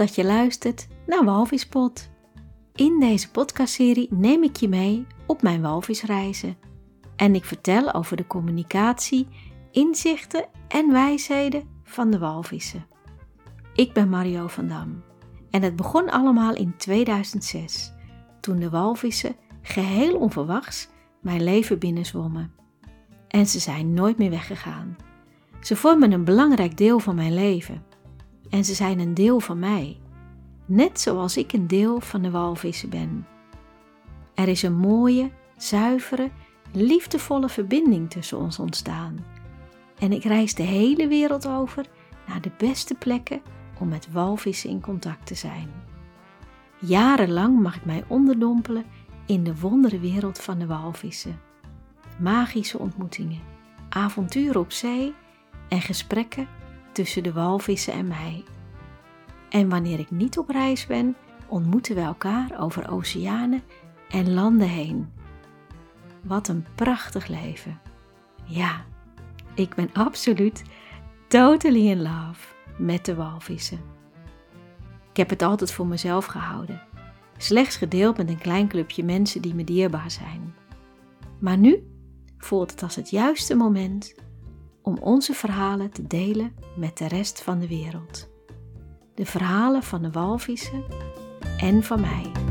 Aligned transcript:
Dat 0.00 0.14
je 0.14 0.24
luistert 0.24 0.86
naar 1.06 1.24
Walvispot. 1.24 2.10
In 2.74 3.00
deze 3.00 3.30
podcastserie 3.30 4.08
neem 4.10 4.42
ik 4.42 4.56
je 4.56 4.68
mee 4.68 5.06
op 5.26 5.42
mijn 5.42 5.62
walvisreizen 5.62 6.56
en 7.16 7.34
ik 7.34 7.44
vertel 7.44 7.92
over 7.92 8.16
de 8.16 8.26
communicatie, 8.26 9.28
inzichten 9.70 10.48
en 10.68 10.92
wijsheden 10.92 11.68
van 11.84 12.10
de 12.10 12.18
walvissen. 12.18 12.86
Ik 13.74 13.92
ben 13.92 14.08
Mario 14.08 14.46
van 14.46 14.68
Dam 14.68 15.02
en 15.50 15.62
het 15.62 15.76
begon 15.76 16.10
allemaal 16.10 16.54
in 16.54 16.76
2006, 16.76 17.92
toen 18.40 18.58
de 18.58 18.70
walvissen 18.70 19.36
geheel 19.62 20.16
onverwachts 20.16 20.88
mijn 21.20 21.44
leven 21.44 21.78
binnenzwommen. 21.78 22.52
En 23.28 23.46
ze 23.46 23.58
zijn 23.58 23.94
nooit 23.94 24.18
meer 24.18 24.30
weggegaan. 24.30 24.96
Ze 25.60 25.76
vormen 25.76 26.12
een 26.12 26.24
belangrijk 26.24 26.76
deel 26.76 26.98
van 26.98 27.14
mijn 27.14 27.34
leven. 27.34 27.89
En 28.50 28.64
ze 28.64 28.74
zijn 28.74 28.98
een 28.98 29.14
deel 29.14 29.40
van 29.40 29.58
mij, 29.58 29.98
net 30.66 31.00
zoals 31.00 31.36
ik 31.36 31.52
een 31.52 31.66
deel 31.66 32.00
van 32.00 32.22
de 32.22 32.30
walvissen 32.30 32.90
ben. 32.90 33.26
Er 34.34 34.48
is 34.48 34.62
een 34.62 34.76
mooie, 34.76 35.30
zuivere, 35.56 36.30
liefdevolle 36.72 37.48
verbinding 37.48 38.10
tussen 38.10 38.38
ons 38.38 38.58
ontstaan. 38.58 39.24
En 39.98 40.12
ik 40.12 40.24
reis 40.24 40.54
de 40.54 40.62
hele 40.62 41.08
wereld 41.08 41.48
over 41.48 41.86
naar 42.26 42.40
de 42.40 42.50
beste 42.58 42.94
plekken 42.94 43.42
om 43.78 43.88
met 43.88 44.12
walvissen 44.12 44.70
in 44.70 44.80
contact 44.80 45.26
te 45.26 45.34
zijn. 45.34 45.70
Jarenlang 46.78 47.60
mag 47.60 47.76
ik 47.76 47.84
mij 47.84 48.04
onderdompelen 48.08 48.84
in 49.26 49.44
de 49.44 49.60
wonderenwereld 49.60 50.38
van 50.38 50.58
de 50.58 50.66
walvissen. 50.66 51.40
Magische 52.18 52.78
ontmoetingen, 52.78 53.40
avonturen 53.88 54.60
op 54.60 54.72
zee 54.72 55.14
en 55.68 55.80
gesprekken 55.80 56.48
tussen 56.92 57.22
de 57.22 57.32
walvissen 57.32 57.92
en 57.92 58.06
mij. 58.06 58.44
En 59.48 59.68
wanneer 59.68 59.98
ik 59.98 60.10
niet 60.10 60.38
op 60.38 60.48
reis 60.48 60.86
ben, 60.86 61.16
ontmoeten 61.46 61.94
we 61.94 62.00
elkaar 62.00 62.60
over 62.60 62.90
oceanen 62.90 63.62
en 64.08 64.32
landen 64.32 64.68
heen. 64.68 65.12
Wat 66.22 66.48
een 66.48 66.66
prachtig 66.74 67.26
leven. 67.26 67.80
Ja, 68.44 68.84
ik 69.54 69.74
ben 69.74 69.90
absoluut 69.92 70.62
totally 71.28 71.88
in 71.88 72.02
love 72.02 72.46
met 72.78 73.04
de 73.04 73.14
walvissen. 73.14 73.80
Ik 75.10 75.16
heb 75.16 75.30
het 75.30 75.42
altijd 75.42 75.72
voor 75.72 75.86
mezelf 75.86 76.26
gehouden, 76.26 76.82
slechts 77.36 77.76
gedeeld 77.76 78.16
met 78.16 78.28
een 78.28 78.38
klein 78.38 78.68
clubje 78.68 79.04
mensen 79.04 79.42
die 79.42 79.54
me 79.54 79.64
dierbaar 79.64 80.10
zijn. 80.10 80.54
Maar 81.38 81.58
nu 81.58 81.90
voelt 82.38 82.70
het 82.70 82.82
als 82.82 82.96
het 82.96 83.10
juiste 83.10 83.54
moment 83.54 84.14
om 84.82 84.98
onze 84.98 85.32
verhalen 85.32 85.90
te 85.90 86.06
delen 86.06 86.54
met 86.76 86.98
de 86.98 87.08
rest 87.08 87.42
van 87.42 87.58
de 87.58 87.68
wereld. 87.68 88.28
De 89.14 89.26
verhalen 89.26 89.82
van 89.82 90.02
de 90.02 90.10
walvissen 90.10 90.84
en 91.56 91.82
van 91.82 92.00
mij. 92.00 92.49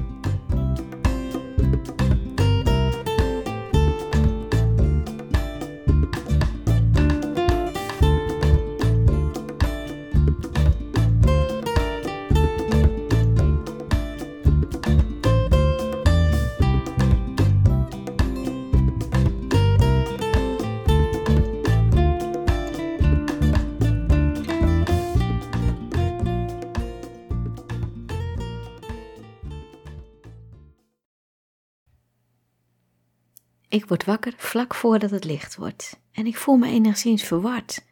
Ik 33.69 33.85
word 33.85 34.05
wakker 34.05 34.33
vlak 34.37 34.75
voordat 34.75 35.09
het 35.09 35.23
licht 35.23 35.55
wordt 35.55 35.99
en 36.11 36.25
ik 36.25 36.37
voel 36.37 36.57
me 36.57 36.67
enigszins 36.67 37.23
verward. 37.23 37.85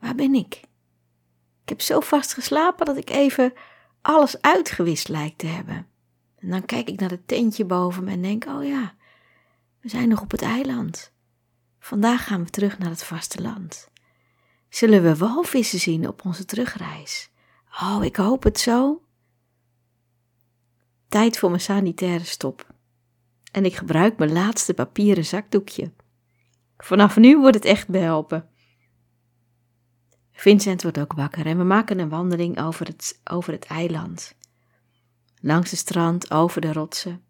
Waar 0.00 0.14
ben 0.14 0.34
ik? 0.34 0.54
Ik 1.62 1.68
heb 1.68 1.80
zo 1.80 2.00
vast 2.00 2.34
geslapen 2.34 2.86
dat 2.86 2.96
ik 2.96 3.10
even 3.10 3.52
alles 4.02 4.40
uitgewist 4.40 5.08
lijkt 5.08 5.38
te 5.38 5.46
hebben. 5.46 5.86
En 6.38 6.50
dan 6.50 6.64
kijk 6.64 6.88
ik 6.88 7.00
naar 7.00 7.10
het 7.10 7.28
tentje 7.28 7.64
boven 7.64 8.04
me 8.04 8.10
en 8.10 8.22
denk: 8.22 8.46
oh 8.46 8.64
ja, 8.64 8.94
we 9.80 9.88
zijn 9.88 10.08
nog 10.08 10.20
op 10.20 10.30
het 10.30 10.42
eiland. 10.42 11.12
Vandaag 11.78 12.26
gaan 12.26 12.44
we 12.44 12.50
terug 12.50 12.78
naar 12.78 12.90
het 12.90 13.04
vasteland. 13.04 13.88
Zullen 14.68 15.02
we 15.02 15.16
walvissen 15.16 15.80
zien 15.80 16.08
op 16.08 16.24
onze 16.24 16.44
terugreis? 16.44 17.30
Oh, 17.82 18.04
ik 18.04 18.16
hoop 18.16 18.42
het 18.42 18.60
zo. 18.60 19.02
Tijd 21.08 21.38
voor 21.38 21.50
mijn 21.50 21.62
sanitaire 21.62 22.24
stop 22.24 22.73
en 23.54 23.64
ik 23.64 23.74
gebruik 23.74 24.18
mijn 24.18 24.32
laatste 24.32 24.74
papieren 24.74 25.24
zakdoekje. 25.24 25.92
Vanaf 26.76 27.16
nu 27.16 27.38
wordt 27.38 27.54
het 27.54 27.64
echt 27.64 27.88
behelpen. 27.88 28.48
Vincent 30.32 30.82
wordt 30.82 30.98
ook 30.98 31.12
wakker 31.12 31.46
en 31.46 31.58
we 31.58 31.64
maken 31.64 31.98
een 31.98 32.08
wandeling 32.08 32.60
over 32.60 32.86
het, 32.86 33.20
over 33.24 33.52
het 33.52 33.64
eiland. 33.64 34.36
Langs 35.40 35.70
het 35.70 35.80
strand, 35.80 36.30
over 36.30 36.60
de 36.60 36.72
rotsen. 36.72 37.22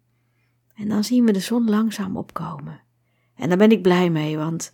En 0.75 0.87
dan 0.87 1.03
zien 1.03 1.25
we 1.25 1.31
de 1.31 1.39
zon 1.39 1.69
langzaam 1.69 2.17
opkomen. 2.17 2.81
En 3.35 3.49
daar 3.49 3.57
ben 3.57 3.71
ik 3.71 3.81
blij 3.81 4.09
mee, 4.09 4.37
want 4.37 4.71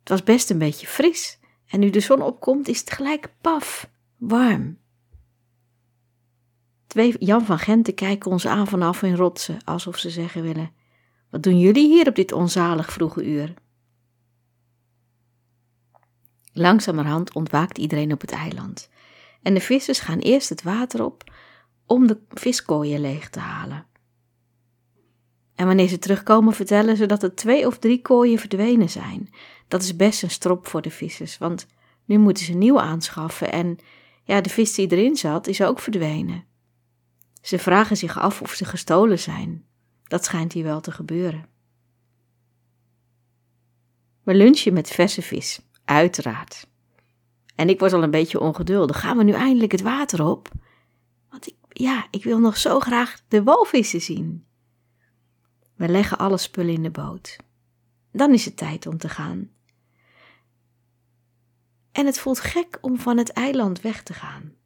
het 0.00 0.08
was 0.08 0.22
best 0.22 0.50
een 0.50 0.58
beetje 0.58 0.86
fris. 0.86 1.38
En 1.66 1.80
nu 1.80 1.90
de 1.90 2.00
zon 2.00 2.22
opkomt, 2.22 2.68
is 2.68 2.80
het 2.80 2.90
gelijk 2.90 3.34
paf, 3.40 3.90
warm. 4.16 4.78
Twee 6.92 7.14
Jan 7.18 7.44
van 7.44 7.58
Genten 7.58 7.94
kijken 7.94 8.30
ons 8.30 8.46
aan 8.46 8.66
vanaf 8.66 9.00
hun 9.00 9.16
rotsen, 9.16 9.64
alsof 9.64 9.98
ze 9.98 10.10
zeggen 10.10 10.42
willen: 10.42 10.72
Wat 11.30 11.42
doen 11.42 11.58
jullie 11.58 11.88
hier 11.88 12.08
op 12.08 12.14
dit 12.14 12.32
onzalig 12.32 12.92
vroege 12.92 13.24
uur? 13.24 13.54
Langzamerhand 16.52 17.32
ontwaakt 17.32 17.78
iedereen 17.78 18.12
op 18.12 18.20
het 18.20 18.30
eiland. 18.30 18.90
En 19.42 19.54
de 19.54 19.60
vissers 19.60 20.00
gaan 20.00 20.18
eerst 20.18 20.48
het 20.48 20.62
water 20.62 21.04
op 21.04 21.32
om 21.86 22.06
de 22.06 22.18
viskooien 22.28 23.00
leeg 23.00 23.30
te 23.30 23.40
halen. 23.40 23.86
En 25.54 25.66
wanneer 25.66 25.88
ze 25.88 25.98
terugkomen, 25.98 26.54
vertellen 26.54 26.96
ze 26.96 27.06
dat 27.06 27.22
er 27.22 27.34
twee 27.34 27.66
of 27.66 27.78
drie 27.78 28.02
kooien 28.02 28.38
verdwenen 28.38 28.90
zijn. 28.90 29.30
Dat 29.68 29.82
is 29.82 29.96
best 29.96 30.22
een 30.22 30.30
strop 30.30 30.66
voor 30.66 30.82
de 30.82 30.90
vissers, 30.90 31.38
want 31.38 31.66
nu 32.04 32.18
moeten 32.18 32.44
ze 32.44 32.52
nieuw 32.52 32.80
aanschaffen 32.80 33.52
en 33.52 33.78
ja, 34.24 34.40
de 34.40 34.50
vis 34.50 34.74
die 34.74 34.92
erin 34.92 35.16
zat 35.16 35.46
is 35.46 35.62
ook 35.62 35.80
verdwenen. 35.80 36.50
Ze 37.42 37.58
vragen 37.58 37.96
zich 37.96 38.18
af 38.18 38.42
of 38.42 38.52
ze 38.52 38.64
gestolen 38.64 39.18
zijn. 39.18 39.64
Dat 40.04 40.24
schijnt 40.24 40.52
hier 40.52 40.64
wel 40.64 40.80
te 40.80 40.90
gebeuren. 40.90 41.46
We 44.22 44.34
lunchen 44.34 44.72
met 44.72 44.88
verse 44.88 45.22
vis, 45.22 45.60
uiteraard. 45.84 46.66
En 47.54 47.68
ik 47.68 47.78
word 47.78 47.92
al 47.92 48.02
een 48.02 48.10
beetje 48.10 48.40
ongeduldig. 48.40 49.00
Gaan 49.00 49.16
we 49.16 49.24
nu 49.24 49.32
eindelijk 49.32 49.72
het 49.72 49.80
water 49.80 50.24
op? 50.24 50.48
Want 51.30 51.46
ik, 51.46 51.56
ja, 51.68 52.06
ik 52.10 52.24
wil 52.24 52.38
nog 52.38 52.56
zo 52.56 52.80
graag 52.80 53.20
de 53.28 53.42
walvissen 53.42 54.00
zien. 54.00 54.46
We 55.74 55.88
leggen 55.88 56.18
alle 56.18 56.38
spullen 56.38 56.74
in 56.74 56.82
de 56.82 56.90
boot. 56.90 57.36
Dan 58.12 58.32
is 58.32 58.44
het 58.44 58.56
tijd 58.56 58.86
om 58.86 58.98
te 58.98 59.08
gaan. 59.08 59.50
En 61.92 62.06
het 62.06 62.18
voelt 62.18 62.40
gek 62.40 62.78
om 62.80 62.98
van 62.98 63.18
het 63.18 63.30
eiland 63.30 63.80
weg 63.80 64.02
te 64.02 64.12
gaan 64.12 64.60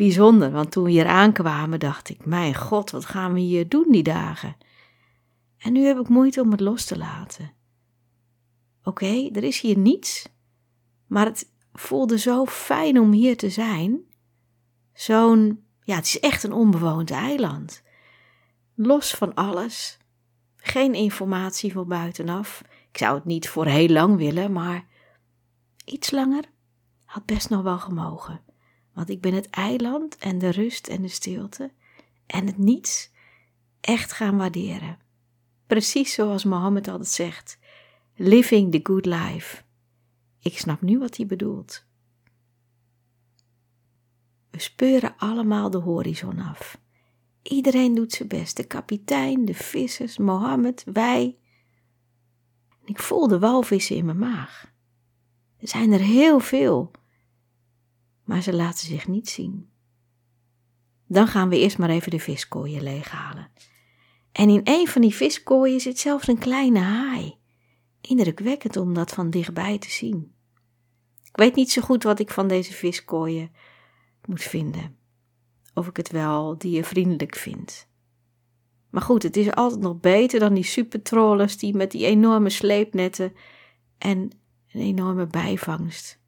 bijzonder, 0.00 0.50
want 0.50 0.70
toen 0.70 0.84
we 0.84 0.90
hier 0.90 1.06
aankwamen 1.06 1.80
dacht 1.80 2.08
ik, 2.08 2.26
mijn 2.26 2.54
god, 2.54 2.90
wat 2.90 3.04
gaan 3.04 3.32
we 3.32 3.40
hier 3.40 3.68
doen 3.68 3.86
die 3.90 4.02
dagen? 4.02 4.56
En 5.58 5.72
nu 5.72 5.84
heb 5.84 5.98
ik 5.98 6.08
moeite 6.08 6.40
om 6.40 6.50
het 6.50 6.60
los 6.60 6.84
te 6.84 6.98
laten. 6.98 7.52
Oké, 8.84 9.30
er 9.32 9.44
is 9.44 9.60
hier 9.60 9.78
niets, 9.78 10.28
maar 11.06 11.24
het 11.24 11.52
voelde 11.72 12.18
zo 12.18 12.46
fijn 12.46 13.00
om 13.00 13.12
hier 13.12 13.36
te 13.36 13.50
zijn. 13.50 14.00
Zo'n, 14.92 15.64
ja, 15.80 15.94
het 15.94 16.04
is 16.04 16.20
echt 16.20 16.42
een 16.42 16.52
onbewoond 16.52 17.10
eiland. 17.10 17.82
Los 18.74 19.10
van 19.10 19.34
alles, 19.34 19.98
geen 20.56 20.94
informatie 20.94 21.72
voor 21.72 21.86
buitenaf. 21.86 22.62
Ik 22.90 22.98
zou 22.98 23.14
het 23.14 23.24
niet 23.24 23.48
voor 23.48 23.66
heel 23.66 23.88
lang 23.88 24.16
willen, 24.16 24.52
maar 24.52 24.86
iets 25.84 26.10
langer 26.10 26.44
had 27.04 27.24
best 27.24 27.50
nog 27.50 27.62
wel 27.62 27.78
gemogen. 27.78 28.49
Want 28.92 29.10
ik 29.10 29.20
ben 29.20 29.34
het 29.34 29.50
eiland 29.50 30.16
en 30.16 30.38
de 30.38 30.50
rust 30.50 30.86
en 30.86 31.02
de 31.02 31.08
stilte 31.08 31.70
en 32.26 32.46
het 32.46 32.58
niets 32.58 33.10
echt 33.80 34.12
gaan 34.12 34.36
waarderen. 34.36 34.98
Precies 35.66 36.14
zoals 36.14 36.44
Mohammed 36.44 36.88
altijd 36.88 37.08
zegt: 37.08 37.58
living 38.14 38.72
the 38.72 38.80
good 38.82 39.06
life. 39.06 39.62
Ik 40.40 40.58
snap 40.58 40.80
nu 40.80 40.98
wat 40.98 41.16
hij 41.16 41.26
bedoelt. 41.26 41.84
We 44.50 44.58
speuren 44.58 45.14
allemaal 45.16 45.70
de 45.70 45.78
horizon 45.78 46.38
af. 46.38 46.80
Iedereen 47.42 47.94
doet 47.94 48.12
zijn 48.12 48.28
best: 48.28 48.56
de 48.56 48.64
kapitein, 48.64 49.44
de 49.44 49.54
vissers, 49.54 50.18
Mohammed, 50.18 50.84
wij. 50.92 51.38
ik 52.84 52.98
voel 52.98 53.28
de 53.28 53.38
walvissen 53.38 53.96
in 53.96 54.04
mijn 54.04 54.18
maag. 54.18 54.72
Er 55.58 55.68
zijn 55.68 55.92
er 55.92 56.00
heel 56.00 56.40
veel 56.40 56.90
maar 58.30 58.42
ze 58.42 58.54
laten 58.54 58.86
zich 58.86 59.08
niet 59.08 59.28
zien. 59.28 59.70
Dan 61.06 61.26
gaan 61.26 61.48
we 61.48 61.58
eerst 61.58 61.78
maar 61.78 61.88
even 61.88 62.10
de 62.10 62.18
viskooien 62.18 62.82
leeghalen. 62.82 63.50
En 64.32 64.48
in 64.48 64.60
een 64.64 64.88
van 64.88 65.02
die 65.02 65.14
viskooien 65.14 65.80
zit 65.80 65.98
zelfs 65.98 66.28
een 66.28 66.38
kleine 66.38 66.78
haai. 66.78 67.36
Indrukwekkend 68.00 68.76
om 68.76 68.94
dat 68.94 69.10
van 69.10 69.30
dichtbij 69.30 69.78
te 69.78 69.90
zien. 69.90 70.34
Ik 71.24 71.36
weet 71.36 71.54
niet 71.54 71.70
zo 71.70 71.82
goed 71.82 72.02
wat 72.02 72.18
ik 72.18 72.30
van 72.30 72.48
deze 72.48 72.72
viskooien 72.72 73.52
moet 74.24 74.42
vinden. 74.42 74.96
Of 75.74 75.86
ik 75.86 75.96
het 75.96 76.10
wel 76.10 76.58
diervriendelijk 76.58 77.36
vind. 77.36 77.88
Maar 78.90 79.02
goed, 79.02 79.22
het 79.22 79.36
is 79.36 79.52
altijd 79.52 79.80
nog 79.80 80.00
beter 80.00 80.40
dan 80.40 80.54
die 80.54 80.64
supertrollers 80.64 81.58
die 81.58 81.74
met 81.74 81.90
die 81.90 82.06
enorme 82.06 82.50
sleepnetten 82.50 83.32
en 83.98 84.30
een 84.72 84.80
enorme 84.80 85.26
bijvangst. 85.26 86.19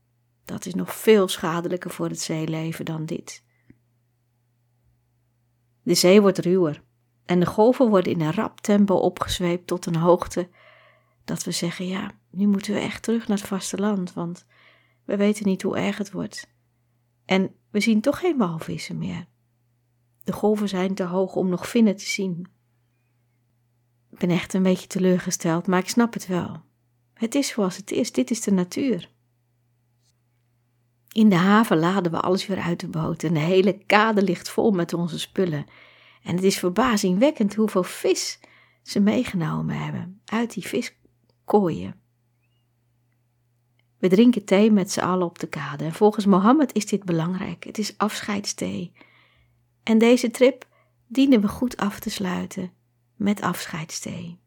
Dat 0.45 0.67
is 0.67 0.75
nog 0.75 0.95
veel 0.95 1.29
schadelijker 1.29 1.91
voor 1.91 2.09
het 2.09 2.21
zeeleven 2.21 2.85
dan 2.85 3.07
dit. 3.07 3.45
De 5.83 5.95
zee 5.95 6.21
wordt 6.21 6.39
ruwer 6.39 6.83
en 7.25 7.41
de 7.41 7.47
golven 7.47 7.89
worden 7.89 8.13
in 8.13 8.21
een 8.21 8.33
rap 8.33 8.61
tempo 8.61 8.95
opgezweept 8.95 9.67
tot 9.67 9.87
een 9.87 9.97
hoogte 9.97 10.49
dat 11.25 11.45
we 11.45 11.51
zeggen: 11.51 11.87
ja, 11.87 12.11
nu 12.31 12.47
moeten 12.47 12.75
we 12.75 12.81
echt 12.81 13.03
terug 13.03 13.29
naar 13.29 13.39
het 13.39 13.47
vasteland, 13.47 14.13
want 14.13 14.47
we 15.05 15.17
weten 15.17 15.47
niet 15.47 15.63
hoe 15.63 15.77
erg 15.77 15.99
het 15.99 16.13
wordt. 16.13 16.51
En 17.25 17.55
we 17.71 17.81
zien 17.81 18.01
toch 18.01 18.19
geen 18.19 18.39
walvissen 18.39 18.99
meer. 18.99 19.27
De 20.25 20.33
golven 20.33 20.69
zijn 20.69 20.95
te 20.95 21.05
hoog 21.05 21.35
om 21.35 21.49
nog 21.49 21.69
vinnen 21.69 21.97
te 21.97 22.07
zien. 22.07 22.47
Ik 24.11 24.19
ben 24.19 24.31
echt 24.31 24.55
een 24.55 24.63
beetje 24.63 24.87
teleurgesteld, 24.87 25.67
maar 25.67 25.79
ik 25.79 25.89
snap 25.89 26.13
het 26.13 26.27
wel. 26.27 26.63
Het 27.15 27.35
is 27.35 27.49
zoals 27.49 27.77
het 27.77 27.91
is, 27.91 28.13
dit 28.13 28.31
is 28.31 28.41
de 28.41 28.53
natuur. 28.53 29.11
In 31.13 31.29
de 31.29 31.37
haven 31.37 31.79
laden 31.79 32.13
we 32.13 32.21
alles 32.21 32.47
weer 32.47 32.61
uit 32.61 32.81
de 32.81 32.89
boot 32.89 33.23
en 33.23 33.35
de 33.35 33.41
hele 33.41 33.85
kade 33.87 34.23
ligt 34.23 34.49
vol 34.49 34.71
met 34.71 34.93
onze 34.93 35.19
spullen. 35.19 35.67
En 36.23 36.35
het 36.35 36.45
is 36.45 36.59
verbazingwekkend 36.59 37.55
hoeveel 37.55 37.83
vis 37.83 38.41
ze 38.83 39.01
meegenomen 39.01 39.77
hebben 39.77 40.21
uit 40.25 40.55
die 40.55 40.67
viskooien. 40.67 42.01
We 43.99 44.09
drinken 44.09 44.45
thee 44.45 44.71
met 44.71 44.91
z'n 44.91 45.01
allen 45.01 45.27
op 45.27 45.39
de 45.39 45.47
kade 45.47 45.85
en 45.85 45.93
volgens 45.93 46.27
Mohammed 46.27 46.75
is 46.75 46.87
dit 46.87 47.05
belangrijk. 47.05 47.65
Het 47.65 47.79
is 47.79 47.99
afscheidsthee. 47.99 48.93
En 49.83 49.99
deze 49.99 50.31
trip 50.31 50.67
dienen 51.07 51.41
we 51.41 51.49
goed 51.49 51.77
af 51.77 52.01
te 52.01 52.11
sluiten 52.11 52.73
met 53.17 53.41
afscheidsthee. 53.41 54.41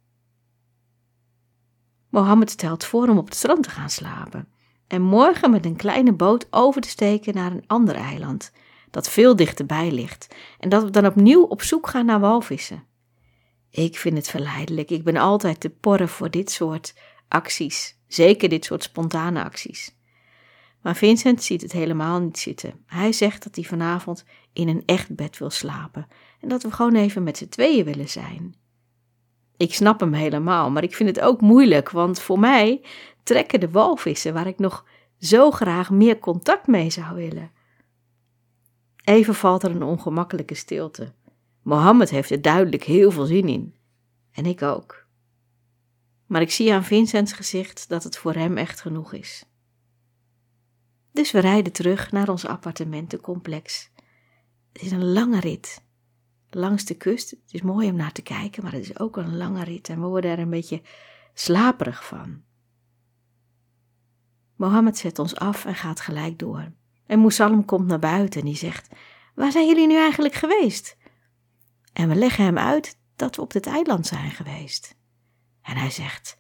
Mohammed 2.10 2.50
stelt 2.50 2.86
voor 2.86 3.08
om 3.08 3.18
op 3.18 3.26
het 3.26 3.36
strand 3.36 3.64
te 3.64 3.70
gaan 3.70 3.90
slapen 3.90 4.48
en 4.95 5.01
morgen 5.01 5.51
met 5.51 5.65
een 5.65 5.75
kleine 5.75 6.13
boot 6.13 6.47
over 6.50 6.81
te 6.81 6.89
steken 6.89 7.33
naar 7.33 7.51
een 7.51 7.63
ander 7.68 7.95
eiland 7.95 8.51
dat 8.92 9.09
veel 9.09 9.36
dichterbij 9.36 9.92
ligt 9.92 10.36
en 10.59 10.69
dat 10.69 10.83
we 10.83 10.89
dan 10.89 11.06
opnieuw 11.06 11.44
op 11.44 11.62
zoek 11.62 11.88
gaan 11.88 12.06
naar 12.06 12.19
walvissen. 12.19 12.83
Ik 13.69 13.97
vind 13.97 14.18
het 14.18 14.30
verleidelijk. 14.30 14.89
Ik 14.89 15.03
ben 15.03 15.18
altijd 15.18 15.59
te 15.59 15.69
porren 15.69 16.09
voor 16.09 16.30
dit 16.30 16.51
soort 16.51 16.94
acties, 17.27 18.00
zeker 18.07 18.50
dit 18.50 18.65
soort 18.65 18.83
spontane 18.83 19.44
acties. 19.44 19.95
Maar 20.81 20.95
Vincent 20.95 21.44
ziet 21.44 21.62
het 21.62 21.71
helemaal 21.71 22.19
niet 22.19 22.39
zitten. 22.39 22.83
Hij 22.86 23.12
zegt 23.12 23.44
dat 23.44 23.56
hij 23.56 23.63
vanavond 23.63 24.25
in 24.53 24.68
een 24.68 24.83
echt 24.86 25.15
bed 25.15 25.38
wil 25.38 25.50
slapen 25.50 26.07
en 26.42 26.47
dat 26.47 26.63
we 26.63 26.71
gewoon 26.71 26.95
even 26.95 27.24
met 27.24 27.38
z'n 27.38 27.50
tweeën 27.50 27.86
willen 27.86 28.09
zijn. 28.09 28.56
Ik 29.57 29.74
snap 29.74 30.00
hem 30.00 30.13
helemaal, 30.13 30.71
maar 30.71 30.83
ik 30.83 30.95
vind 30.95 31.09
het 31.09 31.25
ook 31.25 31.42
moeilijk, 31.42 31.89
want 31.89 32.19
voor 32.19 32.39
mij 32.39 32.81
trekken 33.25 33.60
de 33.60 33.69
walvissen 33.69 34.33
waar 34.33 34.48
ik 34.48 34.60
nog 34.60 34.86
zo 35.19 35.51
graag 35.51 35.89
meer 35.89 36.19
contact 36.19 36.68
mee 36.68 36.89
zou 36.89 37.16
willen. 37.16 37.51
Even 39.04 39.36
valt 39.36 39.63
er 39.63 39.72
een 39.72 39.83
ongemakkelijke 39.83 40.56
stilte. 40.56 41.13
Mohammed 41.62 42.10
heeft 42.10 42.30
er 42.30 42.42
duidelijk 42.42 42.83
heel 42.83 43.12
veel 43.12 43.25
zin 43.25 43.48
in. 43.48 43.75
En 44.31 44.45
ik 44.45 44.62
ook. 44.62 45.06
Maar 46.25 46.42
ik 46.42 46.51
zie 46.51 46.74
aan 46.74 46.83
Vincents 46.83 47.33
gezicht 47.33 47.89
dat 47.89 48.04
het 48.04 48.18
voor 48.18 48.33
hem 48.33 48.57
echt 48.57 48.81
genoeg 48.81 49.13
is. 49.13 49.45
Dus 51.12 51.31
we 51.31 51.39
rijden 51.39 51.74
terug 51.74 52.12
naar 52.12 52.30
ons 52.30 52.45
appartementencomplex. 52.45 53.89
Het 54.74 54.81
is 54.81 54.92
een 54.92 55.12
lange 55.12 55.39
rit. 55.39 55.83
Langs 56.50 56.86
de 56.86 56.95
kust. 56.95 57.30
Het 57.30 57.54
is 57.54 57.62
mooi 57.62 57.89
om 57.89 57.95
naar 57.95 58.12
te 58.12 58.21
kijken, 58.21 58.63
maar 58.63 58.71
het 58.71 58.83
is 58.83 59.00
ook 59.00 59.18
een 59.18 59.38
lange 59.38 59.63
rit 59.63 59.89
en 59.89 60.01
we 60.01 60.07
worden 60.07 60.31
er 60.31 60.39
een 60.39 60.50
beetje 60.50 60.81
slaperig 61.33 62.06
van. 62.06 62.44
Mohammed 64.56 64.98
zet 64.98 65.19
ons 65.19 65.36
af 65.36 65.66
en 65.66 65.75
gaat 65.75 66.00
gelijk 66.00 66.40
door. 66.40 66.72
En 67.06 67.19
Moesalem 67.19 67.66
komt 67.66 67.88
naar 67.88 68.00
buiten 68.00 68.40
en 68.40 68.46
die 68.46 68.56
zegt: 68.56 68.88
Waar 69.36 69.52
zijn 69.52 69.68
jullie 69.68 69.88
nu 69.88 69.96
eigenlijk 69.96 70.34
geweest? 70.34 70.98
En 71.94 72.10
we 72.10 72.16
leggen 72.16 72.44
hem 72.44 72.57
uit 72.57 72.98
dat 73.16 73.36
we 73.36 73.42
op 73.42 73.54
dit 73.54 73.66
eiland 73.66 74.07
zijn 74.07 74.31
geweest. 74.31 74.96
En 75.62 75.78
hij 75.78 75.90
zegt: 75.90 76.38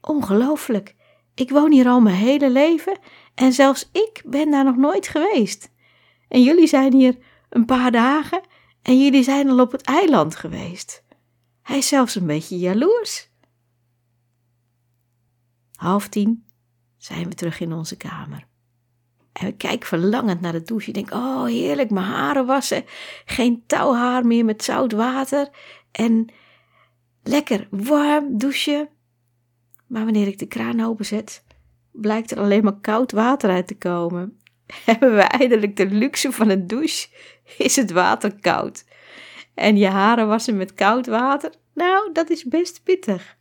Ongelooflijk, 0.00 0.94
ik 1.34 1.50
woon 1.50 1.72
hier 1.72 1.86
al 1.86 2.00
mijn 2.00 2.16
hele 2.16 2.50
leven 2.50 2.98
en 3.34 3.52
zelfs 3.52 3.88
ik 3.92 4.22
ben 4.26 4.50
daar 4.50 4.64
nog 4.64 4.76
nooit 4.76 5.08
geweest. 5.08 5.70
En 6.28 6.42
jullie 6.42 6.66
zijn 6.66 6.92
hier 6.92 7.18
een 7.48 7.64
paar 7.64 7.90
dagen 7.90 8.40
en 8.82 9.02
jullie 9.02 9.22
zijn 9.22 9.48
al 9.48 9.60
op 9.60 9.72
het 9.72 9.82
eiland 9.82 10.36
geweest. 10.36 11.04
Hij 11.62 11.78
is 11.78 11.88
zelfs 11.88 12.14
een 12.14 12.26
beetje 12.26 12.58
jaloers. 12.58 13.30
Half 15.74 16.08
tien 16.08 16.47
zijn 16.98 17.28
we 17.28 17.34
terug 17.34 17.60
in 17.60 17.72
onze 17.72 17.96
kamer. 17.96 18.46
En 19.32 19.46
ik 19.46 19.58
kijk 19.58 19.84
verlangend 19.84 20.40
naar 20.40 20.52
de 20.52 20.62
douche. 20.62 20.88
Ik 20.88 20.94
denk, 20.94 21.12
oh 21.12 21.44
heerlijk, 21.44 21.90
mijn 21.90 22.06
haren 22.06 22.46
wassen. 22.46 22.84
Geen 23.24 23.62
touwhaar 23.66 24.26
meer 24.26 24.44
met 24.44 24.64
zout 24.64 24.92
water. 24.92 25.48
En 25.90 26.28
lekker 27.22 27.66
warm 27.70 28.38
douchen. 28.38 28.88
Maar 29.86 30.04
wanneer 30.04 30.26
ik 30.26 30.38
de 30.38 30.46
kraan 30.46 30.84
openzet, 30.84 31.44
blijkt 31.92 32.30
er 32.30 32.38
alleen 32.38 32.64
maar 32.64 32.80
koud 32.80 33.12
water 33.12 33.50
uit 33.50 33.66
te 33.66 33.76
komen. 33.76 34.40
Hebben 34.84 35.14
we 35.14 35.22
eindelijk 35.22 35.76
de 35.76 35.86
luxe 35.86 36.32
van 36.32 36.48
een 36.48 36.66
douche, 36.66 37.08
is 37.58 37.76
het 37.76 37.90
water 37.90 38.40
koud. 38.40 38.84
En 39.54 39.76
je 39.76 39.86
haren 39.86 40.28
wassen 40.28 40.56
met 40.56 40.74
koud 40.74 41.06
water, 41.06 41.52
nou, 41.74 42.12
dat 42.12 42.30
is 42.30 42.44
best 42.44 42.82
pittig. 42.82 43.36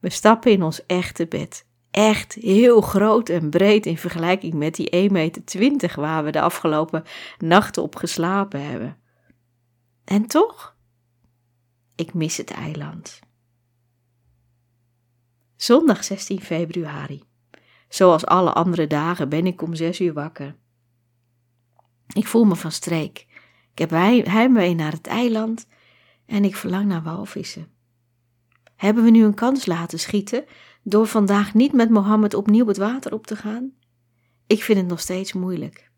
We 0.00 0.10
stappen 0.10 0.52
in 0.52 0.62
ons 0.62 0.86
echte 0.86 1.26
bed. 1.26 1.66
Echt 1.90 2.34
heel 2.34 2.80
groot 2.80 3.28
en 3.28 3.50
breed 3.50 3.86
in 3.86 3.98
vergelijking 3.98 4.54
met 4.54 4.74
die 4.74 5.08
1,20 5.10 5.12
meter 5.12 5.92
waar 5.96 6.24
we 6.24 6.30
de 6.30 6.40
afgelopen 6.40 7.04
nachten 7.38 7.82
op 7.82 7.96
geslapen 7.96 8.64
hebben. 8.70 8.96
En 10.04 10.26
toch? 10.26 10.76
Ik 11.94 12.14
mis 12.14 12.36
het 12.36 12.50
eiland. 12.50 13.20
Zondag 15.56 16.04
16 16.04 16.40
februari. 16.40 17.22
Zoals 17.88 18.26
alle 18.26 18.52
andere 18.52 18.86
dagen 18.86 19.28
ben 19.28 19.46
ik 19.46 19.62
om 19.62 19.74
zes 19.74 20.00
uur 20.00 20.12
wakker. 20.12 20.56
Ik 22.14 22.26
voel 22.26 22.44
me 22.44 22.56
van 22.56 22.72
streek. 22.72 23.26
Ik 23.72 23.78
heb 23.78 23.90
heimwee 24.26 24.74
naar 24.74 24.92
het 24.92 25.06
eiland 25.06 25.66
en 26.26 26.44
ik 26.44 26.56
verlang 26.56 26.86
naar 26.86 27.02
walvissen. 27.02 27.77
Hebben 28.78 29.04
we 29.04 29.10
nu 29.10 29.24
een 29.24 29.34
kans 29.34 29.66
laten 29.66 29.98
schieten 29.98 30.44
door 30.82 31.06
vandaag 31.06 31.54
niet 31.54 31.72
met 31.72 31.90
Mohammed 31.90 32.34
opnieuw 32.34 32.66
het 32.66 32.76
water 32.76 33.12
op 33.12 33.26
te 33.26 33.36
gaan? 33.36 33.72
Ik 34.46 34.62
vind 34.62 34.78
het 34.78 34.88
nog 34.88 35.00
steeds 35.00 35.32
moeilijk. 35.32 35.90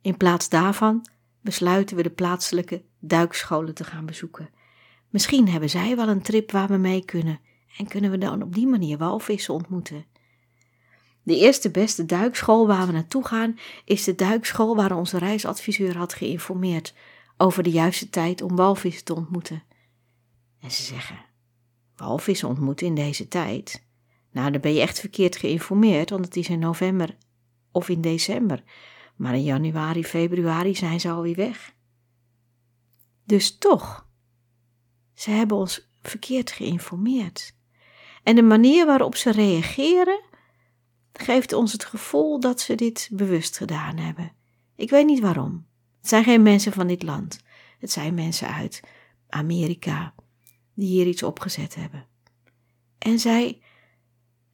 In 0.00 0.16
plaats 0.16 0.48
daarvan 0.48 1.06
besluiten 1.40 1.96
we 1.96 2.02
de 2.02 2.10
plaatselijke 2.10 2.84
duikscholen 3.00 3.74
te 3.74 3.84
gaan 3.84 4.06
bezoeken. 4.06 4.50
Misschien 5.08 5.48
hebben 5.48 5.70
zij 5.70 5.96
wel 5.96 6.08
een 6.08 6.22
trip 6.22 6.50
waar 6.50 6.68
we 6.68 6.76
mee 6.76 7.04
kunnen 7.04 7.40
en 7.78 7.88
kunnen 7.88 8.10
we 8.10 8.18
dan 8.18 8.42
op 8.42 8.54
die 8.54 8.66
manier 8.66 8.98
walvissen 8.98 9.54
ontmoeten. 9.54 10.04
De 11.22 11.36
eerste 11.36 11.70
beste 11.70 12.06
duikschool 12.06 12.66
waar 12.66 12.86
we 12.86 12.92
naartoe 12.92 13.26
gaan 13.26 13.58
is 13.84 14.04
de 14.04 14.14
duikschool 14.14 14.76
waar 14.76 14.96
onze 14.96 15.18
reisadviseur 15.18 15.96
had 15.96 16.14
geïnformeerd 16.14 16.94
over 17.36 17.62
de 17.62 17.70
juiste 17.70 18.10
tijd 18.10 18.42
om 18.42 18.56
walvissen 18.56 19.04
te 19.04 19.14
ontmoeten. 19.14 19.62
En 20.64 20.70
ze 20.70 20.82
zeggen: 20.82 21.24
walvissen 21.96 22.48
ontmoeten 22.48 22.86
in 22.86 22.94
deze 22.94 23.28
tijd? 23.28 23.86
Nou, 24.30 24.50
dan 24.50 24.60
ben 24.60 24.74
je 24.74 24.80
echt 24.80 25.00
verkeerd 25.00 25.36
geïnformeerd, 25.36 26.10
want 26.10 26.24
het 26.24 26.36
is 26.36 26.48
in 26.48 26.58
november 26.58 27.16
of 27.72 27.88
in 27.88 28.00
december. 28.00 28.62
Maar 29.16 29.34
in 29.34 29.42
januari, 29.42 30.04
februari 30.04 30.74
zijn 30.74 31.00
ze 31.00 31.10
alweer 31.10 31.36
weg. 31.36 31.74
Dus 33.24 33.58
toch, 33.58 34.08
ze 35.14 35.30
hebben 35.30 35.56
ons 35.56 35.90
verkeerd 36.02 36.50
geïnformeerd. 36.50 37.54
En 38.22 38.36
de 38.36 38.42
manier 38.42 38.86
waarop 38.86 39.16
ze 39.16 39.32
reageren 39.32 40.20
geeft 41.12 41.52
ons 41.52 41.72
het 41.72 41.84
gevoel 41.84 42.40
dat 42.40 42.60
ze 42.60 42.74
dit 42.74 43.08
bewust 43.12 43.56
gedaan 43.56 43.96
hebben. 43.96 44.32
Ik 44.76 44.90
weet 44.90 45.06
niet 45.06 45.20
waarom. 45.20 45.66
Het 45.98 46.08
zijn 46.08 46.24
geen 46.24 46.42
mensen 46.42 46.72
van 46.72 46.86
dit 46.86 47.02
land. 47.02 47.38
Het 47.78 47.90
zijn 47.90 48.14
mensen 48.14 48.48
uit 48.48 48.80
Amerika, 49.28 50.14
die 50.74 50.88
hier 50.88 51.06
iets 51.06 51.22
opgezet 51.22 51.74
hebben. 51.74 52.06
En 52.98 53.18
zij 53.18 53.62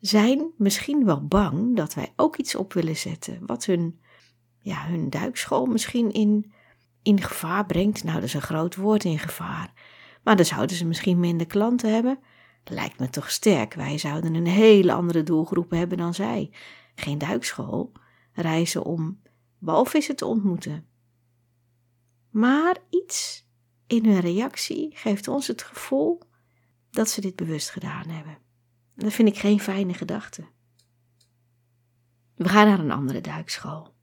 zijn 0.01 0.51
misschien 0.57 1.05
wel 1.05 1.27
bang 1.27 1.77
dat 1.77 1.95
wij 1.95 2.13
ook 2.17 2.37
iets 2.37 2.55
op 2.55 2.73
willen 2.73 2.97
zetten 2.97 3.47
wat 3.47 3.65
hun, 3.65 4.01
ja, 4.61 4.87
hun 4.87 5.11
duikschool 5.11 5.67
misschien 5.67 6.13
in, 6.13 6.53
in 7.03 7.23
gevaar 7.23 7.67
brengt. 7.67 8.05
Nou, 8.05 8.15
dat 8.15 8.25
is 8.25 8.35
een 8.35 8.43
groot 8.43 8.77
woord 8.77 9.05
in 9.05 9.19
gevaar. 9.19 9.73
Maar 10.23 10.37
dan 10.37 10.45
zouden 10.45 10.77
ze 10.77 10.87
misschien 10.87 11.21
minder 11.21 11.47
klanten 11.47 11.93
hebben. 11.93 12.19
Lijkt 12.65 12.99
me 12.99 13.11
toch 13.11 13.31
sterk. 13.31 13.75
Wij 13.75 13.99
zouden 13.99 14.35
een 14.35 14.47
hele 14.47 14.93
andere 14.93 15.23
doelgroep 15.23 15.71
hebben 15.71 15.99
dan 15.99 16.15
zij. 16.15 16.51
Geen 16.95 17.19
duikschool, 17.19 17.93
reizen 18.33 18.85
om 18.85 19.21
walvissen 19.59 20.17
te 20.17 20.27
ontmoeten. 20.27 20.87
Maar 22.31 22.77
iets 22.91 23.49
in 23.91 24.05
hun 24.05 24.21
reactie 24.21 24.91
geeft 24.97 25.29
ons 25.29 25.47
het 25.47 25.63
gevoel 25.63 26.21
dat 26.91 27.09
ze 27.09 27.21
dit 27.21 27.37
bewust 27.37 27.71
gedaan 27.71 28.09
hebben. 28.09 28.39
Dat 28.95 29.13
vind 29.13 29.29
ik 29.29 29.39
geen 29.39 29.61
fijne 29.61 29.95
gedachte. 29.95 30.45
We 32.35 32.49
gaan 32.49 32.67
naar 32.67 32.79
een 32.79 32.91
andere 32.91 33.21
duikschool. 33.21 33.95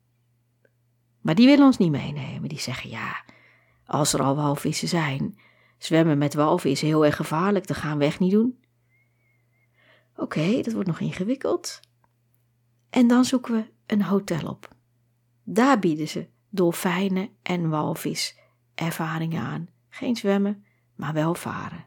Maar 1.22 1.36
die 1.36 1.46
willen 1.46 1.66
ons 1.66 1.78
niet 1.78 1.92
meenemen. 1.92 2.50
Die 2.50 2.60
zeggen 2.60 2.90
ja, 2.90 3.24
als 3.86 4.14
er 4.14 4.22
al 4.22 4.36
walvissen 4.36 4.88
zijn, 4.88 5.40
zwemmen 5.78 6.18
met 6.18 6.34
walvissen 6.34 6.88
heel 6.88 7.06
erg 7.06 7.16
gevaarlijk, 7.16 7.68
dat 7.68 7.78
gaan 7.78 7.98
we 7.98 8.06
echt 8.06 8.20
niet 8.20 8.32
doen. 8.32 8.60
Oké, 10.16 10.62
dat 10.62 10.74
wordt 10.74 10.88
nog 10.88 11.00
ingewikkeld. 11.00 11.80
En 12.90 13.08
dan 13.08 13.26
zoeken 13.26 13.54
we 13.54 13.72
een 13.86 14.02
hotel 14.02 14.50
op. 14.50 14.76
Daar 15.44 15.80
bieden 15.80 16.08
ze 16.08 16.28
dolfijnen 16.50 17.30
en 17.42 17.70
walvis 17.70 18.40
ervaringen 18.76 19.42
aan. 19.42 19.76
Geen 19.98 20.16
zwemmen, 20.16 20.64
maar 20.96 21.14
wel 21.14 21.36
varen. 21.36 21.86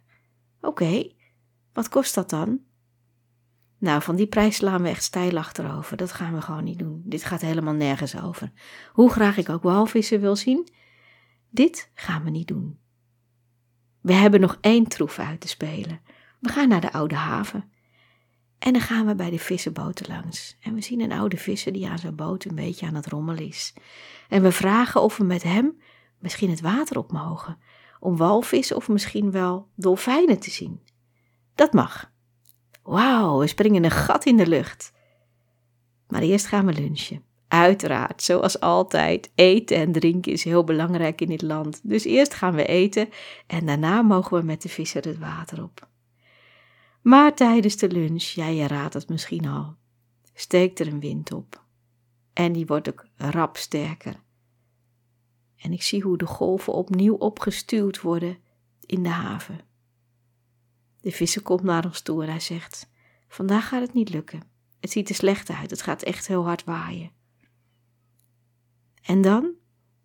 Oké, 0.60 1.12
wat 1.72 1.88
kost 1.88 2.14
dat 2.14 2.30
dan? 2.30 2.60
Nou, 3.78 4.02
van 4.02 4.16
die 4.16 4.26
prijs 4.26 4.56
slaan 4.56 4.82
we 4.82 4.88
echt 4.88 5.02
stijl 5.02 5.38
achterover. 5.38 5.96
Dat 5.96 6.12
gaan 6.12 6.34
we 6.34 6.40
gewoon 6.40 6.64
niet 6.64 6.78
doen. 6.78 7.02
Dit 7.04 7.24
gaat 7.24 7.40
helemaal 7.40 7.74
nergens 7.74 8.20
over. 8.20 8.52
Hoe 8.92 9.10
graag 9.10 9.36
ik 9.36 9.48
ook 9.48 9.62
walvissen 9.62 10.20
wil 10.20 10.36
zien, 10.36 10.68
dit 11.50 11.90
gaan 11.94 12.24
we 12.24 12.30
niet 12.30 12.48
doen. 12.48 12.78
We 14.00 14.12
hebben 14.12 14.40
nog 14.40 14.58
één 14.60 14.86
troef 14.86 15.18
uit 15.18 15.40
te 15.40 15.48
spelen. 15.48 16.00
We 16.40 16.48
gaan 16.48 16.68
naar 16.68 16.80
de 16.80 16.92
oude 16.92 17.14
haven. 17.14 17.70
En 18.58 18.72
dan 18.72 18.82
gaan 18.82 19.06
we 19.06 19.14
bij 19.14 19.30
de 19.30 19.38
vissenboten 19.38 20.08
langs. 20.08 20.56
En 20.60 20.74
we 20.74 20.80
zien 20.80 21.00
een 21.00 21.12
oude 21.12 21.36
visser 21.36 21.72
die 21.72 21.88
aan 21.88 21.98
zijn 21.98 22.16
boot 22.16 22.44
een 22.44 22.54
beetje 22.54 22.86
aan 22.86 22.94
het 22.94 23.06
rommelen 23.06 23.46
is. 23.46 23.74
En 24.28 24.42
we 24.42 24.52
vragen 24.52 25.02
of 25.02 25.16
we 25.16 25.24
met 25.24 25.42
hem 25.42 25.78
misschien 26.18 26.50
het 26.50 26.60
water 26.60 26.98
op 26.98 27.12
mogen. 27.12 27.58
Om 28.00 28.16
walvissen 28.16 28.76
of 28.76 28.88
misschien 28.88 29.30
wel 29.30 29.68
dolfijnen 29.74 30.38
te 30.38 30.50
zien. 30.50 30.80
Dat 31.54 31.72
mag. 31.72 32.12
Wauw, 32.82 33.38
we 33.38 33.46
springen 33.46 33.84
een 33.84 33.90
gat 33.90 34.24
in 34.24 34.36
de 34.36 34.46
lucht. 34.46 34.92
Maar 36.08 36.22
eerst 36.22 36.46
gaan 36.46 36.66
we 36.66 36.72
lunchen. 36.72 37.22
Uiteraard, 37.48 38.22
zoals 38.22 38.60
altijd, 38.60 39.30
eten 39.34 39.76
en 39.76 39.92
drinken 39.92 40.32
is 40.32 40.44
heel 40.44 40.64
belangrijk 40.64 41.20
in 41.20 41.28
dit 41.28 41.42
land. 41.42 41.80
Dus 41.82 42.04
eerst 42.04 42.34
gaan 42.34 42.54
we 42.54 42.66
eten 42.66 43.08
en 43.46 43.66
daarna 43.66 44.02
mogen 44.02 44.38
we 44.38 44.44
met 44.44 44.62
de 44.62 44.68
visser 44.68 45.04
het 45.04 45.18
water 45.18 45.62
op. 45.62 45.88
Maar 47.02 47.34
tijdens 47.34 47.76
de 47.76 47.88
lunch, 47.88 48.22
ja 48.22 48.46
je 48.46 48.66
raadt 48.66 48.94
het 48.94 49.08
misschien 49.08 49.48
al, 49.48 49.74
steekt 50.34 50.80
er 50.80 50.86
een 50.86 51.00
wind 51.00 51.32
op. 51.32 51.64
En 52.32 52.52
die 52.52 52.66
wordt 52.66 52.88
ook 52.88 53.06
rap 53.16 53.56
sterker. 53.56 54.20
En 55.60 55.72
ik 55.72 55.82
zie 55.82 56.02
hoe 56.02 56.18
de 56.18 56.26
golven 56.26 56.72
opnieuw 56.72 57.14
opgestuwd 57.14 58.00
worden 58.00 58.38
in 58.86 59.02
de 59.02 59.08
haven. 59.08 59.60
De 61.00 61.12
visser 61.12 61.42
komt 61.42 61.62
naar 61.62 61.84
ons 61.84 62.00
toe 62.00 62.22
en 62.22 62.28
hij 62.28 62.40
zegt: 62.40 62.90
Vandaag 63.28 63.68
gaat 63.68 63.80
het 63.80 63.92
niet 63.92 64.10
lukken. 64.10 64.42
Het 64.80 64.90
ziet 64.90 65.08
er 65.08 65.14
slecht 65.14 65.50
uit, 65.50 65.70
het 65.70 65.82
gaat 65.82 66.02
echt 66.02 66.26
heel 66.26 66.44
hard 66.44 66.64
waaien. 66.64 67.10
En 69.02 69.20
dan 69.20 69.50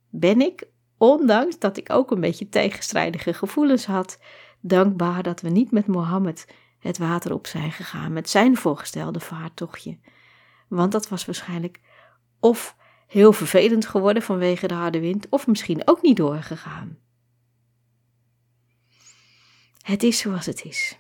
ben 0.10 0.42
ik, 0.42 0.68
ondanks 0.98 1.60
dat 1.60 1.78
ik 1.78 1.90
ook 1.90 2.12
een 2.12 2.20
beetje 2.20 2.50
tegenstrijdige 2.50 3.34
gevoelens 3.34 3.86
had, 3.86 4.20
dankbaar 4.62 5.24
dat 5.24 5.42
we 5.42 5.50
niet 5.50 5.72
met 5.72 5.88
Mohammed 5.88 6.48
het 6.80 6.98
water 6.98 7.34
op 7.34 7.48
zijn 7.48 7.72
gegaan 7.72 8.14
met 8.14 8.30
zijn 8.30 8.58
voorgestelde 8.58 9.20
vaartochtje. 9.20 10.00
Want 10.68 10.92
dat 10.92 11.10
was 11.10 11.26
waarschijnlijk 11.26 11.80
of 12.40 12.76
heel 13.06 13.34
vervelend 13.34 13.86
geworden 13.86 14.24
vanwege 14.24 14.68
de 14.68 14.74
harde 14.74 15.00
wind, 15.00 15.28
of 15.30 15.48
misschien 15.48 15.82
ook 15.88 16.02
niet 16.02 16.18
doorgegaan. 16.18 16.98
Het 19.82 20.04
is 20.04 20.18
zoals 20.18 20.46
het 20.46 20.64
is. 20.66 20.98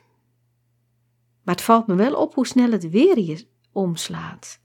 Maar 1.43 1.55
het 1.55 1.63
valt 1.63 1.87
me 1.87 1.95
wel 1.95 2.15
op 2.15 2.33
hoe 2.33 2.47
snel 2.47 2.71
het 2.71 2.89
weer 2.89 3.15
hier 3.15 3.43
omslaat. 3.71 4.59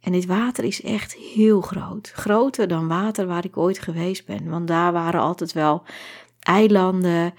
En 0.00 0.12
dit 0.12 0.26
water 0.26 0.64
is 0.64 0.82
echt 0.82 1.14
heel 1.14 1.60
groot. 1.60 2.10
Groter 2.14 2.68
dan 2.68 2.88
water 2.88 3.26
waar 3.26 3.44
ik 3.44 3.56
ooit 3.56 3.78
geweest 3.78 4.26
ben. 4.26 4.48
Want 4.48 4.68
daar 4.68 4.92
waren 4.92 5.20
altijd 5.20 5.52
wel 5.52 5.82
eilanden, 6.38 7.34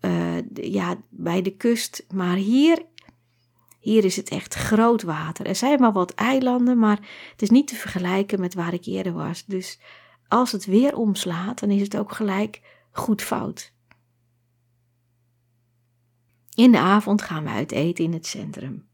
uh, 0.00 0.36
ja, 0.54 0.96
bij 1.08 1.42
de 1.42 1.56
kust. 1.56 2.04
Maar 2.14 2.36
hier, 2.36 2.82
hier 3.88 4.04
is 4.04 4.16
het 4.16 4.28
echt 4.28 4.54
groot 4.54 5.02
water. 5.02 5.46
Er 5.46 5.56
zijn 5.56 5.78
wel 5.78 5.92
wat 5.92 6.14
eilanden, 6.14 6.78
maar 6.78 7.00
het 7.30 7.42
is 7.42 7.50
niet 7.50 7.66
te 7.66 7.74
vergelijken 7.74 8.40
met 8.40 8.54
waar 8.54 8.72
ik 8.72 8.84
eerder 8.84 9.12
was. 9.12 9.44
Dus 9.44 9.78
als 10.28 10.52
het 10.52 10.66
weer 10.66 10.96
omslaat, 10.96 11.60
dan 11.60 11.70
is 11.70 11.80
het 11.80 11.96
ook 11.96 12.12
gelijk 12.12 12.62
goed 12.90 13.22
fout. 13.22 13.72
In 16.54 16.72
de 16.72 16.78
avond 16.78 17.22
gaan 17.22 17.44
we 17.44 17.50
uit 17.50 17.72
eten 17.72 18.04
in 18.04 18.12
het 18.12 18.26
centrum. 18.26 18.88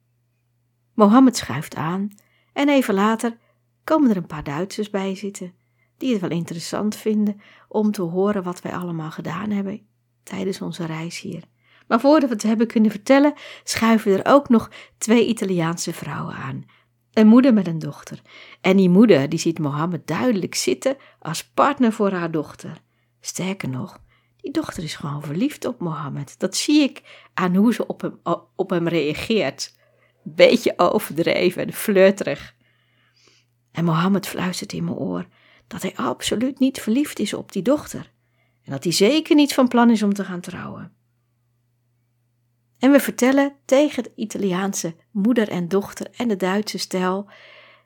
Mohammed 0.92 1.36
schuift 1.36 1.74
aan 1.74 2.10
en 2.52 2.68
even 2.68 2.94
later 2.94 3.38
komen 3.84 4.10
er 4.10 4.16
een 4.16 4.26
paar 4.26 4.44
Duitsers 4.44 4.90
bij 4.90 5.14
zitten, 5.14 5.54
die 5.96 6.12
het 6.12 6.20
wel 6.20 6.30
interessant 6.30 6.96
vinden 6.96 7.40
om 7.68 7.90
te 7.90 8.02
horen 8.02 8.42
wat 8.42 8.62
wij 8.62 8.72
allemaal 8.72 9.10
gedaan 9.10 9.50
hebben 9.50 9.86
tijdens 10.22 10.60
onze 10.60 10.86
reis 10.86 11.20
hier. 11.20 11.42
Maar 11.86 12.00
voordat 12.00 12.28
we 12.28 12.34
het 12.34 12.44
hebben 12.44 12.66
kunnen 12.66 12.90
vertellen, 12.90 13.34
schuiven 13.64 14.12
er 14.12 14.32
ook 14.32 14.48
nog 14.48 14.70
twee 14.98 15.26
Italiaanse 15.26 15.92
vrouwen 15.92 16.34
aan. 16.34 16.64
Een 17.12 17.26
moeder 17.26 17.54
met 17.54 17.66
een 17.66 17.78
dochter. 17.78 18.20
En 18.60 18.76
die 18.76 18.88
moeder 18.88 19.28
die 19.28 19.38
ziet 19.38 19.58
Mohammed 19.58 20.06
duidelijk 20.06 20.54
zitten 20.54 20.96
als 21.18 21.44
partner 21.44 21.92
voor 21.92 22.12
haar 22.12 22.30
dochter. 22.30 22.82
Sterker 23.20 23.68
nog, 23.68 23.98
die 24.36 24.52
dochter 24.52 24.82
is 24.82 24.94
gewoon 24.94 25.22
verliefd 25.22 25.64
op 25.64 25.80
Mohammed. 25.80 26.34
Dat 26.38 26.56
zie 26.56 26.82
ik 26.82 27.02
aan 27.34 27.54
hoe 27.54 27.74
ze 27.74 27.86
op 27.86 28.00
hem, 28.00 28.20
op 28.56 28.70
hem 28.70 28.88
reageert. 28.88 29.76
Beetje 30.22 30.74
overdreven 30.76 31.66
en 31.66 31.72
flirterig. 31.72 32.54
En 33.72 33.84
Mohammed 33.84 34.26
fluistert 34.26 34.72
in 34.72 34.84
mijn 34.84 34.96
oor 34.96 35.26
dat 35.66 35.82
hij 35.82 35.96
absoluut 35.96 36.58
niet 36.58 36.80
verliefd 36.80 37.18
is 37.18 37.34
op 37.34 37.52
die 37.52 37.62
dochter. 37.62 38.12
En 38.62 38.72
dat 38.72 38.84
hij 38.84 38.92
zeker 38.92 39.34
niet 39.34 39.54
van 39.54 39.68
plan 39.68 39.90
is 39.90 40.02
om 40.02 40.14
te 40.14 40.24
gaan 40.24 40.40
trouwen. 40.40 40.93
En 42.78 42.90
we 42.90 43.00
vertellen 43.00 43.56
tegen 43.64 44.02
de 44.02 44.12
Italiaanse 44.14 44.94
moeder 45.10 45.48
en 45.48 45.68
dochter 45.68 46.10
en 46.16 46.28
de 46.28 46.36
Duitse 46.36 46.78
stel 46.78 47.30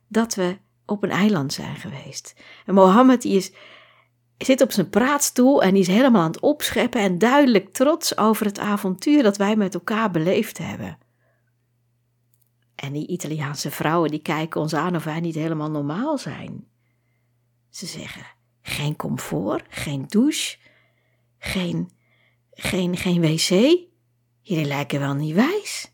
dat 0.09 0.35
we 0.35 0.59
op 0.87 1.02
een 1.02 1.11
eiland 1.11 1.52
zijn 1.52 1.76
geweest. 1.76 2.35
En 2.66 2.75
Mohammed 2.75 3.23
die 3.23 3.37
is 3.37 3.52
zit 4.38 4.61
op 4.61 4.73
zijn 4.73 4.88
praatstoel 4.88 5.62
en 5.62 5.73
die 5.73 5.83
is 5.83 5.87
helemaal 5.88 6.23
aan 6.23 6.30
het 6.30 6.40
opscheppen 6.40 7.00
en 7.00 7.18
duidelijk 7.18 7.73
trots 7.73 8.16
over 8.16 8.47
het 8.47 8.59
avontuur 8.59 9.23
dat 9.23 9.37
wij 9.37 9.57
met 9.57 9.75
elkaar 9.75 10.11
beleefd 10.11 10.59
hebben. 10.59 10.99
En 12.75 12.92
die 12.92 13.07
Italiaanse 13.07 13.71
vrouwen 13.71 14.11
die 14.11 14.23
kijken 14.23 14.61
ons 14.61 14.75
aan 14.75 14.97
of 14.97 15.04
wij 15.04 15.21
niet 15.21 15.35
helemaal 15.35 15.71
normaal 15.71 16.18
zijn. 16.18 16.66
Ze 17.71 17.87
zeggen: 17.87 18.26
geen 18.62 18.97
comfort, 18.97 19.64
geen 19.68 20.04
douche, 20.09 20.57
geen, 21.38 21.90
geen, 22.50 22.97
geen 22.97 23.21
wc. 23.21 23.88
Jullie 24.49 24.64
lijken 24.64 25.00
wel 25.00 25.14
niet 25.14 25.35
wijs. 25.35 25.93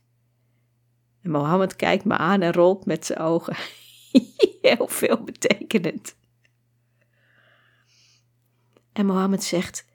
En 1.22 1.30
Mohammed 1.30 1.76
kijkt 1.76 2.04
me 2.04 2.16
aan 2.16 2.40
en 2.40 2.52
rolt 2.52 2.86
met 2.86 3.06
zijn 3.06 3.18
ogen. 3.18 3.56
Heel 4.62 4.88
veel 4.88 5.22
betekenend. 5.24 6.16
En 8.92 9.06
Mohammed 9.06 9.44
zegt: 9.44 9.86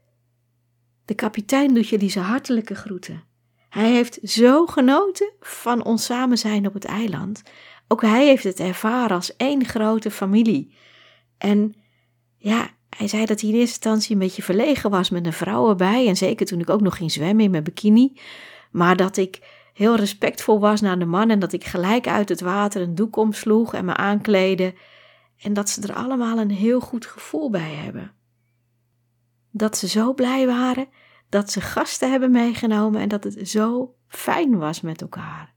De 1.06 1.14
kapitein 1.14 1.74
doet 1.74 1.88
jullie 1.88 2.10
zijn 2.10 2.26
hartelijke 2.26 2.76
groeten. 2.76 3.24
Hij 3.70 3.92
heeft 3.92 4.20
zo 4.24 4.66
genoten 4.66 5.34
van 5.40 5.84
ons 5.84 6.06
samen 6.06 6.38
zijn 6.38 6.68
op 6.68 6.74
het 6.74 6.86
eiland. 6.86 7.42
Ook 7.88 8.02
hij 8.02 8.26
heeft 8.26 8.44
het 8.44 8.60
ervaren 8.60 9.16
als 9.16 9.36
één 9.36 9.66
grote 9.66 10.12
familie. 10.12 10.76
En 11.38 11.76
ja, 12.38 12.70
hij 12.98 13.08
zei 13.08 13.26
dat 13.26 13.42
hij 13.42 13.50
in 13.50 13.56
eerste 13.56 13.76
instantie 13.76 14.14
een 14.14 14.22
beetje 14.22 14.44
verlegen 14.44 14.90
was 14.90 15.10
met 15.10 15.26
een 15.26 15.34
vrouw 15.34 15.70
erbij. 15.70 16.08
En 16.08 16.18
zeker 16.18 16.46
toen 16.46 16.60
ik 16.60 16.70
ook 16.70 16.82
nog 16.82 16.98
ging 16.98 17.12
zwemmen 17.12 17.46
in 17.46 17.52
mijn 17.52 17.64
bikini. 17.64 18.20
Maar 18.72 18.96
dat 18.96 19.18
ik 19.18 19.58
heel 19.74 19.96
respectvol 19.96 20.60
was 20.60 20.82
naar 20.82 21.00
de 21.00 21.06
man 21.06 21.30
en 21.30 21.40
dat 21.40 21.54
ik 21.54 21.64
gelijk 21.64 22.08
uit 22.08 22.30
het 22.30 22.42
water 22.42 22.82
een 22.82 22.96
doek 22.96 23.16
omsloeg 23.16 23.74
en 23.74 23.86
me 23.86 23.96
aankleden. 23.96 24.74
En 25.38 25.54
dat 25.54 25.70
ze 25.70 25.82
er 25.82 25.94
allemaal 25.94 26.38
een 26.38 26.52
heel 26.52 26.80
goed 26.80 27.06
gevoel 27.06 27.50
bij 27.50 27.74
hebben 27.74 28.14
dat 29.52 29.78
ze 29.78 29.88
zo 29.88 30.14
blij 30.14 30.46
waren 30.46 30.88
dat 31.30 31.52
ze 31.52 31.62
gasten 31.62 32.12
hebben 32.12 32.32
meegenomen 32.32 33.02
en 33.02 33.10
dat 33.10 33.24
het 33.24 33.50
zo 33.50 33.96
fijn 34.08 34.58
was 34.58 34.82
met 34.82 35.02
elkaar. 35.02 35.54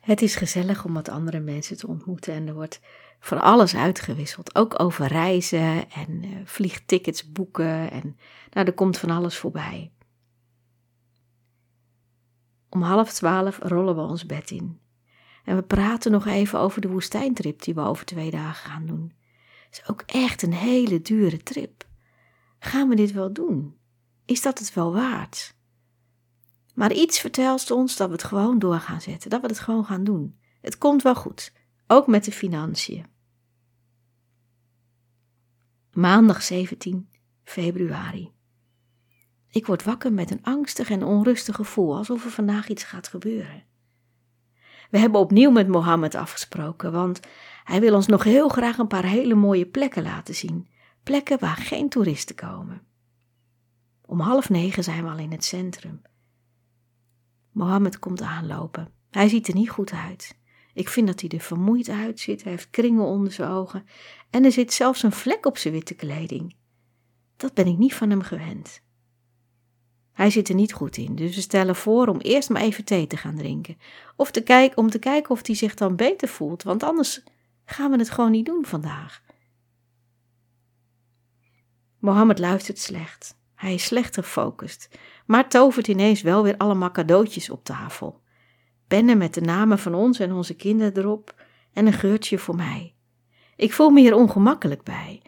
Het 0.00 0.22
is 0.22 0.36
gezellig 0.36 0.84
om 0.84 0.94
wat 0.94 1.08
andere 1.08 1.40
mensen 1.40 1.76
te 1.76 1.86
ontmoeten 1.86 2.34
en 2.34 2.46
er 2.46 2.54
wordt 2.54 2.80
van 3.20 3.40
alles 3.40 3.76
uitgewisseld. 3.76 4.54
Ook 4.54 4.80
over 4.80 5.06
reizen 5.06 5.90
en 5.90 6.22
uh, 6.22 6.36
vliegtickets 6.44 7.32
boeken 7.32 7.90
en 7.90 8.16
nou, 8.50 8.66
er 8.66 8.72
komt 8.72 8.98
van 8.98 9.10
alles 9.10 9.36
voorbij. 9.36 9.92
Om 12.68 12.82
half 12.82 13.12
twaalf 13.12 13.58
rollen 13.62 13.94
we 13.94 14.02
ons 14.02 14.26
bed 14.26 14.50
in. 14.50 14.80
En 15.44 15.56
we 15.56 15.62
praten 15.62 16.12
nog 16.12 16.26
even 16.26 16.58
over 16.58 16.80
de 16.80 16.88
woestijntrip 16.88 17.62
die 17.62 17.74
we 17.74 17.80
over 17.80 18.04
twee 18.04 18.30
dagen 18.30 18.70
gaan 18.70 18.86
doen. 18.86 19.12
Het 19.68 19.80
is 19.82 19.88
ook 19.88 20.02
echt 20.06 20.42
een 20.42 20.52
hele 20.52 21.02
dure 21.02 21.42
trip. 21.42 21.88
Gaan 22.58 22.88
we 22.88 22.94
dit 22.94 23.12
wel 23.12 23.32
doen? 23.32 23.76
Is 24.24 24.42
dat 24.42 24.58
het 24.58 24.74
wel 24.74 24.92
waard? 24.92 25.54
Maar 26.74 26.92
iets 26.92 27.20
vertelt 27.20 27.70
ons 27.70 27.96
dat 27.96 28.06
we 28.06 28.12
het 28.12 28.24
gewoon 28.24 28.58
door 28.58 28.78
gaan 28.80 29.00
zetten, 29.00 29.30
dat 29.30 29.40
we 29.40 29.46
het 29.46 29.58
gewoon 29.58 29.84
gaan 29.84 30.04
doen. 30.04 30.38
Het 30.60 30.78
komt 30.78 31.02
wel 31.02 31.14
goed, 31.14 31.52
ook 31.86 32.06
met 32.06 32.24
de 32.24 32.32
financiën. 32.32 33.06
Maandag 35.90 36.42
17 36.42 37.08
februari. 37.44 38.32
Ik 39.48 39.66
word 39.66 39.82
wakker 39.84 40.12
met 40.12 40.30
een 40.30 40.42
angstig 40.42 40.90
en 40.90 41.04
onrustig 41.04 41.56
gevoel, 41.56 41.96
alsof 41.96 42.24
er 42.24 42.30
vandaag 42.30 42.68
iets 42.68 42.84
gaat 42.84 43.08
gebeuren. 43.08 43.64
We 44.90 44.98
hebben 44.98 45.20
opnieuw 45.20 45.50
met 45.50 45.68
Mohammed 45.68 46.14
afgesproken, 46.14 46.92
want 46.92 47.20
hij 47.64 47.80
wil 47.80 47.94
ons 47.94 48.06
nog 48.06 48.24
heel 48.24 48.48
graag 48.48 48.78
een 48.78 48.86
paar 48.86 49.04
hele 49.04 49.34
mooie 49.34 49.66
plekken 49.66 50.02
laten 50.02 50.34
zien. 50.34 50.68
Plekken 51.02 51.38
waar 51.38 51.56
geen 51.56 51.88
toeristen 51.88 52.36
komen. 52.36 52.82
Om 54.06 54.20
half 54.20 54.48
negen 54.48 54.84
zijn 54.84 55.04
we 55.04 55.10
al 55.10 55.18
in 55.18 55.32
het 55.32 55.44
centrum. 55.44 56.02
Mohammed 57.52 57.98
komt 57.98 58.22
aanlopen. 58.22 58.92
Hij 59.10 59.28
ziet 59.28 59.48
er 59.48 59.54
niet 59.54 59.70
goed 59.70 59.92
uit. 59.92 60.38
Ik 60.74 60.88
vind 60.88 61.06
dat 61.06 61.20
hij 61.20 61.30
er 61.30 61.40
vermoeid 61.40 61.88
uitziet. 61.88 62.42
Hij 62.42 62.52
heeft 62.52 62.70
kringen 62.70 63.04
onder 63.04 63.32
zijn 63.32 63.50
ogen. 63.50 63.84
En 64.30 64.44
er 64.44 64.52
zit 64.52 64.72
zelfs 64.72 65.02
een 65.02 65.12
vlek 65.12 65.46
op 65.46 65.58
zijn 65.58 65.74
witte 65.74 65.94
kleding. 65.94 66.56
Dat 67.36 67.54
ben 67.54 67.66
ik 67.66 67.78
niet 67.78 67.94
van 67.94 68.10
hem 68.10 68.22
gewend. 68.22 68.82
Hij 70.12 70.30
zit 70.30 70.48
er 70.48 70.54
niet 70.54 70.72
goed 70.72 70.96
in, 70.96 71.14
dus 71.14 71.34
we 71.34 71.40
stellen 71.40 71.76
voor 71.76 72.06
om 72.06 72.18
eerst 72.18 72.48
maar 72.48 72.62
even 72.62 72.84
thee 72.84 73.06
te 73.06 73.16
gaan 73.16 73.36
drinken. 73.36 73.76
Of 74.16 74.30
te 74.30 74.40
kijken, 74.42 74.76
om 74.78 74.90
te 74.90 74.98
kijken 74.98 75.30
of 75.30 75.46
hij 75.46 75.54
zich 75.54 75.74
dan 75.74 75.96
beter 75.96 76.28
voelt, 76.28 76.62
want 76.62 76.82
anders 76.82 77.22
gaan 77.64 77.90
we 77.90 77.98
het 77.98 78.10
gewoon 78.10 78.30
niet 78.30 78.46
doen 78.46 78.64
vandaag. 78.64 79.22
Mohammed 81.98 82.38
luistert 82.38 82.78
slecht. 82.78 83.38
Hij 83.54 83.74
is 83.74 83.84
slecht 83.84 84.14
gefocust, 84.14 84.88
maar 85.26 85.48
tovert 85.48 85.88
ineens 85.88 86.22
wel 86.22 86.42
weer 86.42 86.56
allemaal 86.56 86.90
cadeautjes 86.90 87.50
op 87.50 87.64
tafel. 87.64 88.20
Pennen 88.86 89.18
met 89.18 89.34
de 89.34 89.40
namen 89.40 89.78
van 89.78 89.94
ons 89.94 90.18
en 90.18 90.32
onze 90.32 90.54
kinderen 90.54 90.96
erop 90.96 91.44
en 91.72 91.86
een 91.86 91.92
geurtje 91.92 92.38
voor 92.38 92.56
mij. 92.56 92.94
Ik 93.60 93.72
voel 93.72 93.90
me 93.90 94.00
hier 94.00 94.14
ongemakkelijk 94.14 94.82
bij. 94.82 95.22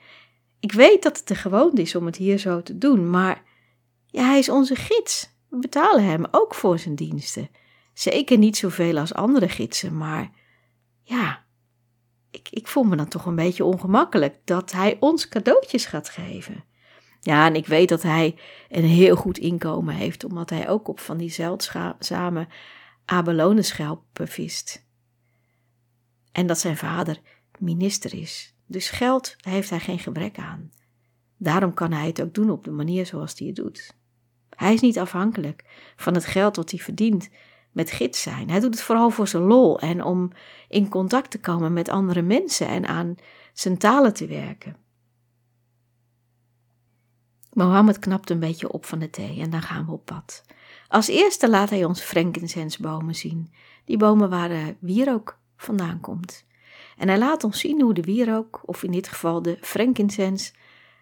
Ik 0.60 0.72
weet 0.72 1.02
dat 1.02 1.16
het 1.18 1.28
de 1.28 1.34
gewoonte 1.34 1.82
is 1.82 1.94
om 1.94 2.06
het 2.06 2.16
hier 2.16 2.38
zo 2.38 2.62
te 2.62 2.78
doen, 2.78 3.10
maar 3.10 3.42
ja, 4.06 4.24
hij 4.24 4.38
is 4.38 4.48
onze 4.48 4.76
gids. 4.76 5.28
We 5.48 5.58
betalen 5.58 6.04
hem 6.04 6.24
ook 6.30 6.54
voor 6.54 6.78
zijn 6.78 6.94
diensten. 6.94 7.48
Zeker 7.94 8.38
niet 8.38 8.56
zoveel 8.56 8.98
als 8.98 9.14
andere 9.14 9.48
gidsen, 9.48 9.96
maar 9.96 10.30
ja, 11.02 11.44
ik, 12.30 12.48
ik 12.50 12.66
voel 12.66 12.82
me 12.82 12.96
dan 12.96 13.08
toch 13.08 13.26
een 13.26 13.34
beetje 13.34 13.64
ongemakkelijk 13.64 14.38
dat 14.44 14.72
hij 14.72 14.96
ons 15.00 15.28
cadeautjes 15.28 15.84
gaat 15.84 16.08
geven. 16.08 16.64
Ja, 17.20 17.46
en 17.46 17.54
ik 17.54 17.66
weet 17.66 17.88
dat 17.88 18.02
hij 18.02 18.36
een 18.68 18.84
heel 18.84 19.16
goed 19.16 19.38
inkomen 19.38 19.94
heeft, 19.94 20.24
omdat 20.24 20.50
hij 20.50 20.68
ook 20.68 20.88
op 20.88 21.00
van 21.00 21.16
die 21.16 21.30
zeldzame 21.30 22.46
abelonenschelpen 23.04 24.28
vist. 24.28 24.86
En 26.32 26.46
dat 26.46 26.58
zijn 26.58 26.76
vader 26.76 27.20
minister 27.62 28.14
is. 28.14 28.54
Dus 28.66 28.90
geld 28.90 29.36
heeft 29.40 29.70
hij 29.70 29.80
geen 29.80 29.98
gebrek 29.98 30.38
aan. 30.38 30.70
Daarom 31.36 31.74
kan 31.74 31.92
hij 31.92 32.06
het 32.06 32.22
ook 32.22 32.34
doen 32.34 32.50
op 32.50 32.64
de 32.64 32.70
manier 32.70 33.06
zoals 33.06 33.38
hij 33.38 33.46
het 33.46 33.56
doet. 33.56 33.96
Hij 34.48 34.74
is 34.74 34.80
niet 34.80 34.98
afhankelijk 34.98 35.64
van 35.96 36.14
het 36.14 36.24
geld 36.24 36.56
wat 36.56 36.70
hij 36.70 36.80
verdient 36.80 37.30
met 37.72 37.90
gids 37.90 38.22
zijn. 38.22 38.50
Hij 38.50 38.60
doet 38.60 38.74
het 38.74 38.82
vooral 38.82 39.10
voor 39.10 39.28
zijn 39.28 39.42
lol 39.42 39.80
en 39.80 40.04
om 40.04 40.30
in 40.68 40.88
contact 40.88 41.30
te 41.30 41.40
komen 41.40 41.72
met 41.72 41.88
andere 41.88 42.22
mensen 42.22 42.66
en 42.66 42.86
aan 42.86 43.14
zijn 43.52 43.78
talen 43.78 44.14
te 44.14 44.26
werken. 44.26 44.76
Mohammed 47.52 47.98
knapt 47.98 48.30
een 48.30 48.40
beetje 48.40 48.72
op 48.72 48.84
van 48.84 48.98
de 48.98 49.10
thee 49.10 49.40
en 49.40 49.50
dan 49.50 49.62
gaan 49.62 49.86
we 49.86 49.92
op 49.92 50.04
pad. 50.04 50.44
Als 50.88 51.08
eerste 51.08 51.50
laat 51.50 51.70
hij 51.70 51.84
ons 51.84 52.00
frankincense 52.00 53.02
zien, 53.10 53.52
die 53.84 53.96
bomen 53.96 54.30
waar 54.30 54.48
de 54.48 54.76
wierook 54.80 55.38
vandaan 55.56 56.00
komt. 56.00 56.44
En 56.96 57.08
hij 57.08 57.18
laat 57.18 57.44
ons 57.44 57.60
zien 57.60 57.80
hoe 57.80 57.94
de 57.94 58.02
wierook, 58.02 58.60
of 58.64 58.82
in 58.82 58.90
dit 58.90 59.08
geval 59.08 59.42
de 59.42 59.58
frankincense, 59.60 60.52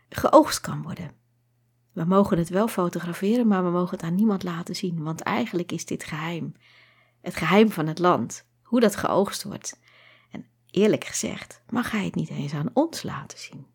geoogst 0.08 0.60
kan 0.60 0.82
worden. 0.82 1.10
We 1.92 2.04
mogen 2.04 2.38
het 2.38 2.48
wel 2.48 2.68
fotograferen, 2.68 3.46
maar 3.46 3.64
we 3.64 3.70
mogen 3.70 3.96
het 3.96 4.06
aan 4.06 4.14
niemand 4.14 4.42
laten 4.42 4.76
zien, 4.76 5.02
want 5.02 5.20
eigenlijk 5.20 5.72
is 5.72 5.84
dit 5.84 6.04
geheim. 6.04 6.54
Het 7.20 7.36
geheim 7.36 7.70
van 7.70 7.86
het 7.86 7.98
land, 7.98 8.46
hoe 8.62 8.80
dat 8.80 8.96
geoogst 8.96 9.42
wordt. 9.42 9.80
En 10.30 10.46
eerlijk 10.70 11.04
gezegd, 11.04 11.62
mag 11.68 11.90
hij 11.90 12.04
het 12.04 12.14
niet 12.14 12.30
eens 12.30 12.54
aan 12.54 12.70
ons 12.72 13.02
laten 13.02 13.38
zien. 13.38 13.66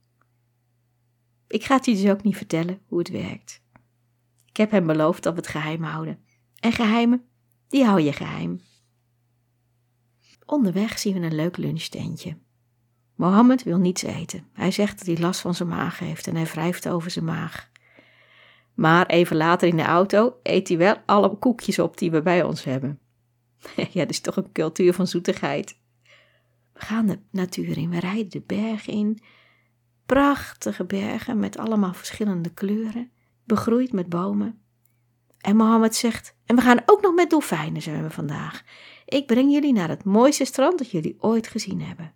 Ik 1.47 1.63
ga 1.63 1.75
het 1.75 1.86
je 1.86 1.91
dus 1.91 2.10
ook 2.10 2.23
niet 2.23 2.38
vertellen 2.38 2.80
hoe 2.88 2.99
het 2.99 3.10
werkt. 3.10 3.63
Ik 4.45 4.58
heb 4.58 4.71
hem 4.71 4.88
beloofd 4.88 5.23
dat 5.23 5.34
we 5.34 5.39
het 5.39 5.49
geheim 5.49 5.84
houden. 5.84 6.19
En 6.60 6.71
geheimen, 6.71 7.25
die 7.67 7.86
hou 7.86 8.01
je 8.01 8.13
geheim. 8.13 8.62
Onderweg 10.45 10.99
zien 10.99 11.19
we 11.19 11.25
een 11.25 11.36
leuk 11.36 11.58
lunchtentje. 11.58 12.38
Mohammed 13.15 13.63
wil 13.63 13.77
niets 13.77 14.03
eten. 14.03 14.47
Hij 14.53 14.71
zegt 14.71 14.97
dat 14.97 15.08
hij 15.08 15.17
last 15.17 15.41
van 15.41 15.55
zijn 15.55 15.69
maag 15.69 15.99
heeft 15.99 16.27
en 16.27 16.36
hij 16.36 16.45
wrijft 16.45 16.88
over 16.89 17.12
zijn 17.12 17.25
maag. 17.25 17.69
Maar 18.73 19.05
even 19.05 19.36
later 19.36 19.67
in 19.67 19.77
de 19.77 19.84
auto 19.84 20.36
eet 20.43 20.67
hij 20.67 20.77
wel 20.77 20.95
alle 21.05 21.38
koekjes 21.38 21.79
op 21.79 21.97
die 21.97 22.12
we 22.12 22.21
bij 22.21 22.43
ons 22.43 22.63
hebben. 22.63 22.99
ja, 23.75 23.99
dat 23.99 24.10
is 24.10 24.19
toch 24.19 24.36
een 24.36 24.51
cultuur 24.51 24.93
van 24.93 25.08
zoetigheid. 25.08 25.77
We 26.73 26.86
gaan 26.86 27.05
de 27.05 27.19
natuur 27.31 27.77
in, 27.77 27.89
we 27.89 27.99
rijden 27.99 28.29
de 28.29 28.41
bergen 28.41 28.93
in. 28.93 29.19
Prachtige 30.05 30.86
bergen 30.86 31.39
met 31.39 31.58
allemaal 31.58 31.93
verschillende 31.93 32.53
kleuren, 32.53 33.12
begroeid 33.43 33.91
met 33.91 34.10
bomen. 34.10 34.60
En 35.39 35.55
Mohammed 35.55 35.95
zegt, 35.95 36.36
en 36.45 36.55
we 36.55 36.62
gaan 36.62 36.81
ook 36.86 37.01
nog 37.01 37.15
met 37.15 37.29
dolfijnen 37.29 37.81
zwemmen 37.81 38.12
vandaag. 38.12 38.63
Ik 39.06 39.26
breng 39.26 39.52
jullie 39.52 39.74
naar 39.74 39.89
het 39.89 40.04
mooiste 40.04 40.46
strand 40.46 40.78
dat 40.78 40.91
jullie 40.91 41.15
ooit 41.20 41.48
gezien 41.48 41.82
hebben. 41.82 42.13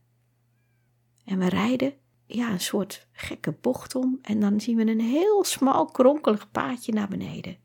En 1.26 1.40
we 1.40 1.50
rijden 1.50 1.94
ja, 2.26 2.52
een 2.52 2.60
soort 2.60 3.08
gekke 3.12 3.52
bocht 3.52 3.96
om 3.96 4.20
en 4.22 4.40
dan 4.40 4.62
zien 4.62 4.76
we 4.76 4.88
een 4.88 5.02
heel 5.02 5.44
smal 5.44 5.86
kronkelig 5.86 6.52
paadje 6.52 6.94
naar 6.94 7.08
beneden. 7.08 7.58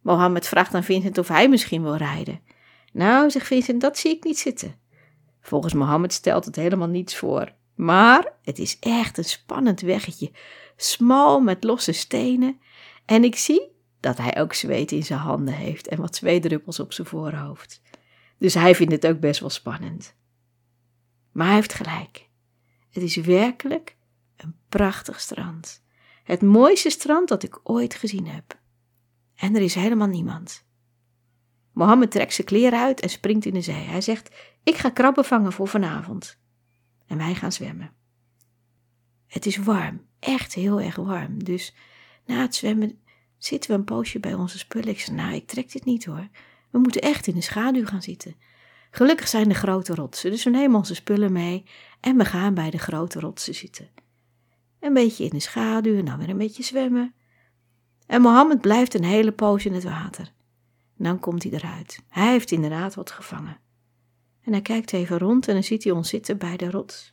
Mohammed 0.00 0.46
vraagt 0.46 0.74
aan 0.74 0.84
Vincent 0.84 1.18
of 1.18 1.28
hij 1.28 1.48
misschien 1.48 1.82
wil 1.82 1.96
rijden. 1.96 2.40
Nou, 2.92 3.30
zegt 3.30 3.46
Vincent, 3.46 3.80
dat 3.80 3.98
zie 3.98 4.16
ik 4.16 4.24
niet 4.24 4.38
zitten. 4.38 4.74
Volgens 5.40 5.74
Mohammed 5.74 6.12
stelt 6.12 6.44
het 6.44 6.56
helemaal 6.56 6.88
niets 6.88 7.16
voor. 7.16 7.54
Maar 7.74 8.32
het 8.42 8.58
is 8.58 8.78
echt 8.78 9.18
een 9.18 9.24
spannend 9.24 9.80
weggetje, 9.80 10.30
smal 10.76 11.40
met 11.40 11.64
losse 11.64 11.92
stenen. 11.92 12.60
En 13.04 13.24
ik 13.24 13.36
zie 13.36 13.70
dat 14.00 14.16
hij 14.16 14.40
ook 14.40 14.52
zweet 14.52 14.92
in 14.92 15.04
zijn 15.04 15.18
handen 15.18 15.54
heeft 15.54 15.88
en 15.88 16.00
wat 16.00 16.16
zweedruppels 16.16 16.80
op 16.80 16.92
zijn 16.92 17.06
voorhoofd. 17.06 17.82
Dus 18.38 18.54
hij 18.54 18.74
vindt 18.74 18.92
het 18.92 19.06
ook 19.06 19.20
best 19.20 19.40
wel 19.40 19.50
spannend. 19.50 20.14
Maar 21.32 21.46
hij 21.46 21.54
heeft 21.54 21.74
gelijk. 21.74 22.28
Het 22.90 23.02
is 23.02 23.16
werkelijk 23.16 23.96
een 24.36 24.54
prachtig 24.68 25.20
strand. 25.20 25.84
Het 26.22 26.42
mooiste 26.42 26.90
strand 26.90 27.28
dat 27.28 27.42
ik 27.42 27.60
ooit 27.62 27.94
gezien 27.94 28.26
heb. 28.26 28.60
En 29.34 29.54
er 29.54 29.62
is 29.62 29.74
helemaal 29.74 30.06
niemand. 30.06 30.64
Mohammed 31.72 32.10
trekt 32.10 32.34
zijn 32.34 32.46
kleren 32.46 32.80
uit 32.80 33.00
en 33.00 33.08
springt 33.08 33.44
in 33.44 33.54
de 33.54 33.60
zee. 33.60 33.84
Hij 33.84 34.00
zegt: 34.00 34.34
Ik 34.62 34.74
ga 34.74 34.90
krabben 34.90 35.24
vangen 35.24 35.52
voor 35.52 35.68
vanavond. 35.68 36.38
En 37.06 37.16
wij 37.16 37.34
gaan 37.34 37.52
zwemmen. 37.52 37.92
Het 39.26 39.46
is 39.46 39.56
warm, 39.56 40.06
echt 40.18 40.54
heel 40.54 40.80
erg 40.80 40.96
warm. 40.96 41.44
Dus 41.44 41.74
na 42.26 42.40
het 42.40 42.54
zwemmen 42.54 43.00
zitten 43.38 43.70
we 43.70 43.76
een 43.76 43.84
poosje 43.84 44.20
bij 44.20 44.34
onze 44.34 44.58
spullen. 44.58 44.88
Ik 44.88 45.00
zeg: 45.00 45.14
Nou, 45.14 45.34
ik 45.34 45.46
trek 45.46 45.72
dit 45.72 45.84
niet 45.84 46.04
hoor. 46.04 46.28
We 46.70 46.78
moeten 46.78 47.00
echt 47.00 47.26
in 47.26 47.34
de 47.34 47.40
schaduw 47.40 47.84
gaan 47.84 48.02
zitten. 48.02 48.36
Gelukkig 48.90 49.28
zijn 49.28 49.48
er 49.48 49.54
grote 49.54 49.94
rotsen, 49.94 50.30
dus 50.30 50.44
we 50.44 50.50
nemen 50.50 50.76
onze 50.76 50.94
spullen 50.94 51.32
mee 51.32 51.64
en 52.00 52.16
we 52.16 52.24
gaan 52.24 52.54
bij 52.54 52.70
de 52.70 52.78
grote 52.78 53.20
rotsen 53.20 53.54
zitten. 53.54 53.88
Een 54.80 54.92
beetje 54.92 55.24
in 55.24 55.30
de 55.30 55.40
schaduw 55.40 55.98
en 55.98 56.04
dan 56.04 56.18
weer 56.18 56.28
een 56.28 56.38
beetje 56.38 56.62
zwemmen. 56.62 57.14
En 58.06 58.20
Mohammed 58.20 58.60
blijft 58.60 58.94
een 58.94 59.04
hele 59.04 59.32
poos 59.32 59.66
in 59.66 59.74
het 59.74 59.84
water. 59.84 60.32
Dan 60.96 61.18
komt 61.18 61.42
hij 61.42 61.52
eruit. 61.52 62.02
Hij 62.08 62.30
heeft 62.30 62.50
inderdaad 62.50 62.94
wat 62.94 63.10
gevangen. 63.10 63.58
En 64.42 64.52
hij 64.52 64.62
kijkt 64.62 64.92
even 64.92 65.18
rond 65.18 65.48
en 65.48 65.54
dan 65.54 65.62
ziet 65.62 65.84
hij 65.84 65.92
ons 65.92 66.08
zitten 66.08 66.38
bij 66.38 66.56
de 66.56 66.70
rots. 66.70 67.10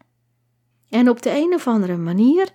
En 0.90 1.10
op 1.10 1.22
de 1.22 1.30
een 1.30 1.54
of 1.54 1.68
andere 1.68 1.98
manier 1.98 2.50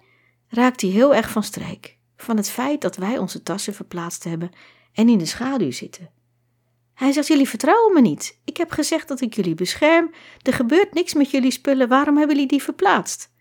raakt 0.48 0.80
hij 0.80 0.90
heel 0.90 1.14
erg 1.14 1.30
van 1.30 1.42
streek. 1.42 1.98
Van 2.16 2.36
het 2.36 2.50
feit 2.50 2.80
dat 2.80 2.96
wij 2.96 3.18
onze 3.18 3.42
tassen 3.42 3.74
verplaatst 3.74 4.24
hebben 4.24 4.50
en 4.92 5.08
in 5.08 5.18
de 5.18 5.26
schaduw 5.26 5.70
zitten. 5.70 6.10
Hij 6.98 7.12
zegt: 7.12 7.26
Jullie 7.26 7.48
vertrouwen 7.48 7.92
me 7.94 8.00
niet. 8.00 8.40
Ik 8.44 8.56
heb 8.56 8.70
gezegd 8.70 9.08
dat 9.08 9.20
ik 9.20 9.34
jullie 9.34 9.54
bescherm. 9.54 10.10
Er 10.42 10.52
gebeurt 10.52 10.94
niks 10.94 11.14
met 11.14 11.30
jullie 11.30 11.50
spullen. 11.50 11.88
Waarom 11.88 12.16
hebben 12.16 12.34
jullie 12.34 12.50
die 12.50 12.62
verplaatst? 12.62 13.32